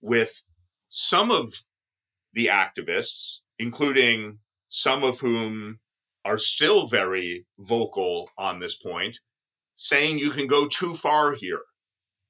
with 0.01 0.41
some 0.89 1.31
of 1.31 1.53
the 2.33 2.47
activists, 2.47 3.39
including 3.59 4.39
some 4.67 5.03
of 5.03 5.19
whom 5.19 5.79
are 6.25 6.37
still 6.37 6.87
very 6.87 7.45
vocal 7.59 8.29
on 8.37 8.59
this 8.59 8.75
point, 8.75 9.19
saying 9.75 10.17
you 10.17 10.29
can 10.29 10.47
go 10.47 10.67
too 10.67 10.95
far 10.95 11.33
here. 11.33 11.61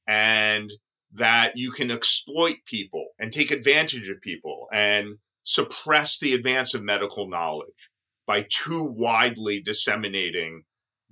And 0.07 0.71
that 1.13 1.53
you 1.55 1.71
can 1.71 1.91
exploit 1.91 2.57
people 2.65 3.09
and 3.19 3.31
take 3.31 3.51
advantage 3.51 4.09
of 4.09 4.19
people 4.21 4.67
and 4.73 5.17
suppress 5.43 6.17
the 6.17 6.33
advance 6.33 6.73
of 6.73 6.83
medical 6.83 7.29
knowledge 7.29 7.91
by 8.25 8.45
too 8.49 8.83
widely 8.83 9.61
disseminating 9.61 10.63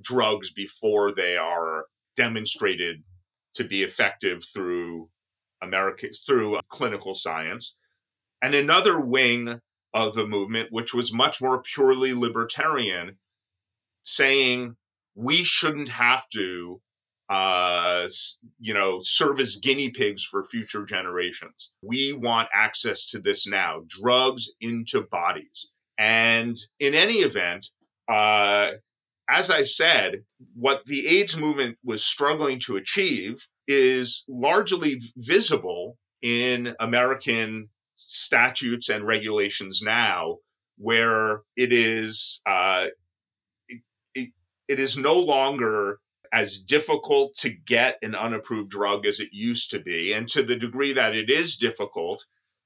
drugs 0.01 0.51
before 0.51 1.13
they 1.13 1.37
are 1.37 1.85
demonstrated 2.15 3.03
to 3.55 3.63
be 3.63 3.83
effective 3.83 4.43
through 4.43 5.09
America 5.61 6.07
through 6.25 6.59
clinical 6.69 7.13
science. 7.13 7.75
And 8.41 8.55
another 8.55 8.99
wing 8.99 9.61
of 9.93 10.15
the 10.15 10.27
movement, 10.27 10.69
which 10.71 10.93
was 10.93 11.13
much 11.13 11.41
more 11.41 11.61
purely 11.61 12.13
libertarian, 12.13 13.17
saying 14.03 14.75
we 15.15 15.43
shouldn't 15.43 15.89
have 15.89 16.27
to 16.29 16.81
uh, 17.31 18.09
you 18.59 18.73
know, 18.73 18.99
serve 19.03 19.39
as 19.39 19.55
guinea 19.55 19.89
pigs 19.89 20.21
for 20.21 20.43
future 20.43 20.83
generations. 20.83 21.71
We 21.81 22.11
want 22.11 22.49
access 22.53 23.05
to 23.11 23.19
this 23.19 23.47
now, 23.47 23.83
drugs 23.87 24.49
into 24.59 25.03
bodies. 25.03 25.67
And 25.97 26.57
in 26.79 26.93
any 26.93 27.19
event, 27.19 27.69
uh, 28.09 28.71
as 29.31 29.49
I 29.49 29.63
said, 29.63 30.23
what 30.53 30.85
the 30.85 31.07
AIDS 31.07 31.37
movement 31.37 31.77
was 31.83 32.03
struggling 32.03 32.59
to 32.61 32.75
achieve 32.75 33.47
is 33.67 34.23
largely 34.27 35.01
visible 35.15 35.97
in 36.21 36.75
American 36.79 37.69
statutes 37.95 38.89
and 38.89 39.07
regulations 39.07 39.81
now, 39.81 40.37
where 40.77 41.41
it 41.55 41.71
is 41.71 42.41
uh, 42.45 42.87
it, 43.69 43.81
it, 44.13 44.29
it 44.67 44.79
is 44.79 44.97
no 44.97 45.17
longer 45.17 45.99
as 46.33 46.57
difficult 46.57 47.33
to 47.35 47.49
get 47.49 47.97
an 48.01 48.15
unapproved 48.15 48.69
drug 48.69 49.05
as 49.05 49.19
it 49.19 49.29
used 49.31 49.71
to 49.71 49.79
be. 49.79 50.13
And 50.13 50.27
to 50.29 50.43
the 50.43 50.55
degree 50.55 50.93
that 50.93 51.15
it 51.15 51.29
is 51.29 51.55
difficult, 51.55 52.25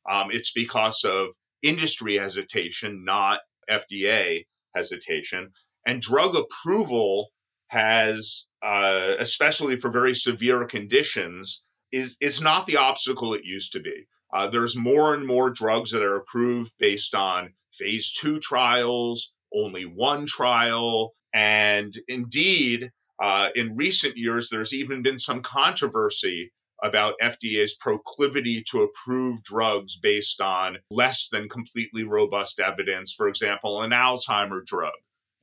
um, 0.10 0.30
it's 0.32 0.52
because 0.52 1.04
of 1.04 1.30
industry 1.62 2.18
hesitation, 2.18 3.04
not 3.04 3.40
FDA 3.70 4.46
hesitation. 4.76 5.52
And 5.86 6.02
drug 6.02 6.36
approval 6.36 7.30
has, 7.68 8.48
uh, 8.64 9.16
especially 9.20 9.78
for 9.78 9.92
very 9.92 10.16
severe 10.16 10.66
conditions, 10.66 11.64
is, 11.92 12.18
is 12.20 12.42
not 12.42 12.66
the 12.66 12.78
obstacle 12.78 13.34
it 13.34 13.44
used 13.44 13.72
to 13.74 13.80
be. 13.80 14.08
Uh, 14.34 14.48
there's 14.48 14.76
more 14.76 15.14
and 15.14 15.26
more 15.26 15.50
drugs 15.50 15.92
that 15.92 16.04
are 16.04 16.18
approved 16.18 16.74
based 16.80 17.16
on 17.16 17.54
phase 17.72 18.12
two 18.12 18.40
trials, 18.40 19.32
only 19.54 19.86
one 19.86 20.26
trial. 20.26 21.14
And 21.34 21.98
indeed, 22.08 22.92
uh, 23.22 23.50
in 23.56 23.76
recent 23.76 24.18
years, 24.18 24.50
there's 24.50 24.74
even 24.74 25.02
been 25.02 25.20
some 25.20 25.42
controversy 25.42 26.52
about 26.84 27.16
FDA's 27.22 27.76
proclivity 27.76 28.64
to 28.70 28.82
approve 28.82 29.44
drugs 29.44 29.96
based 29.96 30.42
on 30.42 30.78
less 30.92 31.30
than 31.30 31.48
completely 31.48 32.04
robust 32.04 32.60
evidence. 32.60 33.14
For 33.14 33.28
example, 33.28 33.82
an 33.82 33.92
Alzheimer 33.92 34.66
drug, 34.66 34.94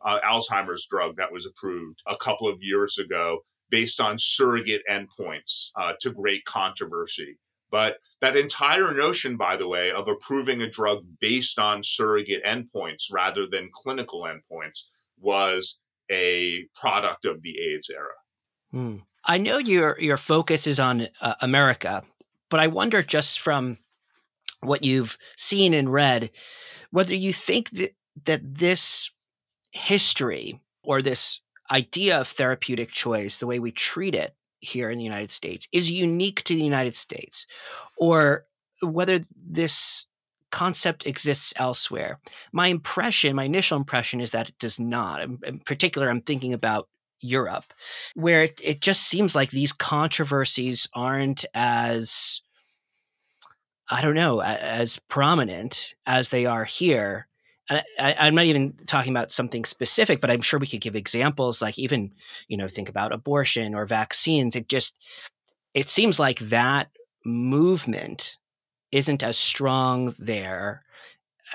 uh, 0.04 0.20
Alzheimer's 0.20 0.86
drug 0.86 1.16
that 1.16 1.32
was 1.32 1.46
approved 1.46 2.02
a 2.06 2.16
couple 2.16 2.48
of 2.48 2.62
years 2.62 2.98
ago 2.98 3.40
based 3.70 4.00
on 4.00 4.18
surrogate 4.18 4.82
endpoints 4.90 5.70
uh, 5.76 5.94
to 6.00 6.12
great 6.12 6.44
controversy. 6.44 7.38
But 7.70 7.96
that 8.20 8.36
entire 8.36 8.92
notion, 8.92 9.36
by 9.36 9.56
the 9.56 9.66
way, 9.66 9.90
of 9.90 10.06
approving 10.06 10.60
a 10.60 10.70
drug 10.70 11.04
based 11.20 11.58
on 11.58 11.82
surrogate 11.82 12.44
endpoints 12.44 13.04
rather 13.10 13.46
than 13.50 13.70
clinical 13.72 14.24
endpoints 14.24 14.82
was 15.18 15.78
a 16.10 16.66
product 16.78 17.24
of 17.24 17.40
the 17.42 17.58
AIDS 17.58 17.88
era. 17.88 18.12
Hmm. 18.70 18.96
I 19.24 19.38
know 19.38 19.58
your 19.58 19.98
your 20.00 20.16
focus 20.16 20.66
is 20.66 20.78
on 20.80 21.08
uh, 21.20 21.34
America, 21.40 22.02
but 22.50 22.60
I 22.60 22.66
wonder 22.66 23.02
just 23.02 23.40
from 23.40 23.78
what 24.60 24.84
you've 24.84 25.16
seen 25.36 25.74
and 25.74 25.92
read 25.92 26.30
whether 26.92 27.14
you 27.14 27.32
think 27.32 27.70
that 27.70 27.94
that 28.24 28.40
this 28.44 29.10
history 29.72 30.60
or 30.84 31.02
this 31.02 31.40
idea 31.70 32.20
of 32.20 32.28
therapeutic 32.28 32.92
choice, 32.92 33.38
the 33.38 33.46
way 33.46 33.58
we 33.58 33.72
treat 33.72 34.14
it 34.14 34.36
here 34.60 34.90
in 34.90 34.98
the 34.98 35.04
United 35.04 35.30
States, 35.30 35.66
is 35.72 35.90
unique 35.90 36.44
to 36.44 36.54
the 36.54 36.62
United 36.62 36.94
States, 36.94 37.46
or 37.96 38.44
whether 38.80 39.20
this 39.34 40.06
concept 40.50 41.06
exists 41.06 41.52
elsewhere. 41.56 42.20
My 42.52 42.68
impression, 42.68 43.34
my 43.34 43.44
initial 43.44 43.78
impression 43.78 44.20
is 44.20 44.30
that 44.32 44.50
it 44.50 44.58
does 44.58 44.78
not. 44.78 45.22
In 45.22 45.60
particular, 45.64 46.08
I'm 46.08 46.20
thinking 46.20 46.52
about 46.52 46.88
Europe, 47.20 47.72
where 48.14 48.42
it, 48.42 48.60
it 48.62 48.80
just 48.80 49.04
seems 49.04 49.34
like 49.34 49.50
these 49.50 49.72
controversies 49.72 50.88
aren't 50.94 51.44
as, 51.54 52.42
I 53.88 54.02
don't 54.02 54.14
know, 54.14 54.42
as 54.42 55.00
prominent 55.08 55.94
as 56.04 56.28
they 56.28 56.44
are 56.44 56.64
here. 56.64 57.28
And 57.72 57.82
I, 57.98 58.26
am 58.26 58.34
not 58.34 58.44
even 58.44 58.74
talking 58.86 59.12
about 59.12 59.30
something 59.30 59.64
specific, 59.64 60.20
but 60.20 60.30
I'm 60.30 60.40
sure 60.40 60.58
we 60.58 60.66
could 60.66 60.80
give 60.80 60.96
examples 60.96 61.62
like 61.62 61.78
even, 61.78 62.12
you 62.48 62.56
know, 62.56 62.68
think 62.68 62.88
about 62.88 63.12
abortion 63.12 63.74
or 63.74 63.86
vaccines. 63.86 64.54
It 64.56 64.68
just, 64.68 64.96
it 65.74 65.88
seems 65.88 66.18
like 66.18 66.38
that 66.40 66.90
movement 67.24 68.36
isn't 68.90 69.22
as 69.22 69.38
strong 69.38 70.12
there 70.18 70.82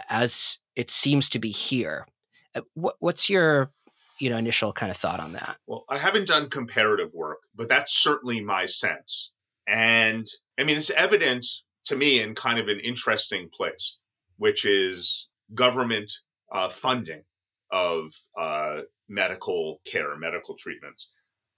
as 0.09 0.57
it 0.75 0.91
seems 0.91 1.29
to 1.29 1.39
be 1.39 1.51
here. 1.51 2.07
Uh, 2.55 2.61
what, 2.73 2.95
what's 2.99 3.29
your 3.29 3.71
you 4.19 4.31
know 4.31 4.37
initial 4.37 4.73
kind 4.73 4.89
of 4.89 4.97
thought 4.97 5.19
on 5.19 5.33
that? 5.33 5.57
Well, 5.67 5.85
I 5.89 5.97
haven't 5.97 6.27
done 6.27 6.49
comparative 6.49 7.13
work, 7.13 7.39
but 7.55 7.67
that's 7.67 7.93
certainly 7.93 8.41
my 8.41 8.65
sense. 8.65 9.31
And 9.67 10.27
I 10.59 10.63
mean, 10.63 10.77
it's 10.77 10.89
evident 10.89 11.45
to 11.85 11.95
me 11.95 12.21
in 12.21 12.35
kind 12.35 12.59
of 12.59 12.67
an 12.67 12.79
interesting 12.79 13.49
place, 13.55 13.97
which 14.37 14.65
is 14.65 15.27
government 15.53 16.11
uh, 16.51 16.69
funding 16.69 17.23
of 17.71 18.13
uh, 18.37 18.81
medical 19.09 19.81
care, 19.85 20.15
medical 20.17 20.55
treatments. 20.55 21.07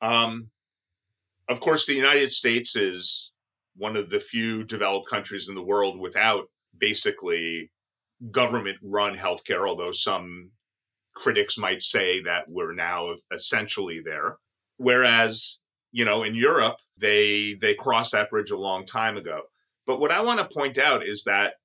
Um, 0.01 0.49
of 1.47 1.59
course, 1.59 1.85
the 1.85 1.93
United 1.93 2.31
States 2.31 2.75
is 2.75 3.31
one 3.75 3.95
of 3.95 4.09
the 4.09 4.19
few 4.19 4.63
developed 4.63 5.09
countries 5.09 5.49
in 5.49 5.55
the 5.55 5.63
world 5.63 5.99
without 5.99 6.49
basically 6.77 7.71
government 8.31 8.77
run 8.83 9.15
healthcare, 9.15 9.67
although 9.67 9.91
some 9.91 10.51
critics 11.15 11.57
might 11.57 11.81
say 11.81 12.21
that 12.21 12.43
we're 12.47 12.73
now 12.73 13.15
essentially 13.33 14.01
there. 14.03 14.37
Whereas, 14.77 15.59
you 15.91 16.05
know, 16.05 16.23
in 16.23 16.35
Europe, 16.35 16.77
they 16.97 17.55
they 17.59 17.73
crossed 17.73 18.11
that 18.11 18.29
bridge 18.29 18.51
a 18.51 18.57
long 18.57 18.85
time 18.85 19.17
ago. 19.17 19.41
But 19.85 19.99
what 19.99 20.11
I 20.11 20.21
want 20.21 20.39
to 20.39 20.55
point 20.55 20.77
out 20.77 21.03
is 21.03 21.23
that 21.23 21.55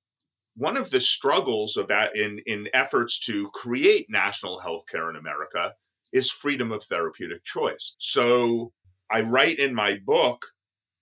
one 0.55 0.77
of 0.77 0.89
the 0.89 0.99
struggles 0.99 1.77
about 1.77 2.15
in, 2.15 2.39
in 2.45 2.67
efforts 2.73 3.19
to 3.19 3.49
create 3.53 4.07
national 4.09 4.59
healthcare 4.59 5.09
in 5.09 5.15
America 5.15 5.73
is 6.13 6.31
freedom 6.31 6.71
of 6.71 6.83
therapeutic 6.83 7.43
choice. 7.43 7.95
So 7.97 8.71
I 9.11 9.21
write 9.21 9.59
in 9.59 9.75
my 9.75 9.99
book 10.05 10.45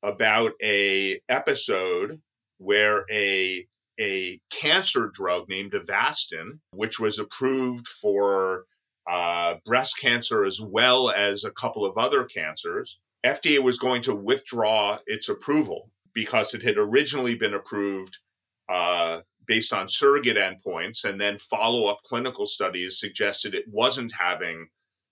about 0.01 0.53
a 0.61 1.21
episode 1.29 2.21
where 2.57 3.05
a 3.11 3.67
a 3.99 4.41
cancer 4.49 5.11
drug 5.13 5.47
named 5.49 5.73
Avastin, 5.73 6.59
which 6.71 6.99
was 6.99 7.19
approved 7.19 7.87
for 7.87 8.65
uh, 9.07 9.55
breast 9.65 9.99
cancer 9.99 10.45
as 10.45 10.59
well 10.59 11.11
as 11.11 11.43
a 11.43 11.51
couple 11.51 11.85
of 11.85 11.95
other 11.97 12.23
cancers, 12.23 12.99
FDA 13.23 13.59
was 13.59 13.77
going 13.77 14.01
to 14.03 14.15
withdraw 14.15 14.97
its 15.05 15.29
approval 15.29 15.91
because 16.13 16.53
it 16.53 16.63
had 16.63 16.77
originally 16.77 17.35
been 17.35 17.53
approved 17.53 18.17
uh, 18.67 19.21
based 19.45 19.73
on 19.73 19.87
surrogate 19.87 20.37
endpoints, 20.37 21.03
and 21.05 21.19
then 21.19 21.37
follow 21.37 21.87
up 21.87 21.99
clinical 22.05 22.45
studies 22.45 22.99
suggested 22.99 23.53
it 23.53 23.65
wasn't 23.67 24.13
having 24.19 24.67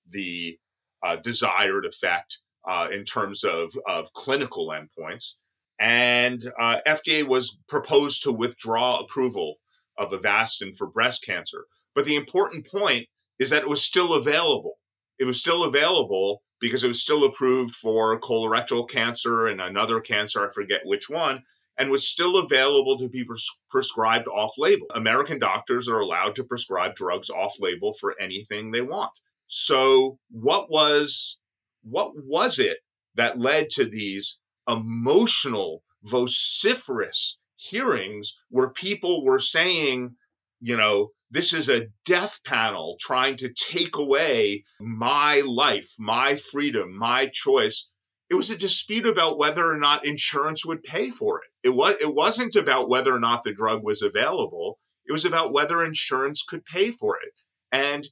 the 0.10 0.58
uh, 1.04 1.16
desired 1.18 1.86
effect 1.86 2.40
uh, 2.68 2.88
in 2.92 3.04
terms 3.04 3.44
of, 3.44 3.74
of 3.88 4.14
clinical 4.14 4.70
endpoints. 4.70 5.34
And 5.80 6.52
uh, 6.60 6.78
FDA 6.88 7.26
was 7.26 7.58
proposed 7.68 8.24
to 8.24 8.32
withdraw 8.32 9.00
approval 9.00 9.56
of 9.98 10.12
Avastin 10.12 10.76
for 10.76 10.88
breast 10.88 11.24
cancer. 11.24 11.66
But 11.96 12.06
the 12.06 12.16
important 12.16 12.70
point 12.70 13.08
is 13.40 13.50
that 13.50 13.64
it 13.64 13.70
was 13.70 13.84
still 13.84 14.14
available. 14.14 14.78
It 15.20 15.26
was 15.26 15.42
still 15.42 15.64
available 15.64 16.44
because 16.60 16.84
it 16.84 16.88
was 16.88 17.02
still 17.02 17.24
approved 17.24 17.74
for 17.74 18.20
colorectal 18.20 18.88
cancer 18.88 19.48
and 19.48 19.60
another 19.60 20.00
cancer, 20.00 20.48
I 20.48 20.54
forget 20.54 20.82
which 20.86 21.10
one, 21.10 21.44
and 21.82 21.90
was 21.90 22.08
still 22.08 22.38
available 22.38 22.96
to 22.96 23.10
be 23.10 23.24
pres- 23.24 23.50
prescribed 23.68 24.28
off 24.28 24.54
label. 24.60 24.86
American 24.94 25.40
doctors 25.40 25.90
are 25.90 26.00
allowed 26.00 26.36
to 26.36 26.44
prescribe 26.44 26.94
drugs 26.94 27.28
off 27.28 27.56
label 27.58 27.92
for 28.00 28.16
anything 28.22 28.70
they 28.70 28.84
want. 28.84 29.10
So, 29.48 30.20
what 30.30 30.70
was 30.70 31.40
what 31.82 32.12
was 32.16 32.60
it 32.60 32.78
that 33.16 33.40
led 33.40 33.72
to 33.72 33.86
these 33.86 34.38
emotional, 34.70 35.82
vociferous 36.04 37.40
hearings 37.56 38.38
where 38.50 38.70
people 38.70 39.26
were 39.26 39.40
saying, 39.40 40.16
you 40.60 40.78
know, 40.78 41.10
this 41.32 41.52
is 41.52 41.68
a 41.68 41.88
death 42.06 42.42
panel 42.46 42.96
trying 43.00 43.38
to 43.38 43.52
take 43.52 43.98
away 43.98 44.66
my 44.80 45.42
life, 45.44 45.96
my 45.98 46.36
freedom, 46.36 46.96
my 46.96 47.26
choice. 47.26 47.90
it 48.30 48.36
was 48.36 48.52
a 48.52 48.58
dispute 48.58 49.08
about 49.08 49.40
whether 49.40 49.66
or 49.66 49.80
not 49.80 50.06
insurance 50.06 50.64
would 50.64 50.84
pay 50.84 51.10
for 51.10 51.40
it. 51.40 51.51
It 51.64 51.70
was 51.70 51.96
it 52.02 52.14
wasn't 52.16 52.56
about 52.56 52.90
whether 52.90 53.14
or 53.14 53.20
not 53.20 53.44
the 53.44 53.54
drug 53.54 53.84
was 53.84 54.02
available. 54.02 54.80
It 55.06 55.12
was 55.12 55.26
about 55.26 55.54
whether 55.54 55.84
insurance 55.84 56.44
could 56.44 56.66
pay 56.66 56.92
for 56.92 57.18
it. 57.18 57.34
And 57.72 58.08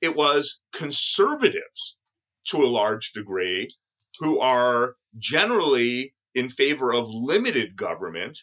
it 0.00 0.14
was 0.16 0.60
conservatives 0.72 1.96
to 2.48 2.58
a 2.58 2.66
large 2.66 3.12
degree 3.12 3.68
who 4.20 4.38
are 4.40 4.94
generally 5.18 6.14
in 6.34 6.48
favor 6.48 6.92
of 6.92 7.08
limited 7.08 7.76
government 7.76 8.40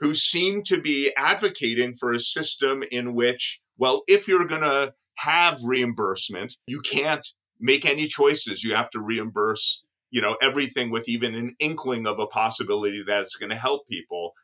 who 0.00 0.14
seem 0.14 0.62
to 0.64 0.80
be 0.80 1.12
advocating 1.16 1.94
for 1.94 2.12
a 2.12 2.18
system 2.18 2.82
in 2.90 3.14
which 3.14 3.60
well 3.78 4.02
if 4.08 4.26
you're 4.26 4.46
going 4.46 4.62
to 4.62 4.92
have 5.16 5.58
reimbursement 5.62 6.56
you 6.66 6.80
can't 6.80 7.26
make 7.60 7.86
any 7.86 8.06
choices 8.06 8.64
you 8.64 8.74
have 8.74 8.90
to 8.90 9.00
reimburse 9.00 9.84
you 10.14 10.20
know 10.20 10.36
everything 10.40 10.90
with 10.90 11.08
even 11.08 11.34
an 11.34 11.56
inkling 11.58 12.06
of 12.06 12.20
a 12.20 12.26
possibility 12.28 13.02
that 13.02 13.22
it's 13.22 13.34
going 13.34 13.50
to 13.50 13.56
help 13.56 13.88
people. 13.88 14.34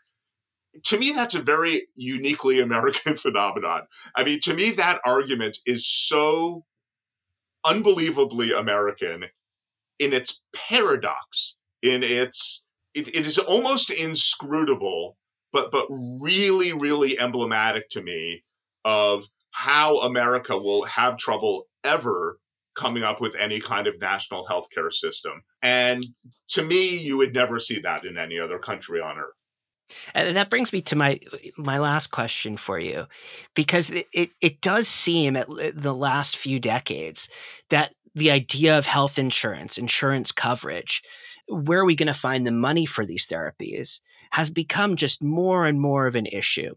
To 0.86 0.98
me 0.98 1.12
that's 1.12 1.36
a 1.36 1.40
very 1.40 1.86
uniquely 1.94 2.60
american 2.68 3.16
phenomenon. 3.16 3.82
I 4.16 4.24
mean 4.24 4.40
to 4.40 4.52
me 4.52 4.72
that 4.72 5.00
argument 5.06 5.58
is 5.64 5.86
so 5.86 6.64
unbelievably 7.64 8.52
american 8.52 9.26
in 9.98 10.12
its 10.12 10.40
paradox 10.54 11.56
in 11.82 12.02
its 12.02 12.64
it, 12.94 13.14
it 13.14 13.26
is 13.26 13.38
almost 13.38 13.90
inscrutable 13.90 15.18
but 15.52 15.70
but 15.70 15.86
really 15.90 16.72
really 16.72 17.20
emblematic 17.20 17.90
to 17.90 18.00
me 18.00 18.42
of 18.86 19.28
how 19.50 19.98
america 19.98 20.56
will 20.56 20.84
have 20.84 21.18
trouble 21.18 21.66
ever 21.84 22.38
coming 22.80 23.02
up 23.02 23.20
with 23.20 23.34
any 23.38 23.60
kind 23.60 23.86
of 23.86 24.00
national 24.00 24.46
healthcare 24.46 24.92
system. 24.92 25.42
And 25.62 26.04
to 26.48 26.62
me, 26.62 26.96
you 26.96 27.18
would 27.18 27.34
never 27.34 27.60
see 27.60 27.80
that 27.80 28.04
in 28.04 28.16
any 28.16 28.40
other 28.40 28.58
country 28.58 29.00
on 29.00 29.18
earth. 29.18 29.34
And 30.14 30.36
that 30.36 30.50
brings 30.50 30.72
me 30.72 30.80
to 30.82 30.96
my 30.96 31.18
my 31.56 31.78
last 31.78 32.08
question 32.08 32.56
for 32.56 32.78
you, 32.78 33.06
because 33.54 33.90
it, 33.90 34.30
it, 34.40 34.60
does 34.60 34.86
seem 34.86 35.36
at 35.36 35.48
the 35.74 35.94
last 35.94 36.36
few 36.36 36.60
decades 36.60 37.28
that 37.70 37.92
the 38.14 38.30
idea 38.30 38.78
of 38.78 38.86
health 38.86 39.18
insurance, 39.18 39.78
insurance 39.78 40.30
coverage, 40.30 41.02
where 41.48 41.80
are 41.80 41.84
we 41.84 41.96
going 41.96 42.06
to 42.06 42.14
find 42.14 42.46
the 42.46 42.52
money 42.52 42.86
for 42.86 43.04
these 43.04 43.26
therapies, 43.26 44.00
has 44.30 44.48
become 44.48 44.94
just 44.94 45.24
more 45.24 45.66
and 45.66 45.80
more 45.80 46.06
of 46.06 46.14
an 46.14 46.26
issue 46.26 46.74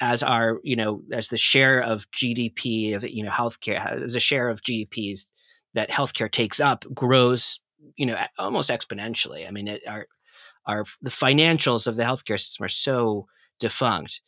as 0.00 0.22
our 0.22 0.58
you 0.62 0.76
know 0.76 1.02
as 1.12 1.28
the 1.28 1.36
share 1.36 1.80
of 1.80 2.10
GDP 2.10 2.94
of 2.94 3.08
you 3.08 3.24
know 3.24 3.30
healthcare 3.30 4.02
as 4.02 4.14
a 4.14 4.20
share 4.20 4.48
of 4.48 4.62
GDPs 4.62 5.30
that 5.78 5.90
healthcare 5.90 6.30
takes 6.30 6.58
up 6.58 6.84
grows, 6.92 7.60
you 7.96 8.04
know, 8.04 8.16
almost 8.36 8.68
exponentially. 8.68 9.46
I 9.46 9.52
mean, 9.52 9.68
it, 9.68 9.82
our 9.86 10.08
our 10.66 10.84
the 11.00 11.10
financials 11.10 11.86
of 11.86 11.94
the 11.94 12.02
healthcare 12.02 12.38
system 12.38 12.64
are 12.64 12.68
so 12.68 13.28
defunct. 13.60 14.20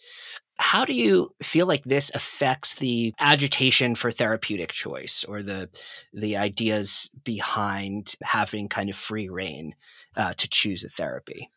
How 0.58 0.84
do 0.84 0.92
you 0.92 1.34
feel 1.42 1.66
like 1.66 1.82
this 1.82 2.12
affects 2.14 2.76
the 2.76 3.14
agitation 3.18 3.96
for 3.96 4.12
therapeutic 4.12 4.70
choice 4.70 5.24
or 5.24 5.42
the 5.42 5.70
the 6.12 6.36
ideas 6.36 7.10
behind 7.24 8.14
having 8.22 8.68
kind 8.68 8.88
of 8.88 8.94
free 8.94 9.28
rein 9.28 9.74
uh, 10.16 10.34
to 10.34 10.48
choose 10.48 10.84
a 10.84 10.88
therapy? 10.88 11.50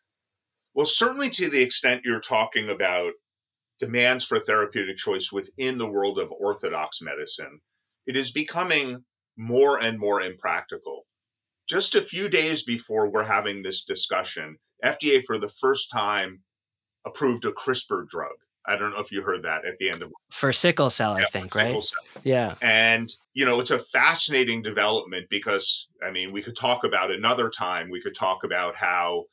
Well, 0.74 0.86
certainly 0.86 1.30
to 1.30 1.48
the 1.48 1.62
extent 1.62 2.02
you're 2.04 2.18
talking 2.18 2.68
about 2.68 3.12
demands 3.78 4.24
for 4.24 4.40
therapeutic 4.40 4.96
choice 4.96 5.30
within 5.30 5.78
the 5.78 5.88
world 5.88 6.18
of 6.18 6.32
orthodox 6.32 7.00
medicine, 7.00 7.60
it 8.08 8.16
is 8.16 8.32
becoming 8.32 9.04
more 9.36 9.80
and 9.80 9.98
more 9.98 10.22
impractical. 10.22 11.06
Just 11.68 11.94
a 11.94 12.00
few 12.00 12.28
days 12.28 12.62
before 12.62 13.08
we're 13.08 13.24
having 13.24 13.62
this 13.62 13.84
discussion, 13.84 14.58
FDA 14.84 15.24
for 15.24 15.38
the 15.38 15.48
first 15.48 15.90
time 15.90 16.40
approved 17.06 17.44
a 17.44 17.52
CRISPR 17.52 18.06
drug. 18.08 18.32
I 18.66 18.76
don't 18.76 18.92
know 18.92 19.00
if 19.00 19.12
you 19.12 19.22
heard 19.22 19.42
that 19.42 19.66
at 19.66 19.78
the 19.78 19.90
end 19.90 20.02
of 20.02 20.10
for 20.30 20.52
sickle 20.52 20.88
cell, 20.88 21.18
yeah, 21.18 21.26
I 21.26 21.28
think, 21.28 21.54
right? 21.54 21.82
Cell. 21.82 22.00
Yeah. 22.22 22.54
And 22.62 23.14
you 23.34 23.44
know, 23.44 23.60
it's 23.60 23.70
a 23.70 23.78
fascinating 23.78 24.62
development 24.62 25.26
because 25.28 25.88
I 26.02 26.10
mean, 26.10 26.32
we 26.32 26.42
could 26.42 26.56
talk 26.56 26.84
about 26.84 27.10
another 27.10 27.50
time. 27.50 27.90
We 27.90 28.00
could 28.00 28.14
talk 28.14 28.42
about 28.42 28.74
how 28.74 29.24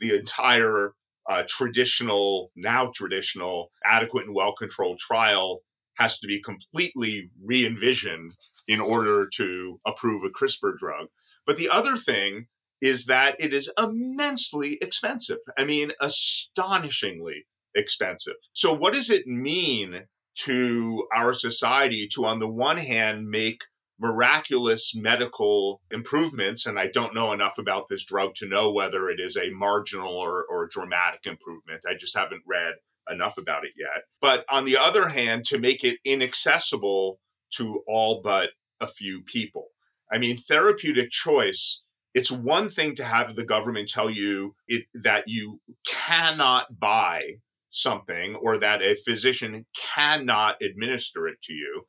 the 0.00 0.16
entire 0.16 0.94
uh, 1.28 1.42
traditional, 1.46 2.50
now 2.56 2.90
traditional, 2.94 3.70
adequate 3.84 4.26
and 4.26 4.34
well 4.34 4.54
controlled 4.54 4.98
trial 4.98 5.60
has 5.98 6.18
to 6.20 6.26
be 6.26 6.40
completely 6.40 7.30
re 7.44 7.66
envisioned 7.66 8.32
in 8.68 8.80
order 8.80 9.26
to 9.26 9.78
approve 9.86 10.22
a 10.22 10.28
CRISPR 10.28 10.76
drug. 10.76 11.08
But 11.46 11.56
the 11.56 11.70
other 11.70 11.96
thing 11.96 12.46
is 12.80 13.06
that 13.06 13.34
it 13.40 13.52
is 13.52 13.72
immensely 13.78 14.78
expensive. 14.80 15.38
I 15.58 15.64
mean, 15.64 15.92
astonishingly 16.00 17.46
expensive. 17.74 18.36
So, 18.52 18.72
what 18.72 18.94
does 18.94 19.10
it 19.10 19.26
mean 19.26 20.02
to 20.40 21.08
our 21.14 21.34
society 21.34 22.06
to, 22.14 22.24
on 22.24 22.38
the 22.38 22.46
one 22.46 22.76
hand, 22.76 23.28
make 23.28 23.64
miraculous 23.98 24.92
medical 24.94 25.80
improvements? 25.90 26.66
And 26.66 26.78
I 26.78 26.88
don't 26.88 27.14
know 27.14 27.32
enough 27.32 27.58
about 27.58 27.88
this 27.88 28.04
drug 28.04 28.34
to 28.36 28.48
know 28.48 28.70
whether 28.70 29.08
it 29.08 29.18
is 29.18 29.36
a 29.36 29.50
marginal 29.50 30.14
or, 30.14 30.44
or 30.48 30.68
dramatic 30.68 31.26
improvement. 31.26 31.82
I 31.88 31.94
just 31.98 32.16
haven't 32.16 32.42
read 32.46 32.74
enough 33.10 33.38
about 33.38 33.64
it 33.64 33.72
yet. 33.76 34.04
But 34.20 34.44
on 34.50 34.66
the 34.66 34.76
other 34.76 35.08
hand, 35.08 35.44
to 35.46 35.58
make 35.58 35.82
it 35.82 35.98
inaccessible 36.04 37.18
to 37.50 37.82
all 37.86 38.20
but 38.22 38.50
a 38.80 38.86
few 38.86 39.22
people. 39.22 39.68
I 40.10 40.18
mean, 40.18 40.36
therapeutic 40.36 41.10
choice, 41.10 41.82
it's 42.14 42.30
one 42.30 42.68
thing 42.68 42.94
to 42.96 43.04
have 43.04 43.36
the 43.36 43.44
government 43.44 43.88
tell 43.88 44.10
you 44.10 44.54
it, 44.66 44.84
that 44.94 45.24
you 45.26 45.60
cannot 45.86 46.78
buy 46.78 47.22
something 47.70 48.34
or 48.36 48.58
that 48.58 48.82
a 48.82 48.96
physician 48.96 49.66
cannot 49.76 50.56
administer 50.62 51.28
it 51.28 51.42
to 51.42 51.52
you. 51.52 51.82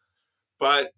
But, 0.59 0.91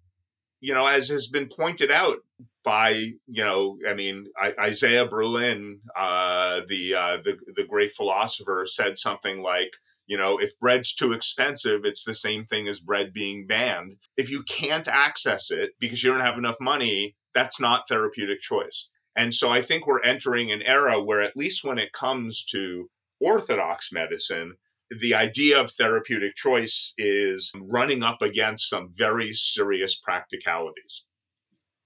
you 0.59 0.73
know, 0.73 0.87
as 0.87 1.09
has 1.09 1.27
been 1.27 1.47
pointed 1.47 1.91
out 1.91 2.17
by, 2.63 2.89
you 3.27 3.43
know, 3.43 3.77
I 3.87 3.93
mean, 3.93 4.25
Isaiah 4.59 5.05
Berlin, 5.07 5.81
uh, 5.95 6.61
the, 6.67 6.95
uh, 6.95 7.17
the, 7.23 7.37
the 7.55 7.63
great 7.63 7.91
philosopher, 7.91 8.65
said 8.67 8.97
something 8.97 9.41
like, 9.41 9.73
you 10.11 10.17
know, 10.17 10.37
if 10.37 10.59
bread's 10.59 10.93
too 10.93 11.13
expensive, 11.13 11.85
it's 11.85 12.03
the 12.03 12.13
same 12.13 12.43
thing 12.43 12.67
as 12.67 12.81
bread 12.81 13.13
being 13.13 13.47
banned. 13.47 13.95
If 14.17 14.29
you 14.29 14.43
can't 14.43 14.89
access 14.89 15.49
it 15.49 15.71
because 15.79 16.03
you 16.03 16.11
don't 16.11 16.19
have 16.19 16.37
enough 16.37 16.57
money, 16.59 17.15
that's 17.33 17.61
not 17.61 17.87
therapeutic 17.87 18.41
choice. 18.41 18.89
And 19.15 19.33
so 19.33 19.49
I 19.49 19.61
think 19.61 19.87
we're 19.87 20.01
entering 20.01 20.51
an 20.51 20.63
era 20.63 21.01
where, 21.01 21.21
at 21.21 21.37
least 21.37 21.63
when 21.63 21.79
it 21.79 21.93
comes 21.93 22.43
to 22.47 22.89
orthodox 23.21 23.93
medicine, 23.93 24.55
the 24.99 25.15
idea 25.15 25.61
of 25.61 25.71
therapeutic 25.71 26.35
choice 26.35 26.93
is 26.97 27.53
running 27.55 28.03
up 28.03 28.21
against 28.21 28.69
some 28.69 28.89
very 28.93 29.31
serious 29.31 29.95
practicalities 29.95 31.05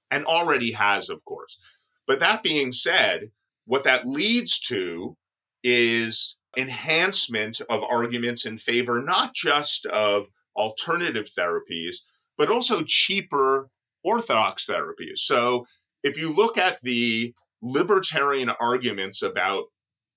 and 0.10 0.26
already 0.26 0.72
has, 0.72 1.12
of 1.12 1.24
course. 1.26 1.60
But 2.08 2.20
that 2.22 2.42
being 2.42 2.74
said, 2.74 3.30
what 3.66 3.84
that 3.84 4.08
leads 4.08 4.60
to 4.62 5.16
is 5.64 6.38
enhancement 6.58 7.62
of 7.70 7.84
arguments 7.84 8.46
in 8.46 8.58
favor 8.58 9.02
not 9.02 9.34
just 9.34 9.86
of 9.88 10.28
alternative 10.56 11.30
therapies, 11.38 11.98
but 12.38 12.50
also 12.50 12.82
cheaper 12.86 13.70
orthodox 14.04 14.66
therapies. 14.66 15.18
So 15.18 15.66
if 16.04 16.18
you 16.18 16.34
look 16.34 16.58
at 16.58 16.82
the 16.82 17.34
libertarian 17.62 18.50
arguments 18.50 19.22
about 19.22 19.66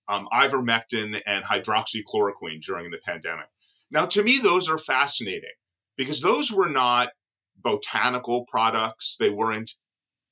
um, 0.09 0.27
ivermectin 0.33 1.21
and 1.27 1.45
hydroxychloroquine 1.45 2.63
during 2.63 2.91
the 2.91 2.99
pandemic. 3.05 3.47
Now, 3.91 4.07
to 4.07 4.23
me, 4.23 4.39
those 4.39 4.69
are 4.69 4.79
fascinating 4.79 5.51
because 5.97 6.21
those 6.21 6.51
were 6.53 6.69
not 6.69 7.11
botanical 7.63 8.45
products. 8.47 9.17
They 9.19 9.31
weren't, 9.31 9.73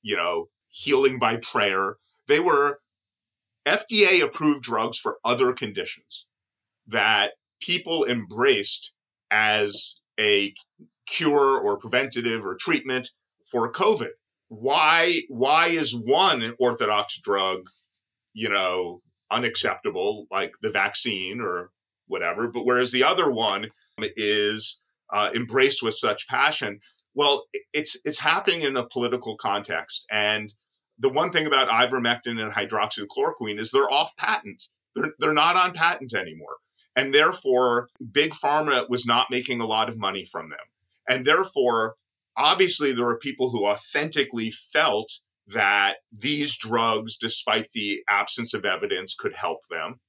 you 0.01 0.15
know, 0.15 0.49
healing 0.69 1.19
by 1.19 1.37
prayer. 1.37 1.97
They 2.27 2.39
were 2.39 2.79
FDA 3.67 4.23
approved 4.23 4.63
drugs 4.63 4.97
for 4.97 5.17
other 5.23 5.53
conditions 5.53 6.25
that 6.87 7.33
people 7.61 8.05
embraced 8.05 8.91
as 9.29 9.95
a 10.19 10.53
cure 11.05 11.59
or 11.59 11.77
preventative 11.77 12.45
or 12.45 12.55
treatment 12.55 13.09
for 13.45 13.71
COVID. 13.71 14.11
Why 14.49 15.21
why 15.27 15.67
is 15.67 15.93
one 15.93 16.53
orthodox 16.59 17.19
drug, 17.19 17.69
you 18.33 18.49
know, 18.49 19.01
unacceptable 19.29 20.27
like 20.31 20.53
the 20.61 20.69
vaccine 20.69 21.41
or 21.41 21.71
whatever, 22.07 22.47
but 22.47 22.65
whereas 22.65 22.91
the 22.91 23.03
other 23.03 23.29
one 23.29 23.67
is 24.15 24.79
uh, 25.13 25.29
embraced 25.35 25.83
with 25.83 25.95
such 25.95 26.27
passion? 26.27 26.79
Well, 27.13 27.45
it's 27.73 27.97
it's 28.05 28.19
happening 28.19 28.61
in 28.61 28.77
a 28.77 28.87
political 28.87 29.35
context 29.35 30.05
and 30.09 30.53
the 30.99 31.09
one 31.09 31.31
thing 31.31 31.45
about 31.45 31.69
ivermectin 31.69 32.41
and 32.41 32.51
hydroxychloroquine 32.51 33.59
is 33.59 33.71
they're 33.71 33.91
off 33.91 34.15
patent. 34.15 34.67
They're, 34.95 35.13
they're 35.19 35.33
not 35.33 35.55
on 35.55 35.73
patent 35.73 36.13
anymore. 36.13 36.57
And 36.95 37.13
therefore, 37.13 37.89
Big 38.11 38.31
Pharma 38.31 38.89
was 38.89 39.05
not 39.05 39.27
making 39.29 39.61
a 39.61 39.67
lot 39.67 39.89
of 39.89 39.97
money 39.97 40.25
from 40.25 40.49
them. 40.49 40.59
And 41.07 41.25
therefore, 41.25 41.95
obviously, 42.35 42.91
there 42.91 43.05
were 43.05 43.19
people 43.19 43.51
who 43.51 43.67
authentically 43.67 44.49
felt 44.51 45.19
that 45.47 45.97
these 46.11 46.57
drugs, 46.57 47.15
despite 47.15 47.69
the 47.73 48.03
absence 48.09 48.53
of 48.53 48.65
evidence, 48.65 49.13
could 49.13 49.35
help 49.35 49.67
them. 49.69 49.99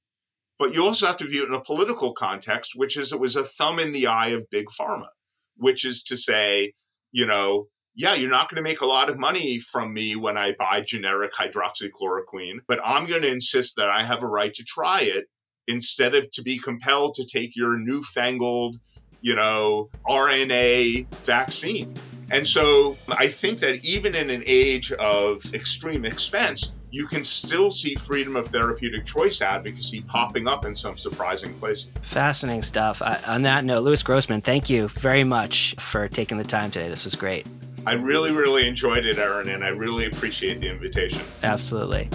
But 0.57 0.73
you 0.73 0.83
also 0.83 1.05
have 1.05 1.17
to 1.17 1.27
view 1.27 1.43
it 1.43 1.49
in 1.49 1.53
a 1.53 1.61
political 1.61 2.13
context, 2.13 2.73
which 2.75 2.97
is 2.97 3.13
it 3.13 3.19
was 3.19 3.35
a 3.35 3.45
thumb 3.45 3.79
in 3.79 3.93
the 3.93 4.07
eye 4.07 4.29
of 4.29 4.49
big 4.49 4.65
pharma, 4.67 5.07
which 5.55 5.85
is 5.85 6.03
to 6.03 6.17
say, 6.17 6.73
you 7.11 7.25
know, 7.25 7.67
yeah, 7.99 8.13
you're 8.13 8.31
not 8.31 8.47
going 8.47 8.55
to 8.55 8.63
make 8.63 8.79
a 8.79 8.85
lot 8.85 9.09
of 9.09 9.19
money 9.19 9.59
from 9.59 9.93
me 9.93 10.15
when 10.15 10.37
I 10.37 10.53
buy 10.53 10.79
generic 10.79 11.33
hydroxychloroquine, 11.33 12.59
but 12.65 12.79
I'm 12.81 13.05
going 13.05 13.23
to 13.23 13.27
insist 13.27 13.75
that 13.75 13.89
I 13.89 14.05
have 14.05 14.23
a 14.23 14.25
right 14.25 14.53
to 14.53 14.63
try 14.63 15.01
it 15.01 15.25
instead 15.67 16.15
of 16.15 16.31
to 16.31 16.41
be 16.41 16.57
compelled 16.57 17.15
to 17.15 17.25
take 17.25 17.57
your 17.57 17.77
newfangled, 17.77 18.79
you 19.19 19.35
know, 19.35 19.89
RNA 20.07 21.13
vaccine. 21.25 21.93
And 22.31 22.47
so 22.47 22.95
I 23.09 23.27
think 23.27 23.59
that 23.59 23.83
even 23.83 24.15
in 24.15 24.29
an 24.29 24.43
age 24.45 24.93
of 24.93 25.53
extreme 25.53 26.05
expense, 26.05 26.71
you 26.91 27.05
can 27.05 27.21
still 27.21 27.69
see 27.69 27.95
freedom 27.95 28.37
of 28.37 28.47
therapeutic 28.47 29.05
choice 29.05 29.41
advocacy 29.41 29.99
popping 30.03 30.47
up 30.47 30.63
in 30.63 30.73
some 30.73 30.97
surprising 30.97 31.53
places. 31.55 31.89
Fascinating 32.03 32.63
stuff. 32.63 33.01
On 33.27 33.41
that 33.41 33.65
note, 33.65 33.83
Lewis 33.83 34.03
Grossman, 34.03 34.39
thank 34.39 34.69
you 34.69 34.87
very 34.87 35.25
much 35.25 35.75
for 35.79 36.07
taking 36.07 36.37
the 36.37 36.45
time 36.45 36.71
today. 36.71 36.87
This 36.87 37.03
was 37.03 37.15
great. 37.15 37.45
I 37.85 37.93
really, 37.93 38.31
really 38.31 38.67
enjoyed 38.67 39.05
it, 39.05 39.17
Aaron, 39.17 39.49
and 39.49 39.63
I 39.63 39.69
really 39.69 40.05
appreciate 40.05 40.61
the 40.61 40.69
invitation. 40.69 41.21
Absolutely. 41.43 42.09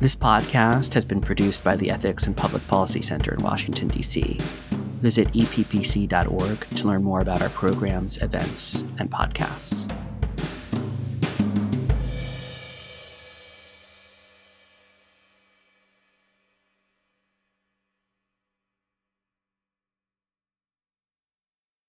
This 0.00 0.14
podcast 0.14 0.92
has 0.94 1.04
been 1.04 1.20
produced 1.20 1.64
by 1.64 1.76
the 1.76 1.90
Ethics 1.90 2.26
and 2.26 2.36
Public 2.36 2.66
Policy 2.68 3.00
Center 3.02 3.32
in 3.34 3.42
Washington, 3.42 3.88
D.C. 3.88 4.38
Visit 5.00 5.28
eppc.org 5.28 6.68
to 6.70 6.86
learn 6.86 7.02
more 7.02 7.20
about 7.20 7.40
our 7.40 7.48
programs, 7.50 8.20
events, 8.22 8.82
and 8.98 9.10
podcasts. 9.10 9.90